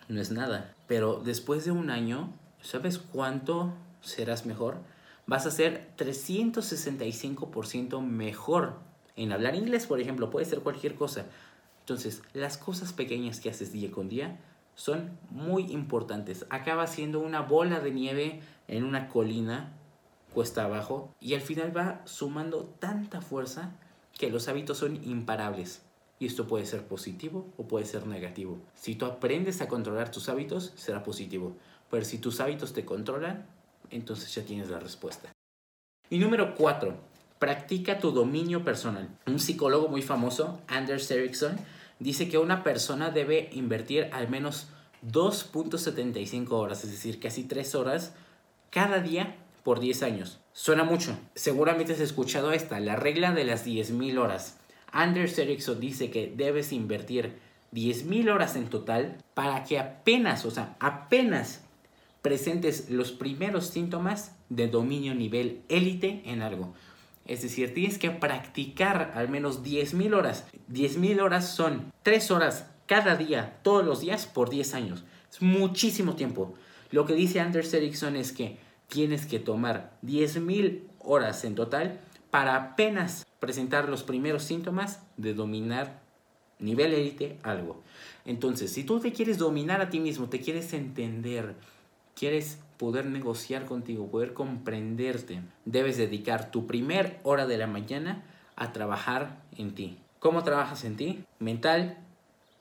no 0.07 0.21
es 0.21 0.31
nada. 0.31 0.73
Pero 0.87 1.21
después 1.23 1.65
de 1.65 1.71
un 1.71 1.89
año, 1.89 2.31
¿sabes 2.61 2.99
cuánto 2.99 3.73
serás 4.01 4.45
mejor? 4.45 4.77
Vas 5.27 5.45
a 5.45 5.51
ser 5.51 5.91
365% 5.97 8.01
mejor 8.01 8.79
en 9.15 9.31
hablar 9.31 9.55
inglés, 9.55 9.85
por 9.85 9.99
ejemplo, 9.99 10.29
puede 10.29 10.45
ser 10.45 10.59
cualquier 10.59 10.95
cosa. 10.95 11.25
Entonces, 11.81 12.21
las 12.33 12.57
cosas 12.57 12.93
pequeñas 12.93 13.39
que 13.39 13.49
haces 13.49 13.71
día 13.71 13.91
con 13.91 14.09
día 14.09 14.39
son 14.75 15.17
muy 15.29 15.71
importantes. 15.71 16.45
Acaba 16.49 16.87
siendo 16.87 17.19
una 17.19 17.41
bola 17.41 17.79
de 17.79 17.91
nieve 17.91 18.41
en 18.67 18.83
una 18.83 19.07
colina 19.07 19.71
cuesta 20.33 20.65
abajo 20.65 21.13
y 21.21 21.33
al 21.33 21.41
final 21.41 21.75
va 21.75 22.01
sumando 22.03 22.65
tanta 22.79 23.21
fuerza 23.21 23.71
que 24.17 24.29
los 24.29 24.47
hábitos 24.47 24.77
son 24.77 24.95
imparables. 25.03 25.81
Y 26.17 26.27
esto 26.27 26.47
puede 26.47 26.65
ser 26.65 26.87
positivo 26.87 27.53
o 27.57 27.67
puede 27.67 27.85
ser 27.85 28.07
negativo. 28.07 28.57
Si 28.73 28.95
tú 28.95 29.05
aprendes 29.05 29.61
a 29.61 29.67
controlar 29.67 30.11
tus 30.11 30.29
hábitos, 30.29 30.71
será 30.75 31.03
positivo. 31.03 31.55
Pero 31.89 32.05
si 32.05 32.17
tus 32.17 32.39
hábitos 32.39 32.73
te 32.73 32.85
controlan, 32.85 33.45
entonces 33.89 34.33
ya 34.33 34.43
tienes 34.43 34.69
la 34.69 34.79
respuesta. 34.79 35.31
Y 36.09 36.19
número 36.19 36.55
4, 36.55 36.95
practica 37.39 37.99
tu 37.99 38.11
dominio 38.11 38.63
personal. 38.63 39.09
Un 39.27 39.39
psicólogo 39.39 39.89
muy 39.89 40.01
famoso, 40.01 40.61
Anders 40.67 41.11
Ericsson, 41.11 41.57
dice 41.99 42.29
que 42.29 42.37
una 42.37 42.63
persona 42.63 43.09
debe 43.09 43.49
invertir 43.51 44.09
al 44.13 44.29
menos 44.29 44.67
2.75 45.05 46.51
horas, 46.51 46.83
es 46.83 46.91
decir, 46.91 47.19
casi 47.19 47.43
3 47.43 47.75
horas 47.75 48.13
cada 48.69 48.99
día 48.99 49.35
por 49.63 49.79
10 49.79 50.03
años. 50.03 50.39
Suena 50.57 50.85
mucho. 50.85 51.19
Seguramente 51.35 51.91
has 51.91 51.99
escuchado 51.99 52.53
esta, 52.53 52.79
la 52.79 52.95
regla 52.95 53.33
de 53.33 53.43
las 53.43 53.67
10.000 53.67 54.17
horas. 54.17 54.57
Anders 54.89 55.37
Ericsson 55.37 55.81
dice 55.81 56.09
que 56.09 56.31
debes 56.33 56.71
invertir 56.71 57.33
10.000 57.73 58.31
horas 58.31 58.55
en 58.55 58.69
total 58.69 59.17
para 59.33 59.65
que 59.65 59.77
apenas, 59.79 60.45
o 60.45 60.51
sea, 60.51 60.77
apenas 60.79 61.61
presentes 62.21 62.89
los 62.89 63.11
primeros 63.11 63.67
síntomas 63.67 64.33
de 64.47 64.69
dominio 64.69 65.13
nivel 65.13 65.59
élite 65.67 66.21
en 66.23 66.41
algo. 66.41 66.73
Es 67.25 67.41
decir, 67.41 67.73
tienes 67.73 67.97
que 67.97 68.11
practicar 68.11 69.11
al 69.13 69.27
menos 69.27 69.61
10.000 69.61 70.15
horas. 70.15 70.45
10.000 70.71 71.21
horas 71.21 71.49
son 71.49 71.91
3 72.03 72.31
horas 72.31 72.67
cada 72.85 73.17
día, 73.17 73.59
todos 73.61 73.85
los 73.85 73.99
días, 73.99 74.25
por 74.25 74.49
10 74.49 74.73
años. 74.73 75.03
Es 75.29 75.41
muchísimo 75.41 76.15
tiempo. 76.15 76.55
Lo 76.91 77.05
que 77.05 77.13
dice 77.13 77.41
Anders 77.41 77.73
Ericsson 77.73 78.15
es 78.15 78.31
que 78.31 78.63
tienes 78.87 79.25
que 79.25 79.39
tomar 79.39 79.97
10.000 80.03 80.83
horas 80.99 81.43
en 81.43 81.55
total 81.55 81.99
para 82.31 82.55
apenas 82.55 83.25
presentar 83.39 83.89
los 83.89 84.03
primeros 84.03 84.43
síntomas 84.43 85.01
de 85.17 85.33
dominar 85.33 86.01
nivel 86.59 86.93
élite 86.93 87.37
algo. 87.43 87.81
Entonces, 88.25 88.71
si 88.71 88.83
tú 88.83 88.99
te 88.99 89.11
quieres 89.11 89.37
dominar 89.37 89.81
a 89.81 89.89
ti 89.89 89.99
mismo, 89.99 90.29
te 90.29 90.39
quieres 90.39 90.73
entender, 90.73 91.55
quieres 92.15 92.59
poder 92.77 93.05
negociar 93.05 93.65
contigo, 93.65 94.09
poder 94.09 94.33
comprenderte, 94.33 95.41
debes 95.65 95.97
dedicar 95.97 96.51
tu 96.51 96.67
primer 96.67 97.19
hora 97.23 97.45
de 97.45 97.57
la 97.57 97.67
mañana 97.67 98.23
a 98.55 98.73
trabajar 98.73 99.41
en 99.57 99.75
ti. 99.75 99.97
¿Cómo 100.19 100.43
trabajas 100.43 100.83
en 100.85 100.95
ti? 100.95 101.23
Mental, 101.39 101.97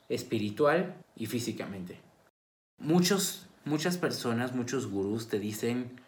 espiritual 0.08 0.94
y 1.16 1.26
físicamente. 1.26 1.98
Muchos, 2.78 3.46
muchas 3.64 3.96
personas, 3.96 4.54
muchos 4.54 4.86
gurús 4.88 5.28
te 5.28 5.38
dicen 5.38 6.00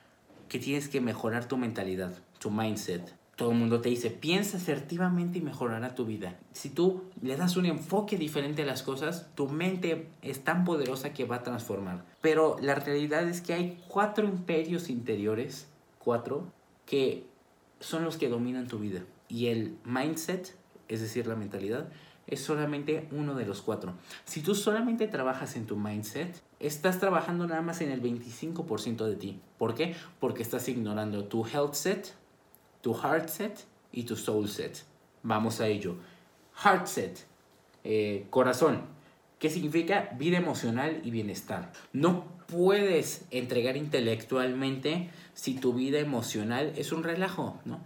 que 0.48 0.58
tienes 0.58 0.88
que 0.88 1.00
mejorar 1.00 1.46
tu 1.46 1.56
mentalidad, 1.56 2.12
tu 2.38 2.50
mindset, 2.50 3.14
todo 3.36 3.50
el 3.50 3.58
mundo 3.58 3.82
te 3.82 3.90
dice, 3.90 4.10
piensa 4.10 4.56
asertivamente 4.56 5.38
y 5.38 5.42
mejorará 5.42 5.94
tu 5.94 6.06
vida. 6.06 6.38
Si 6.52 6.70
tú 6.70 7.04
le 7.20 7.36
das 7.36 7.58
un 7.58 7.66
enfoque 7.66 8.16
diferente 8.16 8.62
a 8.62 8.66
las 8.66 8.82
cosas, 8.82 9.28
tu 9.34 9.46
mente 9.46 10.08
es 10.22 10.42
tan 10.42 10.64
poderosa 10.64 11.12
que 11.12 11.26
va 11.26 11.36
a 11.36 11.42
transformar. 11.42 12.02
Pero 12.22 12.56
la 12.62 12.74
realidad 12.74 13.28
es 13.28 13.42
que 13.42 13.52
hay 13.52 13.78
cuatro 13.88 14.26
imperios 14.26 14.88
interiores, 14.88 15.68
cuatro, 15.98 16.50
que 16.86 17.26
son 17.78 18.04
los 18.04 18.16
que 18.16 18.30
dominan 18.30 18.68
tu 18.68 18.78
vida. 18.78 19.02
Y 19.28 19.48
el 19.48 19.76
mindset, 19.84 20.56
es 20.88 21.02
decir, 21.02 21.26
la 21.26 21.36
mentalidad, 21.36 21.90
es 22.26 22.40
solamente 22.40 23.08
uno 23.12 23.34
de 23.34 23.46
los 23.46 23.62
cuatro. 23.62 23.94
Si 24.24 24.40
tú 24.40 24.54
solamente 24.54 25.06
trabajas 25.08 25.56
en 25.56 25.66
tu 25.66 25.76
mindset, 25.76 26.42
estás 26.60 26.98
trabajando 26.98 27.46
nada 27.46 27.62
más 27.62 27.80
en 27.80 27.90
el 27.90 28.02
25% 28.02 29.04
de 29.04 29.16
ti. 29.16 29.40
¿Por 29.58 29.74
qué? 29.74 29.94
Porque 30.18 30.42
estás 30.42 30.68
ignorando 30.68 31.24
tu 31.24 31.46
health 31.46 31.74
set, 31.74 32.14
tu 32.82 32.94
heart 32.94 33.28
set 33.28 33.64
y 33.92 34.04
tu 34.04 34.16
soul 34.16 34.48
set. 34.48 34.84
Vamos 35.22 35.60
a 35.60 35.68
ello. 35.68 35.96
Heart 36.62 36.86
set, 36.86 37.26
eh, 37.84 38.26
corazón. 38.30 38.82
¿Qué 39.38 39.50
significa? 39.50 40.10
Vida 40.18 40.38
emocional 40.38 41.00
y 41.04 41.10
bienestar. 41.10 41.70
No 41.92 42.24
puedes 42.46 43.26
entregar 43.30 43.76
intelectualmente 43.76 45.10
si 45.34 45.54
tu 45.54 45.74
vida 45.74 45.98
emocional 45.98 46.72
es 46.76 46.92
un 46.92 47.02
relajo, 47.02 47.60
¿no? 47.64 47.80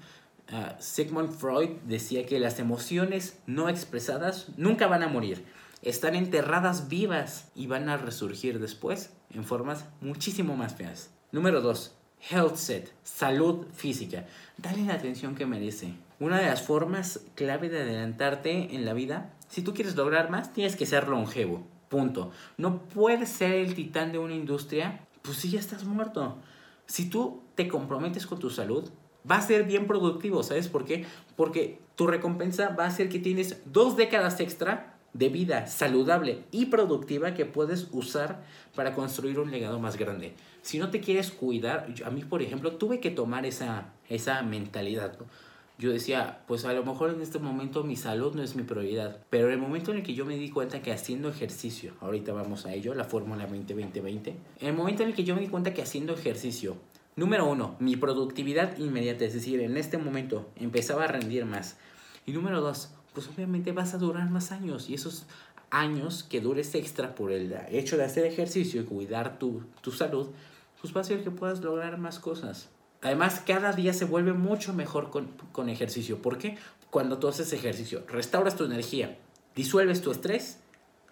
Ah, 0.53 0.77
Sigmund 0.81 1.31
Freud 1.31 1.71
decía 1.85 2.27
que 2.27 2.41
las 2.41 2.59
emociones 2.59 3.39
no 3.47 3.69
expresadas 3.69 4.49
nunca 4.57 4.87
van 4.87 5.03
a 5.03 5.09
morir. 5.09 5.45
Están 5.83 6.15
enterradas 6.15 6.89
vivas 6.89 7.51
y 7.55 7.67
van 7.67 7.89
a 7.89 7.97
resurgir 7.97 8.59
después 8.59 9.11
en 9.33 9.45
formas 9.45 9.87
muchísimo 10.01 10.57
más 10.57 10.75
feas. 10.75 11.11
Número 11.33 11.61
2 11.61 11.97
health 12.29 12.57
set, 12.57 12.93
salud 13.03 13.67
física. 13.73 14.27
Dale 14.59 14.85
la 14.85 14.95
atención 14.95 15.35
que 15.35 15.47
merece. 15.47 15.95
Una 16.19 16.39
de 16.39 16.47
las 16.47 16.63
formas 16.63 17.21
clave 17.35 17.69
de 17.69 17.81
adelantarte 17.81 18.75
en 18.75 18.85
la 18.85 18.93
vida, 18.93 19.33
si 19.49 19.63
tú 19.63 19.73
quieres 19.73 19.97
lograr 19.97 20.31
más, 20.31 20.53
tienes 20.53 20.77
que 20.77 20.87
ser 20.87 21.09
longevo. 21.09 21.67
Punto. 21.89 22.31
No 22.57 22.83
puedes 22.83 23.31
ser 23.31 23.53
el 23.53 23.75
titán 23.75 24.13
de 24.13 24.19
una 24.19 24.35
industria, 24.35 25.01
pues 25.23 25.39
si 25.39 25.51
ya 25.51 25.61
estás 25.61 25.85
muerto. 25.85 26.37
Si 26.87 27.09
tú 27.09 27.43
te 27.55 27.69
comprometes 27.69 28.27
con 28.27 28.39
tu 28.39 28.51
salud, 28.51 28.91
va 29.29 29.37
a 29.37 29.43
ser 29.43 29.65
bien 29.65 29.87
productivo, 29.87 30.43
¿sabes 30.43 30.69
por 30.69 30.85
qué? 30.85 31.07
Porque 31.37 31.79
tu 31.97 32.07
recompensa 32.07 32.71
va 32.71 32.87
a 32.87 32.91
ser 32.91 33.09
que 33.09 33.19
tienes 33.19 33.61
dos 33.67 33.97
décadas 33.97 34.41
extra 34.41 34.97
de 35.13 35.29
vida 35.29 35.67
saludable 35.67 36.45
y 36.53 36.67
productiva 36.67 37.35
que 37.35 37.45
puedes 37.45 37.89
usar 37.93 38.45
para 38.75 38.95
construir 38.95 39.39
un 39.39 39.51
legado 39.51 39.81
más 39.81 39.97
grande. 39.97 40.35
Si 40.63 40.79
no 40.79 40.91
te 40.91 41.01
quieres 41.01 41.31
cuidar, 41.31 41.93
a 42.05 42.11
mí 42.11 42.23
por 42.23 42.43
ejemplo 42.43 42.73
tuve 42.77 43.01
que 43.01 43.11
tomar 43.11 43.47
esa, 43.47 43.93
esa 44.09 44.43
mentalidad. 44.43 45.19
Yo 45.79 45.91
decía, 45.91 46.43
pues 46.47 46.67
a 46.67 46.75
lo 46.75 46.85
mejor 46.85 47.09
en 47.09 47.23
este 47.23 47.39
momento 47.39 47.83
mi 47.85 47.97
salud 47.97 48.35
no 48.35 48.43
es 48.43 48.55
mi 48.55 48.63
prioridad, 48.63 49.19
pero 49.31 49.47
en 49.47 49.55
el 49.55 49.59
momento 49.59 49.93
en 49.93 49.99
el 49.99 50.03
que 50.03 50.13
yo 50.13 50.27
me 50.27 50.37
di 50.37 50.51
cuenta 50.51 50.83
que 50.83 50.93
haciendo 50.93 51.31
ejercicio, 51.31 51.95
ahorita 52.01 52.35
vamos 52.35 52.67
a 52.67 52.75
ello, 52.75 52.95
la 52.95 53.05
fórmula 53.05 53.49
20-20-20, 53.49 54.35
en 54.61 54.69
el 54.69 54.75
momento 54.75 55.03
en 55.03 55.09
el 55.09 55.15
que 55.15 55.25
yo 55.25 55.35
me 55.35 55.41
di 55.41 55.49
cuenta 55.49 55.73
que 55.73 55.81
haciendo 55.81 56.13
ejercicio, 56.13 56.77
número 57.21 57.45
uno, 57.45 57.77
mi 57.81 57.97
productividad 57.97 58.79
inmediata, 58.79 59.27
es 59.27 59.35
decir, 59.35 59.61
en 59.61 59.77
este 59.77 59.99
momento 59.99 60.51
empezaba 60.57 61.05
a 61.05 61.07
rendir 61.07 61.45
más. 61.45 61.77
Y 62.25 62.33
número 62.33 62.63
dos, 62.63 62.95
pues 63.13 63.29
obviamente 63.29 63.73
vas 63.73 63.93
a 63.93 63.99
durar 63.99 64.31
más 64.31 64.53
años 64.53 64.89
y 64.89 64.95
esos 64.95 65.27
años 65.69 66.23
que 66.23 66.41
dures 66.41 66.75
extra 66.75 67.15
por 67.15 67.31
el 67.31 67.55
hecho 67.69 67.99
de 67.99 68.05
hacer 68.05 68.25
ejercicio 68.25 68.81
y 68.81 68.85
cuidar 68.87 69.39
tu, 69.39 69.63
tu 69.83 69.93
salud, 69.93 70.29
pues 70.81 70.97
va 70.97 71.03
a 71.03 71.05
ser 71.05 71.23
que 71.23 71.31
puedas 71.31 71.61
lograr 71.61 71.99
más 71.99 72.19
cosas. 72.19 72.71
Además, 73.03 73.43
cada 73.47 73.75
día 73.75 73.93
se 73.93 74.07
vuelve 74.07 74.33
mucho 74.33 74.73
mejor 74.73 75.11
con, 75.11 75.29
con 75.53 75.69
ejercicio. 75.69 76.23
¿Por 76.23 76.39
qué? 76.39 76.57
Cuando 76.89 77.19
tú 77.19 77.29
haces 77.29 77.53
ejercicio, 77.53 78.03
restauras 78.09 78.57
tu 78.57 78.65
energía, 78.65 79.19
disuelves 79.55 80.01
tu 80.01 80.11
estrés 80.11 80.59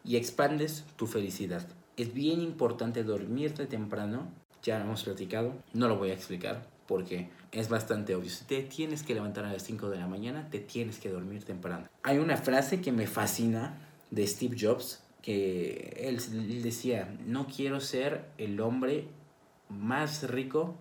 y 0.04 0.16
expandes 0.16 0.86
tu 0.96 1.06
felicidad. 1.06 1.68
Es 1.98 2.14
bien 2.14 2.40
importante 2.40 3.04
dormirte 3.04 3.66
temprano, 3.66 4.28
ya 4.68 4.78
lo 4.78 4.84
hemos 4.84 5.02
platicado, 5.02 5.54
no 5.72 5.88
lo 5.88 5.96
voy 5.96 6.10
a 6.10 6.14
explicar 6.14 6.66
porque 6.86 7.28
es 7.52 7.68
bastante 7.68 8.14
obvio. 8.14 8.30
Si 8.30 8.44
te 8.44 8.62
tienes 8.62 9.02
que 9.02 9.14
levantar 9.14 9.44
a 9.46 9.52
las 9.52 9.62
5 9.62 9.88
de 9.88 9.98
la 9.98 10.06
mañana, 10.06 10.48
te 10.50 10.58
tienes 10.58 10.98
que 10.98 11.08
dormir 11.08 11.42
temprano. 11.44 11.88
Hay 12.02 12.18
una 12.18 12.36
frase 12.36 12.80
que 12.82 12.92
me 12.92 13.06
fascina 13.06 13.78
de 14.10 14.26
Steve 14.26 14.56
Jobs, 14.58 15.02
que 15.22 15.94
él, 15.98 16.62
decía, 16.62 17.14
no 17.26 17.46
quiero 17.46 17.80
ser 17.80 18.26
el 18.36 18.60
hombre 18.60 19.08
más 19.70 20.28
rico 20.30 20.76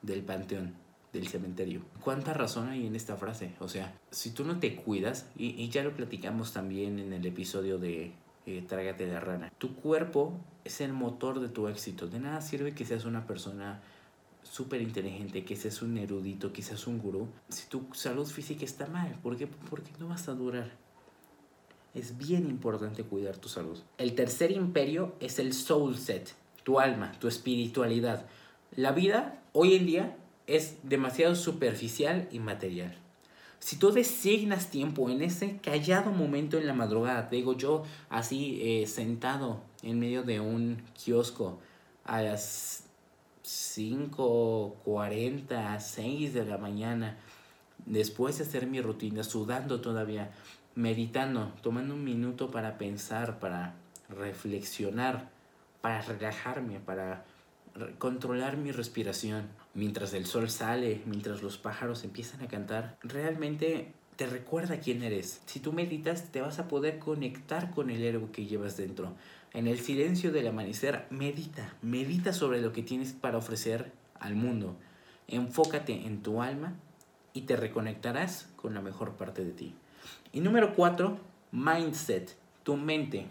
del 0.00 0.22
panteón, 0.22 0.74
del 1.12 1.28
cementerio. 1.28 1.82
¿Cuánta 2.00 2.32
razón 2.32 2.68
hay 2.68 2.86
en 2.86 2.96
esta 2.96 3.16
frase? 3.16 3.52
O 3.60 3.68
sea, 3.68 3.94
si 4.10 4.30
tú 4.30 4.44
no 4.44 4.58
te 4.60 4.76
cuidas, 4.76 5.26
y, 5.36 5.68
ya 5.68 5.84
lo 5.84 5.94
platicamos 5.94 6.52
también 6.52 6.98
en 6.98 7.12
el 7.12 7.24
episodio 7.26 7.78
de 7.78 8.12
eh, 8.46 8.64
Trágate 8.66 9.06
de 9.06 9.20
rana, 9.20 9.52
tu 9.58 9.74
cuerpo 9.74 10.38
es 10.64 10.80
el 10.80 10.92
motor 10.92 11.40
de 11.40 11.48
tu 11.48 11.68
éxito. 11.68 12.06
De 12.06 12.20
nada 12.20 12.40
sirve 12.40 12.74
que 12.74 12.84
seas 12.84 13.04
una 13.04 13.26
persona 13.26 13.82
súper 14.42 14.82
inteligente, 14.82 15.44
que 15.44 15.56
seas 15.56 15.82
un 15.82 15.96
erudito, 15.98 16.52
que 16.52 16.62
seas 16.62 16.86
un 16.86 16.98
gurú, 16.98 17.28
si 17.48 17.68
tu 17.68 17.86
salud 17.92 18.26
física 18.26 18.64
está 18.64 18.86
mal, 18.86 19.18
¿por 19.22 19.36
qué? 19.36 19.46
Porque 19.46 19.90
no 19.98 20.08
vas 20.08 20.28
a 20.28 20.34
durar. 20.34 20.70
Es 21.94 22.18
bien 22.18 22.48
importante 22.48 23.04
cuidar 23.04 23.36
tu 23.38 23.48
salud. 23.48 23.78
El 23.98 24.14
tercer 24.14 24.50
imperio 24.50 25.14
es 25.20 25.38
el 25.38 25.52
soul 25.52 25.96
set, 25.96 26.34
tu 26.62 26.80
alma, 26.80 27.12
tu 27.18 27.28
espiritualidad. 27.28 28.26
La 28.76 28.92
vida 28.92 29.42
hoy 29.52 29.74
en 29.74 29.86
día 29.86 30.16
es 30.46 30.76
demasiado 30.82 31.34
superficial 31.34 32.28
y 32.30 32.38
material. 32.38 32.96
Si 33.64 33.76
tú 33.76 33.92
designas 33.92 34.68
tiempo 34.68 35.08
en 35.08 35.22
ese 35.22 35.56
callado 35.56 36.10
momento 36.10 36.58
en 36.58 36.66
la 36.66 36.74
madrugada, 36.74 37.30
te 37.30 37.36
digo 37.36 37.56
yo 37.56 37.84
así 38.10 38.60
eh, 38.60 38.86
sentado 38.86 39.62
en 39.82 39.98
medio 39.98 40.22
de 40.22 40.38
un 40.38 40.82
kiosco 40.92 41.60
a 42.04 42.20
las 42.20 42.84
5.40, 43.42 45.80
6 45.80 46.34
de 46.34 46.44
la 46.44 46.58
mañana, 46.58 47.16
después 47.86 48.36
de 48.36 48.44
hacer 48.44 48.66
mi 48.66 48.82
rutina, 48.82 49.24
sudando 49.24 49.80
todavía, 49.80 50.30
meditando, 50.74 51.50
tomando 51.62 51.94
un 51.94 52.04
minuto 52.04 52.50
para 52.50 52.76
pensar, 52.76 53.38
para 53.38 53.76
reflexionar, 54.10 55.30
para 55.80 56.02
relajarme, 56.02 56.80
para 56.80 57.24
controlar 57.96 58.58
mi 58.58 58.72
respiración, 58.72 59.48
mientras 59.74 60.14
el 60.14 60.26
sol 60.26 60.50
sale, 60.50 61.02
mientras 61.06 61.42
los 61.42 61.58
pájaros 61.58 62.04
empiezan 62.04 62.42
a 62.42 62.48
cantar, 62.48 62.96
realmente 63.02 63.92
te 64.16 64.26
recuerda 64.26 64.78
quién 64.78 65.02
eres. 65.02 65.40
Si 65.46 65.60
tú 65.60 65.72
meditas, 65.72 66.30
te 66.30 66.40
vas 66.40 66.58
a 66.58 66.68
poder 66.68 66.98
conectar 66.98 67.70
con 67.70 67.90
el 67.90 68.02
héroe 68.02 68.30
que 68.30 68.46
llevas 68.46 68.76
dentro. 68.76 69.14
En 69.52 69.66
el 69.66 69.80
silencio 69.80 70.32
del 70.32 70.48
amanecer, 70.48 71.06
medita, 71.10 71.76
medita 71.82 72.32
sobre 72.32 72.60
lo 72.60 72.72
que 72.72 72.82
tienes 72.82 73.12
para 73.12 73.38
ofrecer 73.38 73.92
al 74.20 74.34
mundo. 74.36 74.76
Enfócate 75.28 76.06
en 76.06 76.22
tu 76.22 76.42
alma 76.42 76.74
y 77.32 77.42
te 77.42 77.56
reconectarás 77.56 78.48
con 78.56 78.74
la 78.74 78.80
mejor 78.80 79.12
parte 79.16 79.44
de 79.44 79.52
ti. 79.52 79.74
Y 80.32 80.40
número 80.40 80.74
cuatro, 80.74 81.18
mindset, 81.52 82.36
tu 82.62 82.76
mente. 82.76 83.26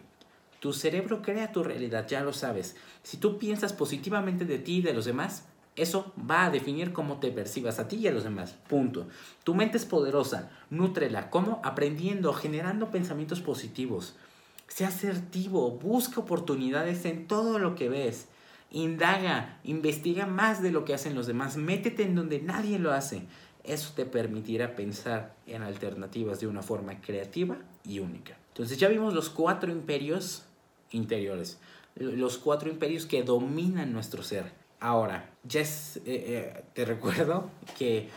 Tu 0.60 0.72
cerebro 0.72 1.22
crea 1.22 1.52
tu 1.52 1.64
realidad, 1.64 2.08
ya 2.08 2.22
lo 2.22 2.32
sabes. 2.32 2.76
Si 3.04 3.18
tú 3.18 3.38
piensas 3.38 3.74
positivamente 3.74 4.46
de 4.46 4.60
ti 4.60 4.78
y 4.78 4.82
de 4.82 4.94
los 4.94 5.06
demás, 5.06 5.46
eso 5.76 6.14
va 6.30 6.46
a 6.46 6.52
definir 6.52 6.94
cómo 6.94 7.20
te 7.20 7.32
percibas 7.32 7.80
a 7.80 7.88
ti 7.88 7.96
y 7.96 8.08
a 8.08 8.12
los 8.12 8.24
demás. 8.24 8.56
Punto. 8.68 9.08
Tu 9.44 9.56
mente 9.56 9.78
es 9.78 9.86
poderosa. 9.86 10.52
Nútrela. 10.70 11.30
¿Cómo? 11.32 11.62
Aprendiendo, 11.64 12.34
generando 12.34 12.92
pensamientos 12.92 13.42
positivos. 13.42 14.16
Sea 14.68 14.90
asertivo. 14.90 15.72
Busca 15.72 16.22
oportunidades 16.22 17.06
en 17.06 17.28
todo 17.28 17.58
lo 17.58 17.74
que 17.74 17.90
ves. 17.90 18.28
Indaga. 18.70 19.60
Investiga 19.64 20.28
más 20.28 20.62
de 20.62 20.72
lo 20.72 20.86
que 20.86 20.94
hacen 20.94 21.16
los 21.16 21.26
demás. 21.26 21.58
Métete 21.58 22.04
en 22.04 22.16
donde 22.16 22.40
nadie 22.40 22.78
lo 22.78 22.92
hace. 22.92 23.24
Eso 23.64 23.94
te 23.96 24.06
permitirá 24.06 24.76
pensar 24.76 25.34
en 25.48 25.64
alternativas 25.64 26.40
de 26.40 26.48
una 26.48 26.62
forma 26.62 27.02
creativa 27.02 27.58
y 27.84 27.98
única. 28.00 28.38
Entonces 28.50 28.78
ya 28.78 28.90
vimos 28.90 29.16
los 29.16 29.32
cuatro 29.32 29.72
imperios 29.72 30.44
interiores. 30.92 31.58
Los 31.96 32.38
cuatro 32.38 32.70
imperios 32.70 33.08
que 33.08 33.24
dominan 33.24 33.92
nuestro 33.92 34.22
ser 34.22 34.63
Ahora, 34.84 35.30
ya 35.46 35.62
eh, 35.62 35.66
eh, 36.06 36.64
te 36.74 36.84
recuerdo 36.84 37.50
que 37.78 38.10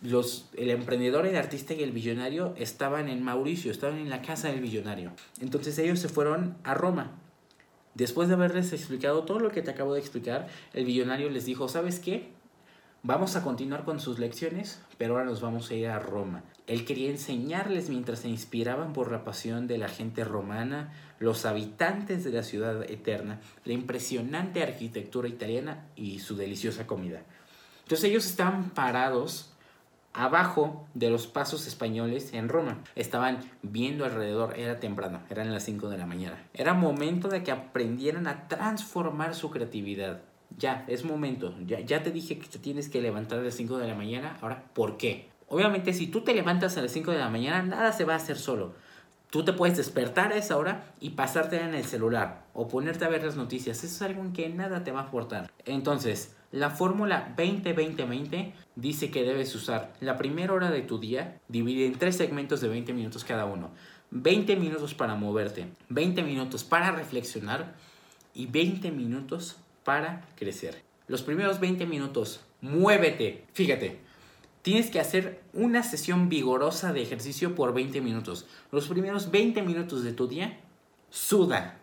los, 0.00 0.48
el 0.56 0.70
emprendedor, 0.70 1.26
el 1.26 1.36
artista 1.36 1.74
y 1.74 1.82
el 1.82 1.92
billonario 1.92 2.54
estaban 2.56 3.10
en 3.10 3.22
Mauricio, 3.22 3.70
estaban 3.70 3.98
en 3.98 4.08
la 4.08 4.22
casa 4.22 4.48
del 4.48 4.62
billonario. 4.62 5.12
Entonces 5.42 5.78
ellos 5.78 5.98
se 5.98 6.08
fueron 6.08 6.56
a 6.64 6.72
Roma. 6.72 7.10
Después 7.92 8.28
de 8.28 8.36
haberles 8.36 8.72
explicado 8.72 9.24
todo 9.24 9.38
lo 9.38 9.50
que 9.50 9.60
te 9.60 9.70
acabo 9.70 9.92
de 9.92 10.00
explicar, 10.00 10.48
el 10.72 10.86
billonario 10.86 11.28
les 11.28 11.44
dijo, 11.44 11.68
¿sabes 11.68 12.00
qué? 12.00 12.30
Vamos 13.06 13.36
a 13.36 13.42
continuar 13.42 13.84
con 13.84 14.00
sus 14.00 14.18
lecciones, 14.18 14.80
pero 14.96 15.12
ahora 15.12 15.26
nos 15.26 15.42
vamos 15.42 15.70
a 15.70 15.74
ir 15.74 15.88
a 15.88 15.98
Roma. 15.98 16.42
Él 16.66 16.86
quería 16.86 17.10
enseñarles 17.10 17.90
mientras 17.90 18.20
se 18.20 18.30
inspiraban 18.30 18.94
por 18.94 19.12
la 19.12 19.24
pasión 19.24 19.66
de 19.66 19.76
la 19.76 19.88
gente 19.88 20.24
romana, 20.24 20.90
los 21.18 21.44
habitantes 21.44 22.24
de 22.24 22.32
la 22.32 22.42
ciudad 22.42 22.82
eterna, 22.90 23.42
la 23.66 23.74
impresionante 23.74 24.62
arquitectura 24.62 25.28
italiana 25.28 25.84
y 25.96 26.20
su 26.20 26.34
deliciosa 26.34 26.86
comida. 26.86 27.20
Entonces 27.82 28.08
ellos 28.08 28.24
estaban 28.24 28.70
parados 28.70 29.52
abajo 30.14 30.86
de 30.94 31.10
los 31.10 31.26
pasos 31.26 31.66
españoles 31.66 32.32
en 32.32 32.48
Roma. 32.48 32.78
Estaban 32.96 33.40
viendo 33.60 34.06
alrededor, 34.06 34.58
era 34.58 34.80
temprano, 34.80 35.20
eran 35.28 35.52
las 35.52 35.64
5 35.64 35.90
de 35.90 35.98
la 35.98 36.06
mañana. 36.06 36.42
Era 36.54 36.72
momento 36.72 37.28
de 37.28 37.42
que 37.42 37.52
aprendieran 37.52 38.26
a 38.28 38.48
transformar 38.48 39.34
su 39.34 39.50
creatividad 39.50 40.22
ya, 40.58 40.84
es 40.88 41.04
momento. 41.04 41.54
Ya, 41.66 42.02
te 42.02 42.10
dije 42.10 42.38
que 42.38 42.46
te 42.46 42.58
tienes 42.58 42.88
que 42.88 43.00
levantar 43.00 43.38
a 43.38 43.42
las 43.42 43.54
5 43.54 43.78
de 43.78 43.88
la 43.88 43.94
mañana. 43.94 44.36
Ahora, 44.40 44.64
¿por 44.74 44.96
qué? 44.96 45.28
Obviamente, 45.48 45.92
si 45.92 46.06
tú 46.06 46.22
te 46.22 46.34
levantas 46.34 46.76
a 46.76 46.82
las 46.82 46.92
5 46.92 47.10
de 47.10 47.18
la 47.18 47.28
mañana, 47.28 47.62
nada 47.62 47.92
se 47.92 48.04
va 48.04 48.14
a 48.14 48.16
hacer 48.16 48.36
solo. 48.36 48.74
Tú 49.30 49.44
te 49.44 49.52
puedes 49.52 49.76
despertar 49.76 50.32
a 50.32 50.36
esa 50.36 50.56
hora 50.56 50.94
y 51.00 51.10
pasarte 51.10 51.60
en 51.60 51.74
el 51.74 51.84
celular 51.84 52.44
o 52.54 52.68
ponerte 52.68 53.04
a 53.04 53.08
ver 53.08 53.24
las 53.24 53.36
noticias. 53.36 53.78
Eso 53.78 53.86
es 53.86 54.02
algo 54.02 54.22
en 54.22 54.32
que 54.32 54.48
nada 54.48 54.84
te 54.84 54.92
va 54.92 55.00
a 55.00 55.04
aportar. 55.04 55.50
Entonces, 55.64 56.36
la 56.52 56.70
fórmula 56.70 57.34
20-20-20 57.36 58.52
dice 58.76 59.10
que 59.10 59.24
debes 59.24 59.52
usar 59.56 59.92
la 60.00 60.16
primera 60.16 60.52
hora 60.52 60.70
de 60.70 60.82
tu 60.82 61.00
día, 61.00 61.40
dividida 61.48 61.86
en 61.86 61.98
tres 61.98 62.16
segmentos 62.16 62.60
de 62.60 62.68
20 62.68 62.92
minutos 62.92 63.24
cada 63.24 63.44
uno. 63.44 63.70
20 64.12 64.54
minutos 64.54 64.94
para 64.94 65.16
moverte, 65.16 65.66
20 65.88 66.22
minutos 66.22 66.62
para 66.62 66.92
reflexionar 66.92 67.74
y 68.34 68.46
20 68.46 68.92
minutos 68.92 69.56
para 69.84 70.26
crecer. 70.36 70.82
Los 71.06 71.22
primeros 71.22 71.60
20 71.60 71.86
minutos, 71.86 72.40
muévete. 72.60 73.44
Fíjate, 73.52 73.98
tienes 74.62 74.90
que 74.90 75.00
hacer 75.00 75.42
una 75.52 75.82
sesión 75.82 76.28
vigorosa 76.28 76.92
de 76.92 77.02
ejercicio 77.02 77.54
por 77.54 77.74
20 77.74 78.00
minutos. 78.00 78.46
Los 78.72 78.88
primeros 78.88 79.30
20 79.30 79.62
minutos 79.62 80.02
de 80.02 80.12
tu 80.12 80.26
día, 80.26 80.60
suda. 81.10 81.78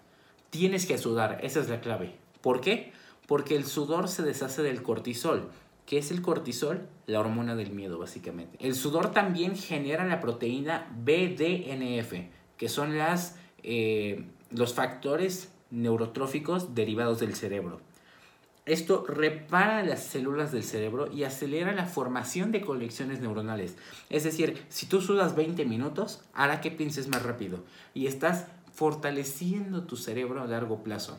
Tienes 0.50 0.86
que 0.86 0.98
sudar, 0.98 1.40
esa 1.44 1.60
es 1.60 1.70
la 1.70 1.80
clave. 1.80 2.16
¿Por 2.42 2.60
qué? 2.60 2.92
Porque 3.28 3.56
el 3.56 3.66
sudor 3.66 4.08
se 4.08 4.24
deshace 4.24 4.64
del 4.64 4.82
cortisol. 4.82 5.52
¿Qué 5.86 6.00
es 6.00 6.12
el 6.12 6.22
cortisol? 6.22 6.88
La 7.06 7.20
hormona 7.20 7.56
del 7.56 7.72
miedo, 7.72 8.00
básicamente. 8.00 8.58
El 8.60 8.76
sudor 8.76 9.12
también 9.12 9.56
genera 9.56 10.06
la 10.06 10.20
proteína 10.20 10.90
BDNF, 11.04 12.14
que 12.58 12.70
son 12.70 12.98
las, 12.98 13.36
eh, 13.64 14.26
los 14.50 14.74
factores 14.74 15.52
neurotróficos 15.70 16.76
derivados 16.76 17.20
del 17.20 17.36
cerebro. 17.36 17.80
Esto 18.66 19.06
repara 19.08 19.84
las 19.84 20.04
células 20.04 20.52
del 20.52 20.64
cerebro 20.64 21.12
y 21.12 21.24
acelera 21.24 21.72
la 21.72 21.86
formación 21.86 22.52
de 22.52 22.62
conexiones 22.62 23.20
neuronales. 23.20 23.76
Es 24.10 24.24
decir, 24.24 24.64
si 24.70 24.86
tú 24.86 25.02
sudas 25.02 25.36
20 25.36 25.66
minutos, 25.66 26.22
hará 26.34 26.62
que 26.62 26.70
pienses 26.70 27.08
más 27.08 27.24
rápido 27.24 27.64
y 27.96 28.06
estás 28.06 28.46
fortaleciendo 28.74 29.84
tu 29.84 29.98
cerebro 29.98 30.42
a 30.42 30.48
largo 30.48 30.84
plazo. 30.84 31.18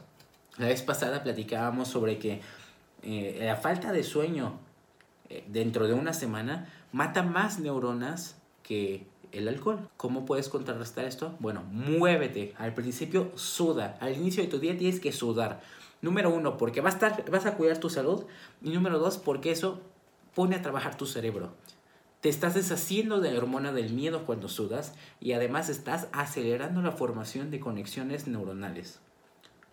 La 0.58 0.66
vez 0.66 0.82
pasada 0.82 1.22
platicábamos 1.22 1.88
sobre 1.88 2.18
que 2.18 2.40
eh, 3.02 3.38
la 3.40 3.56
falta 3.56 3.90
de 3.90 4.04
sueño 4.04 4.60
eh, 5.28 5.44
dentro 5.48 5.88
de 5.88 5.94
una 5.94 6.12
semana 6.12 6.68
mata 6.92 7.22
más 7.22 7.58
neuronas 7.58 8.36
que 8.62 9.06
el 9.32 9.48
alcohol. 9.48 9.88
¿Cómo 9.96 10.24
puedes 10.24 10.48
contrarrestar 10.48 11.06
esto? 11.06 11.34
Bueno, 11.40 11.64
muévete. 11.70 12.54
Al 12.58 12.74
principio 12.74 13.32
suda. 13.34 13.96
Al 14.00 14.14
inicio 14.14 14.42
de 14.42 14.48
tu 14.48 14.58
día 14.58 14.76
tienes 14.76 15.00
que 15.00 15.12
sudar. 15.12 15.60
Número 16.02 16.30
uno, 16.34 16.58
porque 16.58 16.80
vas 16.80 16.96
a, 17.02 17.56
cuidar 17.56 17.78
tu 17.78 17.88
salud. 17.88 18.24
Y 18.60 18.70
número 18.70 18.98
dos, 18.98 19.18
porque 19.18 19.52
eso 19.52 19.80
pone 20.34 20.56
a 20.56 20.62
trabajar 20.62 20.96
tu 20.96 21.06
cerebro. 21.06 21.54
Te 22.20 22.28
estás 22.28 22.54
deshaciendo 22.54 23.20
de 23.20 23.32
la 23.32 23.38
hormona 23.38 23.72
del 23.72 23.92
miedo 23.92 24.24
cuando 24.26 24.48
sudas 24.48 24.94
y 25.20 25.32
además 25.32 25.68
estás 25.68 26.08
acelerando 26.12 26.82
la 26.82 26.92
formación 26.92 27.50
de 27.50 27.60
conexiones 27.60 28.26
neuronales. 28.26 28.98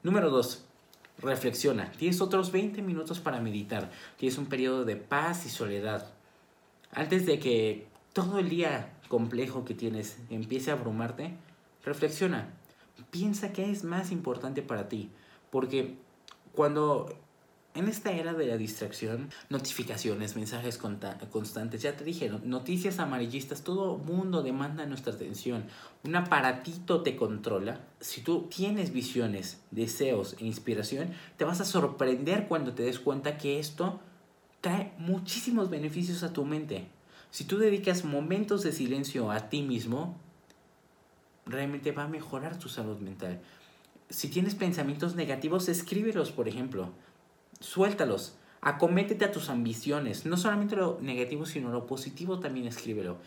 Número 0.03 0.29
dos, 0.29 0.65
reflexiona. 1.19 1.91
Tienes 1.91 2.21
otros 2.21 2.51
20 2.51 2.81
minutos 2.83 3.19
para 3.19 3.41
meditar. 3.41 3.91
Tienes 4.17 4.37
un 4.37 4.45
periodo 4.45 4.85
de 4.85 4.95
paz 4.95 5.45
y 5.45 5.49
soledad. 5.49 6.11
Antes 6.91 7.25
de 7.25 7.39
que 7.39 7.87
todo 8.13 8.39
el 8.39 8.49
día 8.49 8.93
complejo 9.07 9.65
que 9.65 9.73
tienes 9.73 10.17
empiece 10.29 10.69
a 10.69 10.75
abrumarte, 10.75 11.35
reflexiona. 11.83 12.53
Piensa 13.09 13.51
qué 13.51 13.71
es 13.71 13.83
más 13.83 14.11
importante 14.11 14.61
para 14.61 14.89
ti. 14.89 15.09
Porque 15.51 15.97
cuando 16.53 17.15
en 17.75 17.87
esta 17.87 18.11
era 18.11 18.33
de 18.33 18.47
la 18.47 18.57
distracción, 18.57 19.29
notificaciones, 19.49 20.35
mensajes 20.35 20.77
constantes, 20.77 21.81
ya 21.81 21.95
te 21.95 22.03
dije, 22.03 22.29
noticias 22.43 22.99
amarillistas, 22.99 23.63
todo 23.63 23.97
mundo 23.97 24.41
demanda 24.41 24.85
nuestra 24.85 25.13
atención. 25.13 25.65
Un 26.03 26.15
aparatito 26.15 27.01
te 27.03 27.15
controla. 27.15 27.79
Si 27.99 28.21
tú 28.21 28.47
tienes 28.49 28.91
visiones, 28.91 29.61
deseos 29.69 30.35
e 30.39 30.45
inspiración, 30.45 31.11
te 31.37 31.45
vas 31.45 31.61
a 31.61 31.65
sorprender 31.65 32.47
cuando 32.47 32.73
te 32.73 32.83
des 32.83 32.99
cuenta 32.99 33.37
que 33.37 33.59
esto 33.59 33.99
trae 34.61 34.91
muchísimos 34.97 35.69
beneficios 35.69 36.23
a 36.23 36.33
tu 36.33 36.45
mente. 36.45 36.87
Si 37.29 37.43
tú 37.43 37.59
dedicas 37.59 38.03
momentos 38.03 38.63
de 38.63 38.71
silencio 38.71 39.29
a 39.29 39.49
ti 39.49 39.61
mismo, 39.61 40.17
realmente 41.45 41.91
va 41.91 42.03
a 42.03 42.07
mejorar 42.07 42.57
tu 42.57 42.67
salud 42.67 42.97
mental 42.97 43.39
si 44.09 44.27
tienes 44.27 44.55
pensamientos 44.55 45.15
negativos, 45.15 45.69
escríbelos, 45.69 46.31
por 46.31 46.47
ejemplo. 46.47 46.89
Suéltalos. 47.59 48.35
Acométete 48.61 49.25
a 49.25 49.31
tus 49.31 49.49
ambiciones. 49.49 50.25
No 50.25 50.35
solamente 50.35 50.75
lo 50.75 50.97
negativo, 51.01 51.45
sino 51.45 51.69
lo 51.69 51.85
positivo 51.85 52.39
también 52.39 52.67
escríbelo. 52.67 53.17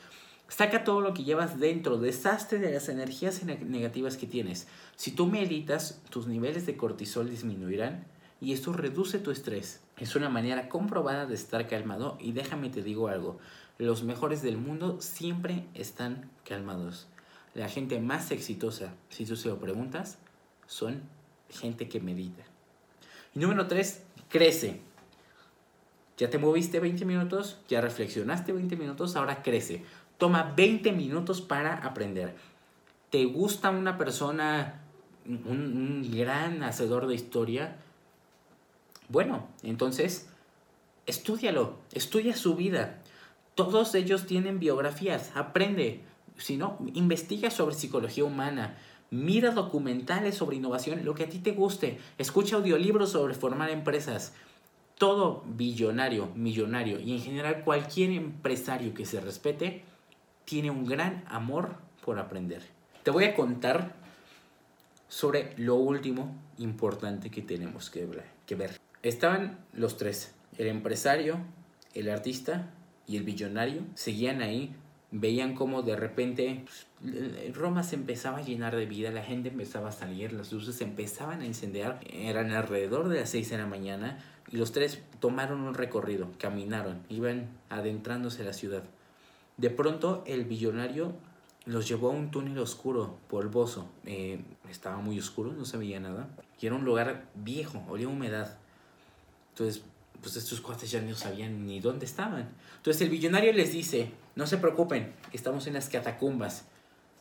Saca 0.49 0.85
todo 0.85 1.01
lo 1.01 1.15
que 1.15 1.25
llevas 1.25 1.59
dentro, 1.59 1.97
deshazte 1.97 2.59
de 2.59 2.73
las 2.73 2.91
energías 2.91 3.43
negativas 3.45 4.19
que 4.19 4.27
tienes. 4.27 4.67
Si 4.97 5.13
tú 5.13 5.27
meditas, 5.27 6.03
tus 6.11 6.27
niveles 6.27 6.67
de 6.67 6.77
cortisol 6.77 7.31
disminuirán 7.31 8.05
y 8.41 8.53
esto 8.53 8.75
reduce 8.75 9.19
tu 9.19 9.31
estrés. 9.31 9.81
Es 9.97 10.15
una 10.15 10.29
manera 10.29 10.69
comprobada 10.69 11.25
de 11.25 11.37
estar 11.37 11.69
calmado 11.69 12.19
y 12.21 12.33
déjame 12.33 12.69
te 12.69 12.83
digo 12.83 13.09
algo, 13.09 13.39
los 13.79 14.03
mejores 14.03 14.43
del 14.43 14.59
mundo 14.59 14.99
siempre 15.01 15.65
están 15.73 16.29
calmados. 16.45 17.07
La 17.55 17.69
gente 17.69 18.01
más 18.01 18.31
exitosa, 18.31 18.95
si 19.09 19.25
tú 19.25 19.37
se 19.37 19.49
lo 19.49 19.59
preguntas, 19.59 20.19
son 20.73 21.03
gente 21.51 21.87
que 21.89 22.01
medita. 22.01 22.43
Número 23.35 23.67
3, 23.67 24.03
crece. 24.31 24.81
Ya 26.17 26.31
te 26.31 26.39
moviste 26.39 26.81
20 26.81 27.05
minutos, 27.05 27.59
ya 27.69 27.83
reflexionaste 27.83 28.53
20 28.53 28.77
minutos, 28.77 29.15
ahora 29.15 29.43
crece. 29.43 29.85
Toma 30.17 30.55
20 30.57 30.93
minutos 30.93 31.43
para 31.43 31.75
aprender. 31.77 32.35
¿Te 33.11 33.27
gusta 33.27 33.69
una 33.71 33.99
persona, 33.99 34.81
un, 35.27 36.11
gran 36.11 36.63
hacedor 36.63 37.07
de 37.07 37.17
historia? 37.17 37.77
Bueno, 39.09 39.49
entonces, 39.63 40.31
estudialo, 41.07 41.77
estudia 41.93 42.35
su 42.35 42.57
vida. 42.57 43.03
Todos 43.55 43.95
ellos 43.95 44.25
tienen 44.27 44.59
biografías, 44.59 45.33
aprende. 45.35 46.01
Si 46.39 46.57
no, 46.57 46.79
investiga 46.95 47.51
sobre 47.51 47.75
psicología 47.75 48.25
humana, 48.25 48.79
mira 49.13 49.51
documentales 49.51 50.35
sobre 50.35 50.57
innovación, 50.57 51.05
lo 51.05 51.15
que 51.15 51.25
a 51.25 51.29
ti 51.29 51.39
te 51.39 51.53
guste, 51.53 52.01
escucha 52.19 52.57
audiolibros 52.57 53.13
sobre 53.13 53.35
formar 53.35 53.71
empresas. 53.71 54.33
Todo 54.99 55.45
billonario, 55.47 56.31
millonario 56.35 56.99
y 56.99 57.13
en 57.13 57.21
general 57.21 57.63
cualquier 57.63 58.11
empresario 58.11 58.95
que 58.95 59.05
se 59.05 59.21
respete 59.21 59.85
tiene 60.45 60.71
un 60.71 60.87
gran 60.87 61.25
amor 61.29 61.77
por 62.05 62.19
aprender. 62.19 62.63
Te 63.03 63.11
voy 63.11 63.25
a 63.25 63.35
contar 63.35 63.95
sobre 65.09 65.53
lo 65.59 65.75
último 65.75 66.35
importante 66.59 67.31
que 67.31 67.43
tenemos 67.43 67.91
que 67.91 68.07
ver. 68.57 68.81
Estaban 69.03 69.59
los 69.75 69.99
tres, 69.99 70.35
el 70.57 70.69
empresario, 70.69 71.39
el 71.95 72.09
artista 72.09 72.71
y 73.07 73.17
el 73.17 73.25
billonario. 73.25 73.83
Seguían 73.95 74.41
ahí, 74.41 74.75
veían 75.13 75.55
cómo 75.55 75.83
de 75.83 75.95
repente 75.95 76.65
pues, 76.65 77.55
Roma 77.55 77.83
se 77.83 77.95
empezaba 77.95 78.39
a 78.39 78.43
llenar 78.43 78.75
de 78.75 78.87
vida, 78.87 79.11
la 79.11 79.23
gente 79.23 79.51
empezaba 79.51 79.91
a 79.91 79.93
salir, 79.93 80.33
las 80.33 80.51
luces 80.53 80.81
empezaban 80.81 81.43
a 81.43 81.47
encender. 81.47 81.99
Eran 82.11 82.51
alrededor 82.51 83.09
de 83.09 83.21
las 83.21 83.31
6 83.31 83.51
de 83.51 83.59
la 83.59 83.67
mañana 83.67 84.19
y 84.51 84.57
los 84.57 84.73
tres 84.73 85.01
tomaron 85.21 85.61
un 85.61 85.75
recorrido, 85.75 86.31
caminaron, 86.39 87.03
iban 87.09 87.49
adentrándose 87.69 88.43
a 88.43 88.47
la 88.47 88.53
ciudad. 88.53 88.83
De 89.59 89.71
pronto 89.71 90.25
el 90.27 90.45
billonario 90.45 91.15
los 91.67 91.87
llevó 91.87 92.09
a 92.09 92.13
un 92.13 92.31
túnel 92.31 92.59
oscuro, 92.59 93.19
polvoso. 93.29 93.89
Eh, 94.05 94.41
estaba 94.69 94.97
muy 94.97 95.19
oscuro, 95.19 95.53
no 95.53 95.65
se 95.65 95.77
veía 95.77 96.01
nada. 96.01 96.29
Y 96.61 96.67
era 96.67 96.75
un 96.75 96.85
lugar 96.85 97.27
viejo, 97.35 97.85
olía 97.89 98.09
humedad. 98.09 98.59
Entonces, 99.51 99.85
pues 100.21 100.37
estos 100.37 100.61
cuates 100.61 100.91
ya 100.91 101.01
no 101.01 101.15
sabían 101.15 101.67
ni 101.67 101.81
dónde 101.81 102.07
estaban. 102.07 102.49
Entonces 102.77 103.03
el 103.03 103.11
billonario 103.11 103.53
les 103.53 103.73
dice, 103.73 104.11
no 104.35 104.47
se 104.47 104.57
preocupen, 104.57 105.13
estamos 105.33 105.67
en 105.67 105.75
las 105.75 105.89
catacumbas. 105.89 106.65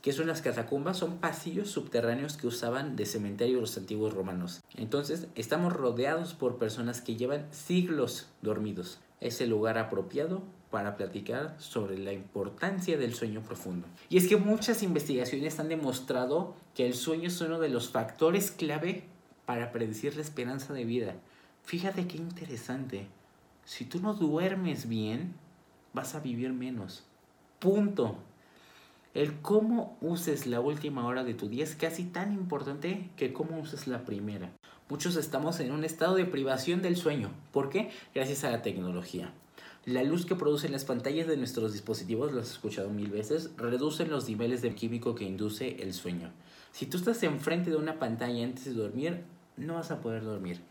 ¿Qué 0.02 0.14
son 0.14 0.28
las 0.28 0.42
catacumbas? 0.42 0.98
Son 0.98 1.18
pasillos 1.18 1.70
subterráneos 1.70 2.38
que 2.38 2.48
usaban 2.48 2.96
de 2.96 3.06
cementerio 3.06 3.60
los 3.60 3.78
antiguos 3.78 4.14
romanos. 4.14 4.62
Entonces, 4.76 5.28
estamos 5.36 5.74
rodeados 5.74 6.34
por 6.34 6.58
personas 6.58 7.02
que 7.02 7.18
llevan 7.18 7.48
siglos 7.52 8.30
dormidos. 8.42 9.00
Es 9.20 9.42
el 9.42 9.50
lugar 9.50 9.78
apropiado 9.78 10.42
para 10.72 10.96
platicar 10.96 11.56
sobre 11.60 12.00
la 12.00 12.14
importancia 12.14 12.98
del 12.98 13.14
sueño 13.14 13.44
profundo. 13.44 13.86
Y 14.10 14.18
es 14.18 14.28
que 14.28 14.38
muchas 14.38 14.82
investigaciones 14.82 15.60
han 15.60 15.68
demostrado 15.68 16.56
que 16.74 16.88
el 16.88 16.96
sueño 16.96 17.28
es 17.28 17.40
uno 17.42 17.60
de 17.60 17.70
los 17.70 17.90
factores 17.90 18.50
clave 18.52 19.04
para 19.46 19.72
predecir 19.72 20.16
la 20.16 20.22
esperanza 20.22 20.74
de 20.74 20.86
vida. 20.86 21.16
Fíjate 21.64 22.08
qué 22.08 22.18
interesante. 22.18 23.08
Si 23.66 23.86
tú 23.86 24.00
no 24.00 24.14
duermes 24.14 24.88
bien, 24.88 25.36
vas 25.94 26.16
a 26.16 26.20
vivir 26.20 26.54
menos. 26.54 27.04
Punto. 27.60 28.18
El 29.14 29.42
cómo 29.42 29.98
uses 30.02 30.48
la 30.48 30.62
última 30.62 31.06
hora 31.06 31.24
de 31.24 31.34
tu 31.34 31.50
día 31.50 31.64
es 31.64 31.76
casi 31.76 32.06
tan 32.06 32.32
importante 32.32 33.10
que 33.18 33.34
cómo 33.34 33.60
uses 33.60 33.88
la 33.88 34.06
primera. 34.06 34.52
Muchos 34.90 35.16
estamos 35.16 35.60
en 35.60 35.72
un 35.72 35.84
estado 35.84 36.16
de 36.16 36.26
privación 36.26 36.82
del 36.82 36.96
sueño. 36.96 37.32
¿Por 37.52 37.70
qué? 37.70 37.92
Gracias 38.16 38.44
a 38.44 38.52
la 38.52 38.62
tecnología. 38.62 39.34
La 39.86 40.04
luz 40.04 40.26
que 40.26 40.36
producen 40.36 40.72
las 40.72 40.86
pantallas 40.86 41.28
de 41.28 41.38
nuestros 41.38 41.74
dispositivos, 41.74 42.32
lo 42.32 42.40
has 42.40 42.52
escuchado 42.52 42.90
mil 42.90 43.10
veces, 43.10 43.52
reducen 43.58 44.12
los 44.12 44.30
niveles 44.30 44.62
de 44.62 44.76
químico 44.76 45.16
que 45.16 45.26
induce 45.26 45.82
el 45.82 45.94
sueño. 45.94 46.30
Si 46.72 46.86
tú 46.86 46.98
estás 46.98 47.24
enfrente 47.24 47.70
de 47.72 47.78
una 47.78 48.00
pantalla 48.00 48.44
antes 48.44 48.66
de 48.66 48.74
dormir, 48.74 49.24
no 49.58 49.74
vas 49.74 49.92
a 49.92 50.00
poder 50.00 50.24
dormir. 50.24 50.62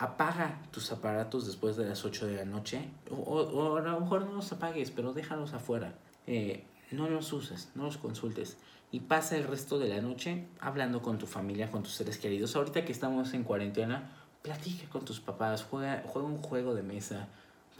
Apaga 0.00 0.60
tus 0.72 0.90
aparatos 0.90 1.46
después 1.46 1.76
de 1.76 1.86
las 1.86 2.04
8 2.04 2.26
de 2.26 2.36
la 2.36 2.44
noche, 2.44 2.88
o, 3.10 3.76
a 3.76 3.80
lo 3.80 4.00
mejor 4.00 4.24
no 4.24 4.32
los 4.32 4.50
apagues, 4.50 4.90
pero 4.90 5.12
déjalos 5.12 5.52
afuera. 5.52 5.94
Eh, 6.26 6.64
no 6.90 7.08
los 7.08 7.32
uses, 7.32 7.70
no 7.76 7.84
los 7.84 7.98
consultes 7.98 8.56
y 8.92 9.00
pasa 9.00 9.36
el 9.36 9.44
resto 9.44 9.78
de 9.78 9.88
la 9.88 10.00
noche 10.00 10.46
hablando 10.58 11.00
con 11.00 11.18
tu 11.18 11.26
familia, 11.26 11.70
con 11.70 11.84
tus 11.84 11.92
seres 11.92 12.18
queridos. 12.18 12.56
Ahorita 12.56 12.84
que 12.84 12.90
estamos 12.90 13.32
en 13.34 13.44
cuarentena, 13.44 14.10
platica 14.42 14.88
con 14.88 15.04
tus 15.04 15.20
papás, 15.20 15.64
juega, 15.70 16.02
juega 16.06 16.26
un 16.26 16.38
juego 16.38 16.74
de 16.74 16.82
mesa, 16.82 17.28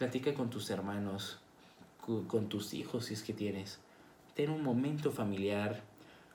Platica 0.00 0.32
con 0.32 0.48
tus 0.48 0.70
hermanos, 0.70 1.36
con 2.26 2.48
tus 2.48 2.72
hijos 2.72 3.04
si 3.04 3.12
es 3.12 3.22
que 3.22 3.34
tienes. 3.34 3.80
Ten 4.34 4.48
un 4.48 4.62
momento 4.62 5.10
familiar, 5.10 5.82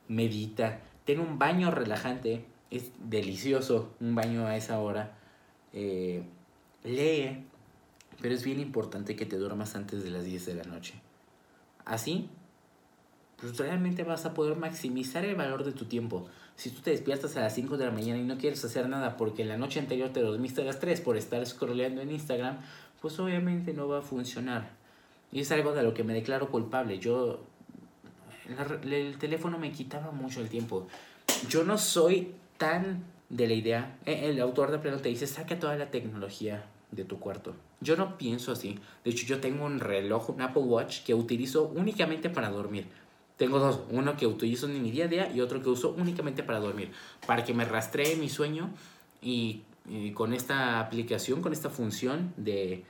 medita, 0.07 0.81
ten 1.03 1.19
un 1.19 1.39
baño 1.39 1.71
relajante, 1.71 2.45
es 2.69 2.91
delicioso 2.99 3.95
un 3.99 4.13
baño 4.13 4.45
a 4.45 4.55
esa 4.55 4.77
hora. 4.77 5.17
Eh, 5.75 6.23
lee, 6.83 7.43
pero 8.21 8.33
es 8.33 8.43
bien 8.43 8.59
importante 8.59 9.15
que 9.15 9.25
te 9.25 9.37
duermas 9.37 9.75
antes 9.75 10.03
de 10.03 10.09
las 10.09 10.23
10 10.23 10.45
de 10.45 10.55
la 10.55 10.63
noche. 10.63 10.95
Así, 11.83 12.29
pues 13.37 13.57
realmente 13.57 14.03
vas 14.03 14.25
a 14.25 14.33
poder 14.33 14.55
maximizar 14.55 15.25
el 15.25 15.35
valor 15.35 15.63
de 15.63 15.73
tu 15.73 15.85
tiempo. 15.85 16.27
Si 16.55 16.69
tú 16.69 16.81
te 16.81 16.91
despiertas 16.91 17.35
a 17.35 17.41
las 17.41 17.53
5 17.53 17.77
de 17.77 17.85
la 17.85 17.91
mañana 17.91 18.19
y 18.19 18.23
no 18.23 18.37
quieres 18.37 18.63
hacer 18.63 18.87
nada 18.87 19.17
porque 19.17 19.43
la 19.43 19.57
noche 19.57 19.79
anterior 19.79 20.09
te 20.09 20.21
dormiste 20.21 20.61
a 20.61 20.65
las 20.65 20.79
3 20.79 21.01
por 21.01 21.17
estar 21.17 21.45
scrolleando 21.45 22.01
en 22.01 22.11
Instagram, 22.11 22.59
pues 23.01 23.19
obviamente 23.19 23.73
no 23.73 23.89
va 23.89 23.99
a 23.99 24.01
funcionar. 24.01 24.71
Y 25.31 25.41
es 25.41 25.51
algo 25.51 25.73
de 25.73 25.83
lo 25.83 25.93
que 25.93 26.05
me 26.05 26.13
declaro 26.13 26.49
culpable. 26.49 26.97
Yo, 26.99 27.41
el 28.83 29.17
teléfono 29.17 29.59
me 29.59 29.71
quitaba 29.73 30.11
mucho 30.11 30.39
el 30.39 30.47
tiempo. 30.47 30.87
Yo 31.49 31.65
no 31.65 31.77
soy 31.77 32.33
tan 32.57 33.03
de 33.29 33.47
la 33.47 33.53
idea. 33.53 33.97
E, 34.05 34.29
el 34.29 34.39
autor 34.39 34.71
de 34.71 34.79
plano 34.79 34.97
te 34.97 35.09
dice, 35.09 35.27
saca 35.27 35.59
toda 35.59 35.75
la 35.75 35.91
tecnología 35.91 36.65
de 36.91 37.03
tu 37.03 37.19
cuarto. 37.19 37.53
Yo 37.81 37.95
no 37.95 38.17
pienso 38.17 38.51
así. 38.51 38.79
De 39.03 39.11
hecho, 39.11 39.25
yo 39.25 39.39
tengo 39.39 39.65
un 39.65 39.79
reloj, 39.79 40.29
un 40.29 40.41
Apple 40.41 40.63
Watch, 40.63 41.03
que 41.03 41.13
utilizo 41.13 41.71
únicamente 41.75 42.29
para 42.29 42.49
dormir. 42.49 42.87
Tengo 43.37 43.59
dos, 43.59 43.81
uno 43.91 44.15
que 44.15 44.27
utilizo 44.27 44.67
en 44.67 44.81
mi 44.81 44.91
día 44.91 45.05
a 45.05 45.07
día 45.09 45.31
y 45.33 45.41
otro 45.41 45.61
que 45.61 45.69
uso 45.69 45.93
únicamente 45.97 46.41
para 46.41 46.59
dormir, 46.59 46.91
para 47.27 47.43
que 47.43 47.53
me 47.53 47.65
rastree 47.65 48.15
mi 48.15 48.29
sueño 48.29 48.69
y 49.21 49.63
con 50.13 50.33
esta 50.33 50.79
aplicación, 50.79 51.41
con 51.41 51.53
esta 51.53 51.69
función 51.69 52.33
de 52.37 52.83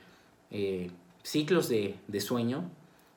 eh, 0.50 0.90
ciclos 1.22 1.68
de, 1.68 2.20
sueño, 2.20 2.70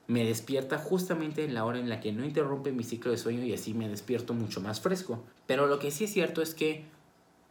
me 0.08 0.26
despierta 0.26 0.78
justamente 0.78 1.46
en 1.46 1.54
la 1.54 1.66
hora 1.66 1.80
en 1.80 1.90
la 1.90 2.00
que 2.00 2.12
no 2.12 2.26
interrumpe 2.26 2.72
mi 2.72 2.84
ciclo 2.84 3.12
de 3.12 3.18
sueño 3.18 3.44
y 3.44 3.54
así 3.54 3.74
me 3.74 3.88
despierto 3.88 4.34
mucho 4.34 4.60
más 4.62 4.82
fresco. 4.82 5.24
Pero 5.46 5.68
lo 5.68 5.80
que 5.80 5.92
sí 5.92 6.06
es 6.06 6.14
cierto 6.14 6.42
es 6.42 6.54
que 6.54 6.84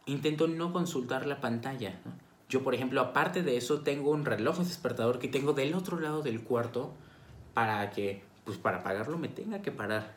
intento 0.05 0.47
no 0.47 0.73
consultar 0.73 1.25
la 1.25 1.41
pantalla. 1.41 1.99
Yo, 2.49 2.63
por 2.63 2.73
ejemplo, 2.73 3.01
aparte 3.01 3.43
de 3.43 3.57
eso, 3.57 3.81
tengo 3.81 4.11
un 4.11 4.25
reloj 4.25 4.59
despertador 4.59 5.19
que 5.19 5.27
tengo 5.27 5.53
del 5.53 5.73
otro 5.75 5.99
lado 5.99 6.21
del 6.21 6.41
cuarto 6.41 6.93
para 7.53 7.91
que, 7.91 8.23
pues 8.43 8.57
para 8.57 8.77
apagarlo 8.77 9.17
me 9.17 9.27
tenga 9.27 9.61
que 9.61 9.71
parar, 9.71 10.15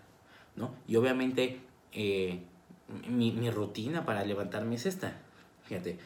¿no? 0.57 0.75
Y 0.89 0.97
obviamente 0.97 1.61
eh, 1.93 2.41
mi, 3.09 3.51
rutina 3.51 4.07
para 4.07 4.25
levantarme 4.25 4.77
es 4.77 4.87
esta. 4.87 5.21
Fíjate, 5.67 5.99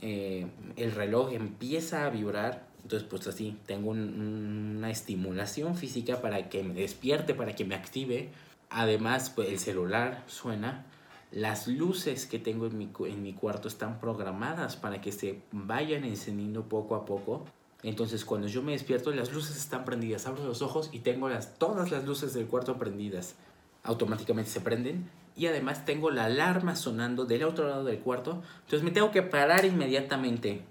eh, 0.00 0.46
el 0.76 0.92
reloj 0.92 1.32
empieza 1.32 2.06
a 2.06 2.10
vibrar 2.10 2.72
entonces, 2.82 3.08
pues 3.08 3.26
así, 3.28 3.56
tengo 3.66 3.90
una 3.90 4.90
estimulación 4.90 5.76
física 5.76 6.20
para 6.20 6.48
que 6.48 6.62
me 6.64 6.74
despierte, 6.74 7.34
para 7.34 7.54
que 7.54 7.64
me 7.64 7.74
active. 7.74 8.30
Además, 8.70 9.30
pues 9.30 9.48
el 9.48 9.58
celular 9.58 10.24
suena. 10.26 10.84
Las 11.32 11.66
luces 11.66 12.26
que 12.26 12.38
tengo 12.38 12.66
en 12.66 12.78
mi, 12.78 12.90
en 13.06 13.22
mi 13.22 13.32
cuarto 13.32 13.66
están 13.66 13.98
programadas 13.98 14.76
para 14.76 15.00
que 15.00 15.12
se 15.12 15.40
vayan 15.50 16.04
encendiendo 16.04 16.68
poco 16.68 16.94
a 16.94 17.04
poco. 17.04 17.44
Entonces, 17.82 18.24
cuando 18.24 18.46
yo 18.46 18.62
me 18.62 18.72
despierto, 18.72 19.10
las 19.10 19.32
luces 19.32 19.56
están 19.56 19.84
prendidas. 19.84 20.26
Abro 20.26 20.44
los 20.44 20.62
ojos 20.62 20.90
y 20.92 21.00
tengo 21.00 21.28
las, 21.28 21.58
todas 21.58 21.90
las 21.90 22.04
luces 22.04 22.34
del 22.34 22.46
cuarto 22.46 22.78
prendidas. 22.78 23.34
Automáticamente 23.82 24.50
se 24.50 24.60
prenden. 24.60 25.10
Y 25.34 25.46
además 25.46 25.84
tengo 25.86 26.10
la 26.10 26.26
alarma 26.26 26.76
sonando 26.76 27.24
del 27.24 27.44
otro 27.44 27.66
lado 27.66 27.84
del 27.84 27.98
cuarto. 27.98 28.42
Entonces 28.64 28.82
me 28.82 28.90
tengo 28.90 29.10
que 29.10 29.22
parar 29.22 29.64
inmediatamente 29.64 30.62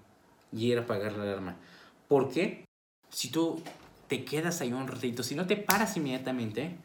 y 0.53 0.72
ir 0.72 0.78
a 0.78 0.82
apagar 0.82 1.14
la 1.14 1.24
alarma. 1.24 1.57
¿Por 2.07 2.30
qué? 2.30 2.66
Si 3.09 3.32
tú 3.32 3.62
te 4.12 4.26
quedas 4.26 4.59
ahí 4.59 4.74
un 4.74 4.89
ratito. 4.89 5.24
Si 5.24 5.36
no 5.36 5.47
te 5.47 5.55
paras 5.55 5.95
inmediatamente, 5.95 6.76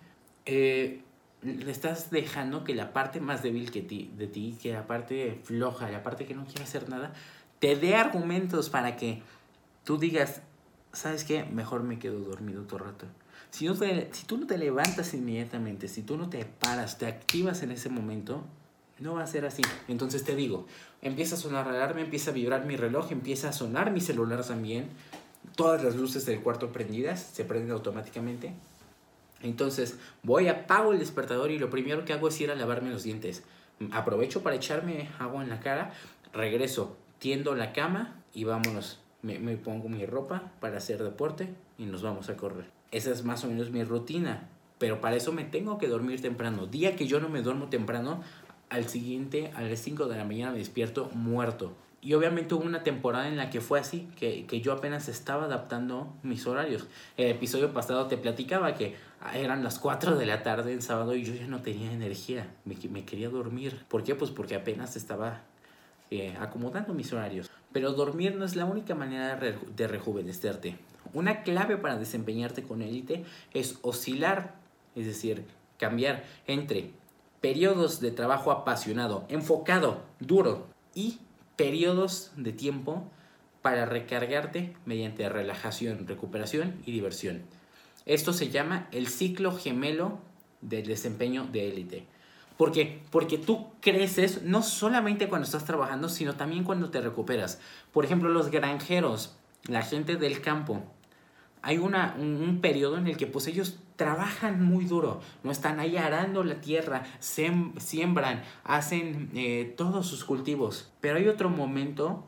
eh, 0.45 1.03
le 1.47 1.71
estás 1.71 2.11
dejando 2.11 2.65
que 2.65 2.75
la 2.75 2.93
parte 2.93 3.21
más 3.21 3.43
débil 3.43 3.71
que 3.71 3.83
ti, 3.83 4.11
de 4.17 4.27
ti, 4.27 4.59
que 4.61 4.73
la 4.73 4.87
parte 4.87 5.41
floja, 5.45 5.91
la 5.91 6.03
parte 6.03 6.27
que 6.27 6.35
no 6.35 6.45
quiere 6.45 6.65
hacer 6.65 6.89
nada, 6.89 7.13
te 7.61 7.77
dé 7.77 7.95
argumentos 7.95 8.69
para 8.69 8.97
que 8.97 9.23
tú 9.85 9.99
digas, 9.99 10.43
¿sabes 10.93 11.25
qué? 11.25 11.45
Mejor 11.45 11.83
me 11.83 11.99
quedo 11.99 12.19
dormido 12.19 12.63
todo 12.63 12.79
el 12.79 12.85
rato. 12.87 13.07
Si, 13.51 13.67
no 13.67 13.75
si 13.75 14.27
tú 14.27 14.39
no 14.39 14.47
te 14.47 14.59
levantas 14.59 15.15
inmediatamente, 15.15 15.89
si 15.89 16.03
tú 16.03 16.17
no 16.17 16.29
te 16.29 16.45
paras, 16.45 16.99
te 16.99 17.07
activas 17.07 17.63
en 17.63 17.71
ese 17.71 17.89
momento, 17.89 18.45
no 18.99 19.15
va 19.15 19.23
a 19.23 19.27
ser 19.27 19.47
así. 19.47 19.63
Entonces 19.89 20.25
te 20.25 20.35
digo, 20.35 20.67
empieza 21.03 21.37
a 21.37 21.39
sonar 21.39 21.67
la 21.67 21.75
alarma, 21.75 22.01
empieza 22.01 22.31
a 22.31 22.35
vibrar 22.35 22.67
mi 22.67 22.77
reloj, 22.77 23.13
empieza 23.13 23.51
a 23.51 23.53
sonar 23.53 23.93
mi 23.93 24.01
celular 24.01 24.45
también. 24.45 24.89
Todas 25.55 25.83
las 25.83 25.95
luces 25.95 26.27
del 26.27 26.41
cuarto 26.41 26.73
prendidas 26.73 27.31
se 27.33 27.45
prenden 27.45 27.71
automáticamente. 27.71 28.53
Entonces 29.43 29.99
voy, 30.23 30.49
apago 30.49 30.93
el 30.93 30.99
despertador 30.99 31.51
y 31.51 31.59
lo 31.59 31.71
primero 31.71 32.05
que 32.05 32.13
hago 32.13 32.29
es 32.29 32.41
ir 32.41 32.51
a 32.51 32.55
lavarme 32.55 32.91
los 32.91 33.03
dientes. 33.03 33.45
Aprovecho 33.93 34.43
para 34.43 34.57
echarme 34.57 35.09
agua 35.19 35.43
en 35.43 35.51
la 35.51 35.61
cara, 35.61 35.93
regreso, 36.33 36.97
tiendo 37.19 37.55
la 37.55 37.73
cama 37.73 38.23
y 38.33 38.45
vámonos. 38.45 39.01
Me, 39.23 39.39
me 39.39 39.57
pongo 39.57 39.89
mi 39.89 40.07
ropa 40.07 40.53
para 40.61 40.79
hacer 40.79 41.03
deporte 41.03 41.49
y 41.79 41.85
nos 41.85 42.03
vamos 42.03 42.29
a 42.29 42.37
correr. 42.37 42.71
Esa 42.91 43.11
es 43.11 43.25
más 43.25 43.45
o 43.45 43.49
menos 43.49 43.71
mi 43.71 43.85
rutina. 43.85 44.49
Pero 44.79 45.01
para 45.01 45.17
eso 45.17 45.33
me 45.33 45.45
tengo 45.45 45.79
que 45.79 45.89
dormir 45.89 46.21
temprano. 46.21 46.67
Día 46.67 46.97
que 46.97 47.07
yo 47.07 47.19
no 47.19 47.29
me 47.29 47.43
duermo 47.43 47.69
temprano, 47.69 48.23
al 48.69 48.89
siguiente, 48.89 49.53
a 49.55 49.63
las 49.63 49.81
5 49.81 50.07
de 50.07 50.17
la 50.17 50.25
mañana 50.25 50.53
me 50.53 50.59
despierto 50.59 51.11
muerto. 51.15 51.73
Y 52.07 52.15
obviamente 52.15 52.55
hubo 52.55 52.63
una 52.63 52.85
temporada 52.85 53.27
en 53.27 53.37
la 53.37 53.51
que 53.51 53.61
fue 53.61 53.81
así, 53.81 54.09
que, 54.17 54.47
que, 54.47 54.61
yo 54.61 54.73
apenas 54.73 55.09
estaba 55.09 55.47
adaptando 55.47 56.15
mis 56.23 56.47
horarios. 56.47 56.87
El 57.17 57.33
episodio 57.33 57.73
pasado 57.73 58.07
te 58.07 58.17
platicaba 58.17 58.75
que 58.75 58.95
eran 59.35 59.65
las 59.65 59.81
4 59.81 60.15
de 60.15 60.25
la 60.25 60.45
tarde 60.45 60.73
en 60.73 60.83
sábado 60.83 61.17
y 61.17 61.25
yo 61.25 61.35
ya 61.35 61.49
no 61.49 61.63
tenía 61.63 61.91
energía, 61.91 62.47
me, 62.65 62.77
me 62.91 63.05
quería 63.05 63.29
dormir. 63.29 63.85
¿Por 63.89 64.05
qué? 64.05 64.15
Pues 64.15 64.31
porque 64.31 64.55
apenas 64.55 64.95
estaba 64.95 65.43
eh, 66.13 66.37
acomodando 66.39 66.95
mis 66.95 67.13
horarios. 67.13 67.51
Pero 67.73 67.91
dormir 67.91 68.37
no 68.37 68.45
es 68.45 68.55
la 68.55 68.67
única 68.67 68.95
manera 68.95 69.35
de, 69.35 69.59
de 69.75 69.89
rejuvenecerte. 69.89 70.79
Una 71.13 71.43
clave 71.43 71.77
para 71.77 71.99
desempeñarte 71.99 72.63
con 72.63 72.83
élite 72.83 73.25
es 73.53 73.81
oscilar, 73.83 74.55
es 74.95 75.07
decir, 75.07 75.45
cambiar 75.77 76.23
entre 76.47 76.93
periodos 77.41 77.99
de 77.99 78.13
trabajo 78.13 78.53
apasionado, 78.53 79.25
enfocado, 79.29 80.03
duro 80.21 80.69
y 80.95 81.19
periodos 81.57 82.33
de 82.37 82.53
tiempo 82.53 83.11
para 83.63 83.87
recargarte 83.87 84.77
mediante 84.85 85.29
relajación, 85.29 86.07
recuperación 86.07 86.81
y 86.87 86.93
diversión. 86.93 87.43
Esto 88.05 88.33
se 88.33 88.51
llama 88.51 88.89
el 88.93 89.09
ciclo 89.09 89.53
gemelo 89.57 90.21
del 90.61 90.87
desempeño 90.87 91.49
de 91.51 91.69
élite. 91.69 92.07
¿Por 92.57 92.73
qué? 92.73 93.03
Porque 93.11 93.37
tú 93.39 93.67
creces 93.81 94.43
no 94.43 94.63
solamente 94.63 95.29
cuando 95.29 95.45
estás 95.45 95.65
trabajando, 95.65 96.09
sino 96.09 96.37
también 96.37 96.65
cuando 96.65 96.91
te 96.91 97.01
recuperas. 97.01 97.61
Por 97.93 98.05
ejemplo, 98.05 98.31
los 98.31 98.51
granjeros, 98.51 99.37
la 99.67 99.83
gente 99.83 100.17
del 100.17 100.41
campo, 100.41 100.83
hay 101.67 101.79
una, 101.79 102.15
un, 102.17 102.61
periodo 102.61 102.97
en 102.97 103.09
el 103.09 103.17
que 103.17 103.27
pues 103.27 103.49
ellos 103.49 103.81
trabajan 103.97 104.65
muy 104.65 104.85
duro, 104.85 105.21
no 105.43 105.51
están 105.51 105.81
ahí 105.81 105.97
arando 105.97 106.45
la 106.45 106.61
tierra, 106.61 107.03
siembran, 107.19 108.45
hacen 108.63 109.31
eh, 109.35 109.75
todos 109.77 110.07
sus 110.07 110.25
cultivos, 110.25 110.93
pero 111.01 111.17
hay 111.17 111.27
otro 111.27 111.51
momento 111.51 112.25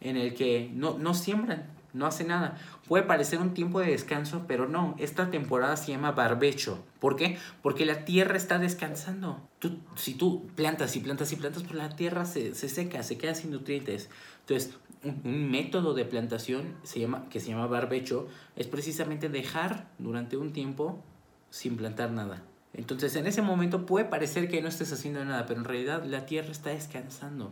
en 0.00 0.16
el 0.16 0.34
que 0.34 0.72
no, 0.74 0.98
no 0.98 1.14
siembran, 1.14 1.70
no 1.92 2.04
hacen 2.04 2.28
nada. 2.28 2.58
Puede 2.88 3.04
parecer 3.04 3.38
un 3.38 3.54
tiempo 3.54 3.78
de 3.78 3.92
descanso, 3.92 4.46
pero 4.48 4.66
no, 4.66 4.96
esta 4.98 5.30
temporada 5.30 5.76
se 5.76 5.92
llama 5.92 6.10
barbecho. 6.10 6.82
¿Por 6.98 7.14
qué? 7.14 7.38
Porque 7.62 7.86
la 7.86 8.04
tierra 8.04 8.36
está 8.36 8.58
descansando. 8.58 9.40
Tú, 9.60 9.78
si 9.94 10.14
tú 10.14 10.48
plantas 10.56 10.96
y 10.96 11.00
plantas 11.00 11.30
y 11.30 11.36
plantas, 11.36 11.62
pues 11.62 11.76
la 11.76 11.90
tierra 11.90 12.24
se, 12.24 12.56
se 12.56 12.68
seca, 12.68 13.04
se 13.04 13.18
queda 13.18 13.36
sin 13.36 13.52
nutrientes. 13.52 14.10
Entonces, 14.40 14.74
un, 15.04 15.50
método 15.50 15.94
de 15.94 16.04
plantación 16.04 16.74
se 16.82 17.00
llama, 17.00 17.28
que 17.28 17.40
se 17.40 17.48
llama 17.48 17.66
barbecho 17.66 18.28
es 18.56 18.66
precisamente 18.66 19.28
dejar 19.28 19.88
durante 19.98 20.36
un 20.36 20.52
tiempo 20.52 21.02
sin 21.50 21.76
plantar 21.76 22.10
nada. 22.12 22.42
Entonces 22.74 23.16
en 23.16 23.26
ese 23.26 23.42
momento 23.42 23.86
puede 23.86 24.04
parecer 24.04 24.48
que 24.48 24.62
no 24.62 24.68
estés 24.68 24.92
haciendo 24.92 25.24
nada, 25.24 25.46
pero 25.46 25.60
en 25.60 25.64
realidad 25.64 26.04
la 26.04 26.26
tierra 26.26 26.50
está 26.50 26.70
descansando, 26.70 27.50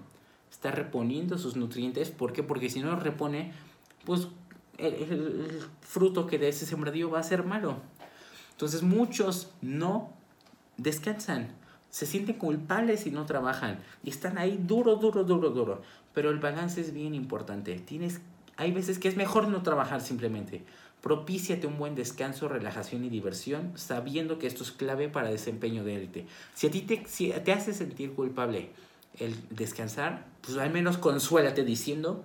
está 0.51 0.71
reponiendo 0.71 1.39
sus 1.39 1.57
nutrientes. 1.57 2.11
¿Por 2.11 2.33
qué? 2.33 2.43
Porque 2.43 2.71
si 2.71 2.81
no 2.81 2.93
los 2.93 3.03
repone, 3.03 3.53
pues 4.05 4.29
el, 4.77 4.95
el 4.95 5.61
fruto 5.81 6.27
que 6.27 6.39
de 6.39 6.49
ese 6.49 6.67
sembradío 6.67 7.11
va 7.11 7.19
a 7.19 7.25
ser 7.25 7.45
malo. 7.45 7.81
Entonces 8.53 8.83
muchos 8.83 9.51
no 9.61 10.13
descansan, 10.77 11.49
se 11.91 12.07
sienten 12.07 12.37
culpables 12.37 13.07
y 13.07 13.11
no 13.11 13.27
trabajan 13.27 13.81
y 14.05 14.11
están 14.11 14.39
ahí 14.39 14.59
duro, 14.63 14.97
duro, 14.97 15.25
duro, 15.25 15.51
duro. 15.51 15.83
Pero 16.15 16.31
el 16.31 16.39
balance 16.39 16.81
es 16.81 16.93
bien 16.93 17.15
importante. 17.15 17.75
Tienes, 17.77 18.21
hay 18.57 18.73
veces 18.73 18.99
que 18.99 19.09
es 19.09 19.17
mejor 19.17 19.49
no 19.49 19.63
trabajar 19.63 20.01
simplemente. 20.01 20.65
Propíciate 21.01 21.67
un 21.67 21.79
buen 21.79 21.95
descanso, 21.95 22.49
relajación 22.49 23.05
y 23.05 23.09
diversión, 23.09 23.73
sabiendo 23.77 24.39
que 24.39 24.49
esto 24.49 24.65
es 24.65 24.73
clave 24.73 25.09
para 25.09 25.31
desempeño 25.31 25.85
de 25.85 25.95
élite. 25.95 26.27
Si 26.55 26.67
a 26.67 26.71
ti 26.71 26.83
te, 26.83 27.05
si 27.07 27.31
te 27.31 27.53
hace 27.53 27.73
sentir 27.73 28.13
culpable 28.15 28.71
el 29.19 29.35
descansar, 29.51 30.27
pues 30.43 30.59
al 30.59 30.71
menos 30.71 30.99
consuélate 30.99 31.65
diciendo 31.65 32.25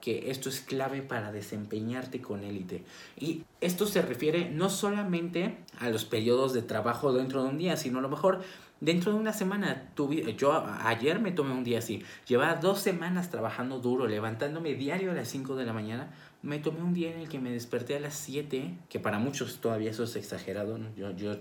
que 0.00 0.30
esto 0.30 0.48
es 0.48 0.60
clave 0.60 1.02
para 1.02 1.32
desempeñarte 1.32 2.20
con 2.20 2.44
élite. 2.44 2.84
Y 3.18 3.42
esto 3.60 3.86
se 3.86 4.02
refiere 4.02 4.50
no 4.50 4.70
solamente 4.70 5.58
a 5.80 5.90
los 5.90 6.04
periodos 6.04 6.52
de 6.52 6.62
trabajo 6.62 7.12
dentro 7.12 7.42
de 7.42 7.48
un 7.48 7.58
día, 7.58 7.76
sino 7.76 7.98
a 7.98 8.02
lo 8.02 8.08
mejor 8.08 8.40
dentro 8.80 9.12
de 9.12 9.18
una 9.18 9.32
semana. 9.32 9.90
yo 10.36 10.66
ayer 10.82 11.20
me 11.20 11.32
tomé 11.32 11.52
un 11.52 11.64
día 11.64 11.78
así. 11.78 12.02
Llevaba 12.26 12.56
dos 12.56 12.80
semanas 12.80 13.30
trabajando 13.30 13.78
duro, 13.78 14.06
levantándome 14.06 14.74
diario 14.74 15.10
a 15.10 15.14
las 15.14 15.28
5 15.28 15.56
de 15.56 15.64
la 15.64 15.72
mañana. 15.72 16.10
Me 16.42 16.58
tomé 16.58 16.82
un 16.82 16.94
día 16.94 17.12
en 17.12 17.20
el 17.20 17.28
que 17.28 17.38
me 17.38 17.50
desperté 17.50 17.96
a 17.96 18.00
las 18.00 18.14
7, 18.14 18.74
que 18.88 19.00
para 19.00 19.18
muchos 19.18 19.58
todavía 19.60 19.90
eso 19.90 20.04
es 20.04 20.16
exagerado. 20.16 20.78
Yo, 20.96 21.10
yo 21.16 21.36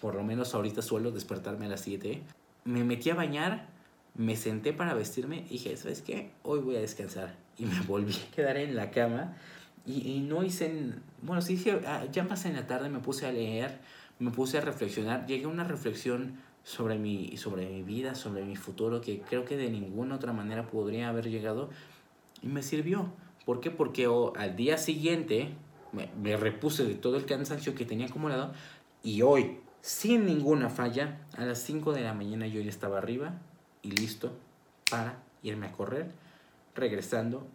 por 0.00 0.14
lo 0.14 0.22
menos 0.22 0.54
ahorita 0.54 0.82
suelo 0.82 1.10
despertarme 1.10 1.66
a 1.66 1.70
las 1.70 1.80
7. 1.82 2.22
Me 2.64 2.84
metí 2.84 3.10
a 3.10 3.14
bañar, 3.14 3.68
me 4.14 4.36
senté 4.36 4.72
para 4.72 4.94
vestirme 4.94 5.44
y 5.48 5.54
dije, 5.54 5.76
¿sabes 5.76 6.02
qué? 6.02 6.30
Hoy 6.42 6.60
voy 6.60 6.76
a 6.76 6.80
descansar 6.80 7.36
y 7.56 7.66
me 7.66 7.80
volví 7.82 8.14
a 8.14 8.34
quedar 8.34 8.56
en 8.56 8.76
la 8.76 8.90
cama 8.90 9.34
y, 9.86 10.20
no 10.20 10.44
hice, 10.44 10.92
bueno, 11.22 11.40
sí, 11.42 11.62
ah, 11.86 12.04
ya 12.12 12.28
pasé 12.28 12.48
en 12.48 12.56
la 12.56 12.66
tarde, 12.66 12.88
me 12.90 12.98
puse 12.98 13.26
a 13.26 13.32
leer, 13.32 13.78
me 14.18 14.30
puse 14.30 14.58
a 14.58 14.60
reflexionar, 14.60 15.26
llegué 15.26 15.44
a 15.44 15.48
una 15.48 15.64
reflexión 15.64 16.34
sobre 16.64 16.98
mi, 16.98 17.36
sobre 17.36 17.68
mi 17.68 17.82
vida, 17.82 18.14
sobre 18.14 18.44
mi 18.44 18.56
futuro, 18.56 19.00
que 19.00 19.20
creo 19.20 19.44
que 19.44 19.56
de 19.56 19.70
ninguna 19.70 20.16
otra 20.16 20.32
manera 20.32 20.66
podría 20.66 21.08
haber 21.08 21.28
llegado 21.28 21.70
y 22.42 22.48
me 22.48 22.62
sirvió. 22.62 23.12
¿Por 23.44 23.60
qué? 23.60 23.70
Porque 23.70 24.08
al 24.36 24.56
día 24.56 24.78
siguiente 24.78 25.48
me, 25.92 26.10
me 26.20 26.36
repuse 26.36 26.84
de 26.84 26.94
todo 26.94 27.16
el 27.16 27.26
cansancio 27.26 27.74
que 27.74 27.84
tenía 27.84 28.06
acumulado 28.06 28.52
y 29.02 29.22
hoy, 29.22 29.58
sin 29.80 30.26
ninguna 30.26 30.68
falla, 30.68 31.26
a 31.36 31.44
las 31.44 31.58
5 31.60 31.92
de 31.92 32.02
la 32.02 32.14
mañana 32.14 32.46
yo 32.46 32.60
ya 32.60 32.68
estaba 32.68 32.98
arriba 32.98 33.38
y 33.82 33.92
listo 33.92 34.32
para 34.90 35.22
irme 35.42 35.66
a 35.66 35.72
correr 35.72 36.12
regresando, 36.74 37.46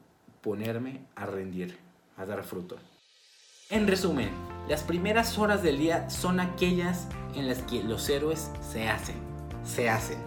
ponerme 0.41 1.01
a 1.15 1.25
rendir, 1.25 1.77
a 2.17 2.25
dar 2.25 2.43
fruto. 2.43 2.77
En 3.69 3.87
resumen, 3.87 4.29
las 4.67 4.81
primeras 4.81 5.37
horas 5.37 5.61
del 5.61 5.77
día 5.77 6.09
son 6.09 6.39
aquellas 6.39 7.07
en 7.35 7.47
las 7.47 7.59
que 7.63 7.83
los 7.83 8.09
héroes 8.09 8.49
se 8.61 8.87
hacen, 8.87 9.15
se 9.63 9.89
hacen. 9.89 10.17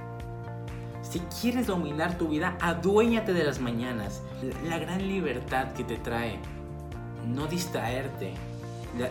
Si 1.03 1.21
quieres 1.41 1.67
dominar 1.67 2.19
tu 2.19 2.29
vida, 2.29 2.57
aduéñate 2.61 3.33
de 3.33 3.43
las 3.43 3.61
mañanas, 3.61 4.23
la 4.69 4.79
gran 4.79 5.09
libertad 5.09 5.73
que 5.73 5.83
te 5.83 5.97
trae, 5.97 6.39
no 7.27 7.47
distraerte. 7.47 8.35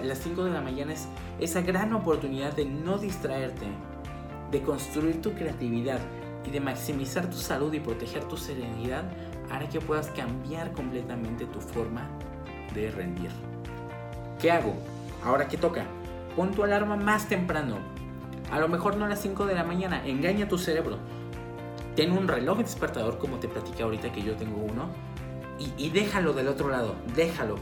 las 0.03 0.19
5 0.19 0.45
de 0.45 0.51
la 0.51 0.61
mañana 0.61 0.93
es 0.93 1.07
esa 1.39 1.61
gran 1.61 1.93
oportunidad 1.93 2.53
de 2.53 2.65
no 2.65 2.97
distraerte, 2.97 3.65
de 4.51 4.61
construir 4.61 5.21
tu 5.21 5.33
creatividad 5.33 5.99
y 6.45 6.51
de 6.51 6.61
maximizar 6.61 7.29
tu 7.29 7.37
salud 7.37 7.73
y 7.73 7.79
proteger 7.79 8.23
tu 8.25 8.37
serenidad 8.37 9.03
hará 9.51 9.67
que 9.67 9.81
puedas 9.81 10.07
cambiar 10.11 10.71
completamente 10.71 11.45
tu 11.45 11.59
forma 11.59 12.07
de 12.73 12.91
rendir. 12.91 13.31
¿Qué 14.39 14.51
hago? 14.51 14.75
Ahora 15.27 15.49
que 15.49 15.57
toca, 15.57 15.83
pon 16.37 16.51
tu 16.51 16.63
alarma 16.63 16.95
más 16.95 17.27
temprano. 17.27 17.79
A 18.49 18.59
lo 18.59 18.69
mejor 18.69 18.95
no 18.95 19.03
a 19.03 19.09
las 19.09 19.21
5 19.21 19.45
de 19.45 19.55
la 19.55 19.65
mañana, 19.65 20.07
engaña 20.07 20.45
a 20.45 20.47
tu 20.47 20.57
cerebro. 20.57 20.99
Ten 21.97 22.13
un 22.13 22.29
reloj 22.29 22.59
despertador 22.59 23.17
como 23.17 23.35
te 23.35 23.49
platicé 23.49 23.83
ahorita 23.83 24.13
que 24.13 24.23
yo 24.23 24.37
tengo 24.37 24.55
uno 24.55 24.87
y, 25.59 25.73
y 25.77 25.89
déjalo 25.89 26.31
del 26.31 26.47
otro 26.47 26.69
lado, 26.69 26.95
déjalo. 27.13 27.57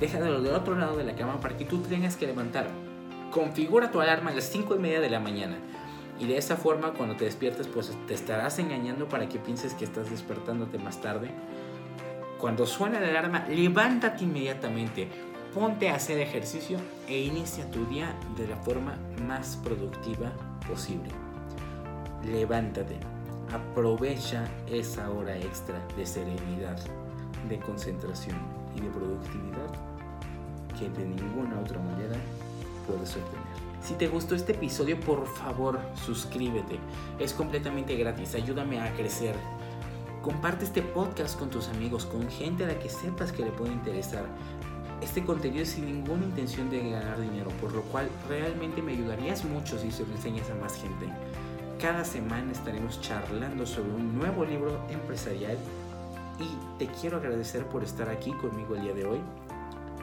Déjalo 0.00 0.40
del 0.40 0.54
otro 0.54 0.74
lado 0.74 0.96
de 0.96 1.04
la 1.04 1.14
cama 1.14 1.40
para 1.40 1.58
que 1.58 1.66
tú 1.66 1.82
tengas 1.82 2.16
que 2.16 2.26
levantar. 2.26 2.68
Configura 3.30 3.90
tu 3.90 4.00
alarma 4.00 4.30
a 4.30 4.34
las 4.34 4.44
5 4.44 4.76
y 4.76 4.78
media 4.78 5.00
de 5.02 5.10
la 5.10 5.20
mañana. 5.20 5.58
Y 6.18 6.26
de 6.26 6.38
esa 6.38 6.56
forma 6.56 6.94
cuando 6.94 7.16
te 7.16 7.26
despiertes 7.26 7.68
pues 7.68 7.92
te 8.06 8.14
estarás 8.14 8.58
engañando 8.58 9.10
para 9.10 9.28
que 9.28 9.38
pienses 9.38 9.74
que 9.74 9.84
estás 9.84 10.08
despertándote 10.08 10.78
más 10.78 11.02
tarde. 11.02 11.32
Cuando 12.38 12.64
suena 12.64 12.98
la 12.98 13.08
alarma, 13.08 13.44
levántate 13.46 14.24
inmediatamente. 14.24 15.31
Ponte 15.54 15.90
a 15.90 15.96
hacer 15.96 16.18
ejercicio 16.18 16.78
e 17.06 17.20
inicia 17.20 17.70
tu 17.70 17.84
día 17.86 18.14
de 18.36 18.48
la 18.48 18.56
forma 18.56 18.96
más 19.26 19.58
productiva 19.62 20.32
posible. 20.66 21.10
Levántate, 22.24 22.96
aprovecha 23.52 24.48
esa 24.66 25.10
hora 25.10 25.36
extra 25.36 25.78
de 25.96 26.06
serenidad, 26.06 26.78
de 27.48 27.58
concentración 27.58 28.36
y 28.74 28.80
de 28.80 28.88
productividad 28.88 29.70
que 30.78 30.88
de 30.88 31.04
ninguna 31.04 31.60
otra 31.60 31.78
manera 31.80 32.16
puedes 32.86 33.14
obtener. 33.16 33.62
Si 33.82 33.94
te 33.94 34.08
gustó 34.08 34.34
este 34.34 34.52
episodio, 34.52 34.98
por 35.00 35.26
favor, 35.26 35.80
suscríbete. 36.06 36.78
Es 37.18 37.34
completamente 37.34 37.96
gratis, 37.96 38.34
ayúdame 38.34 38.80
a 38.80 38.94
crecer. 38.94 39.34
Comparte 40.22 40.64
este 40.64 40.82
podcast 40.82 41.36
con 41.36 41.50
tus 41.50 41.68
amigos, 41.68 42.06
con 42.06 42.30
gente 42.30 42.64
a 42.64 42.68
la 42.68 42.78
que 42.78 42.88
sepas 42.88 43.32
que 43.32 43.44
le 43.44 43.50
puede 43.50 43.72
interesar. 43.72 44.24
Este 45.02 45.24
contenido 45.24 45.64
es 45.64 45.70
sin 45.70 45.86
ninguna 45.86 46.24
intención 46.24 46.70
de 46.70 46.90
ganar 46.90 47.20
dinero, 47.20 47.50
por 47.60 47.72
lo 47.72 47.82
cual 47.82 48.08
realmente 48.28 48.80
me 48.80 48.92
ayudarías 48.92 49.44
mucho 49.44 49.76
si 49.76 49.90
se 49.90 50.06
lo 50.06 50.12
enseñas 50.12 50.48
a 50.48 50.54
más 50.54 50.74
gente. 50.76 51.06
Cada 51.80 52.04
semana 52.04 52.52
estaremos 52.52 53.00
charlando 53.00 53.66
sobre 53.66 53.90
un 53.90 54.16
nuevo 54.16 54.44
libro 54.44 54.80
empresarial 54.88 55.58
y 56.38 56.78
te 56.78 56.86
quiero 57.00 57.16
agradecer 57.16 57.66
por 57.66 57.82
estar 57.82 58.08
aquí 58.08 58.30
conmigo 58.34 58.76
el 58.76 58.82
día 58.82 58.94
de 58.94 59.04
hoy. 59.04 59.20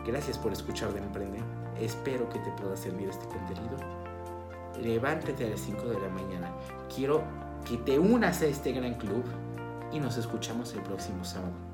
Gracias 0.05 0.37
por 0.37 0.51
escuchar 0.51 0.93
de 0.93 0.99
Emprende. 0.99 1.39
Espero 1.79 2.27
que 2.27 2.39
te 2.39 2.51
pueda 2.51 2.75
servir 2.75 3.07
este 3.07 3.25
contenido. 3.25 3.77
Levántate 4.81 5.45
a 5.45 5.49
las 5.49 5.61
5 5.61 5.81
de 5.85 5.99
la 5.99 6.09
mañana. 6.09 6.51
Quiero 6.93 7.23
que 7.65 7.77
te 7.77 7.97
unas 7.97 8.41
a 8.41 8.47
este 8.47 8.73
gran 8.73 8.95
club 8.95 9.23
y 9.93 9.99
nos 9.99 10.17
escuchamos 10.17 10.73
el 10.73 10.81
próximo 10.81 11.23
sábado. 11.23 11.68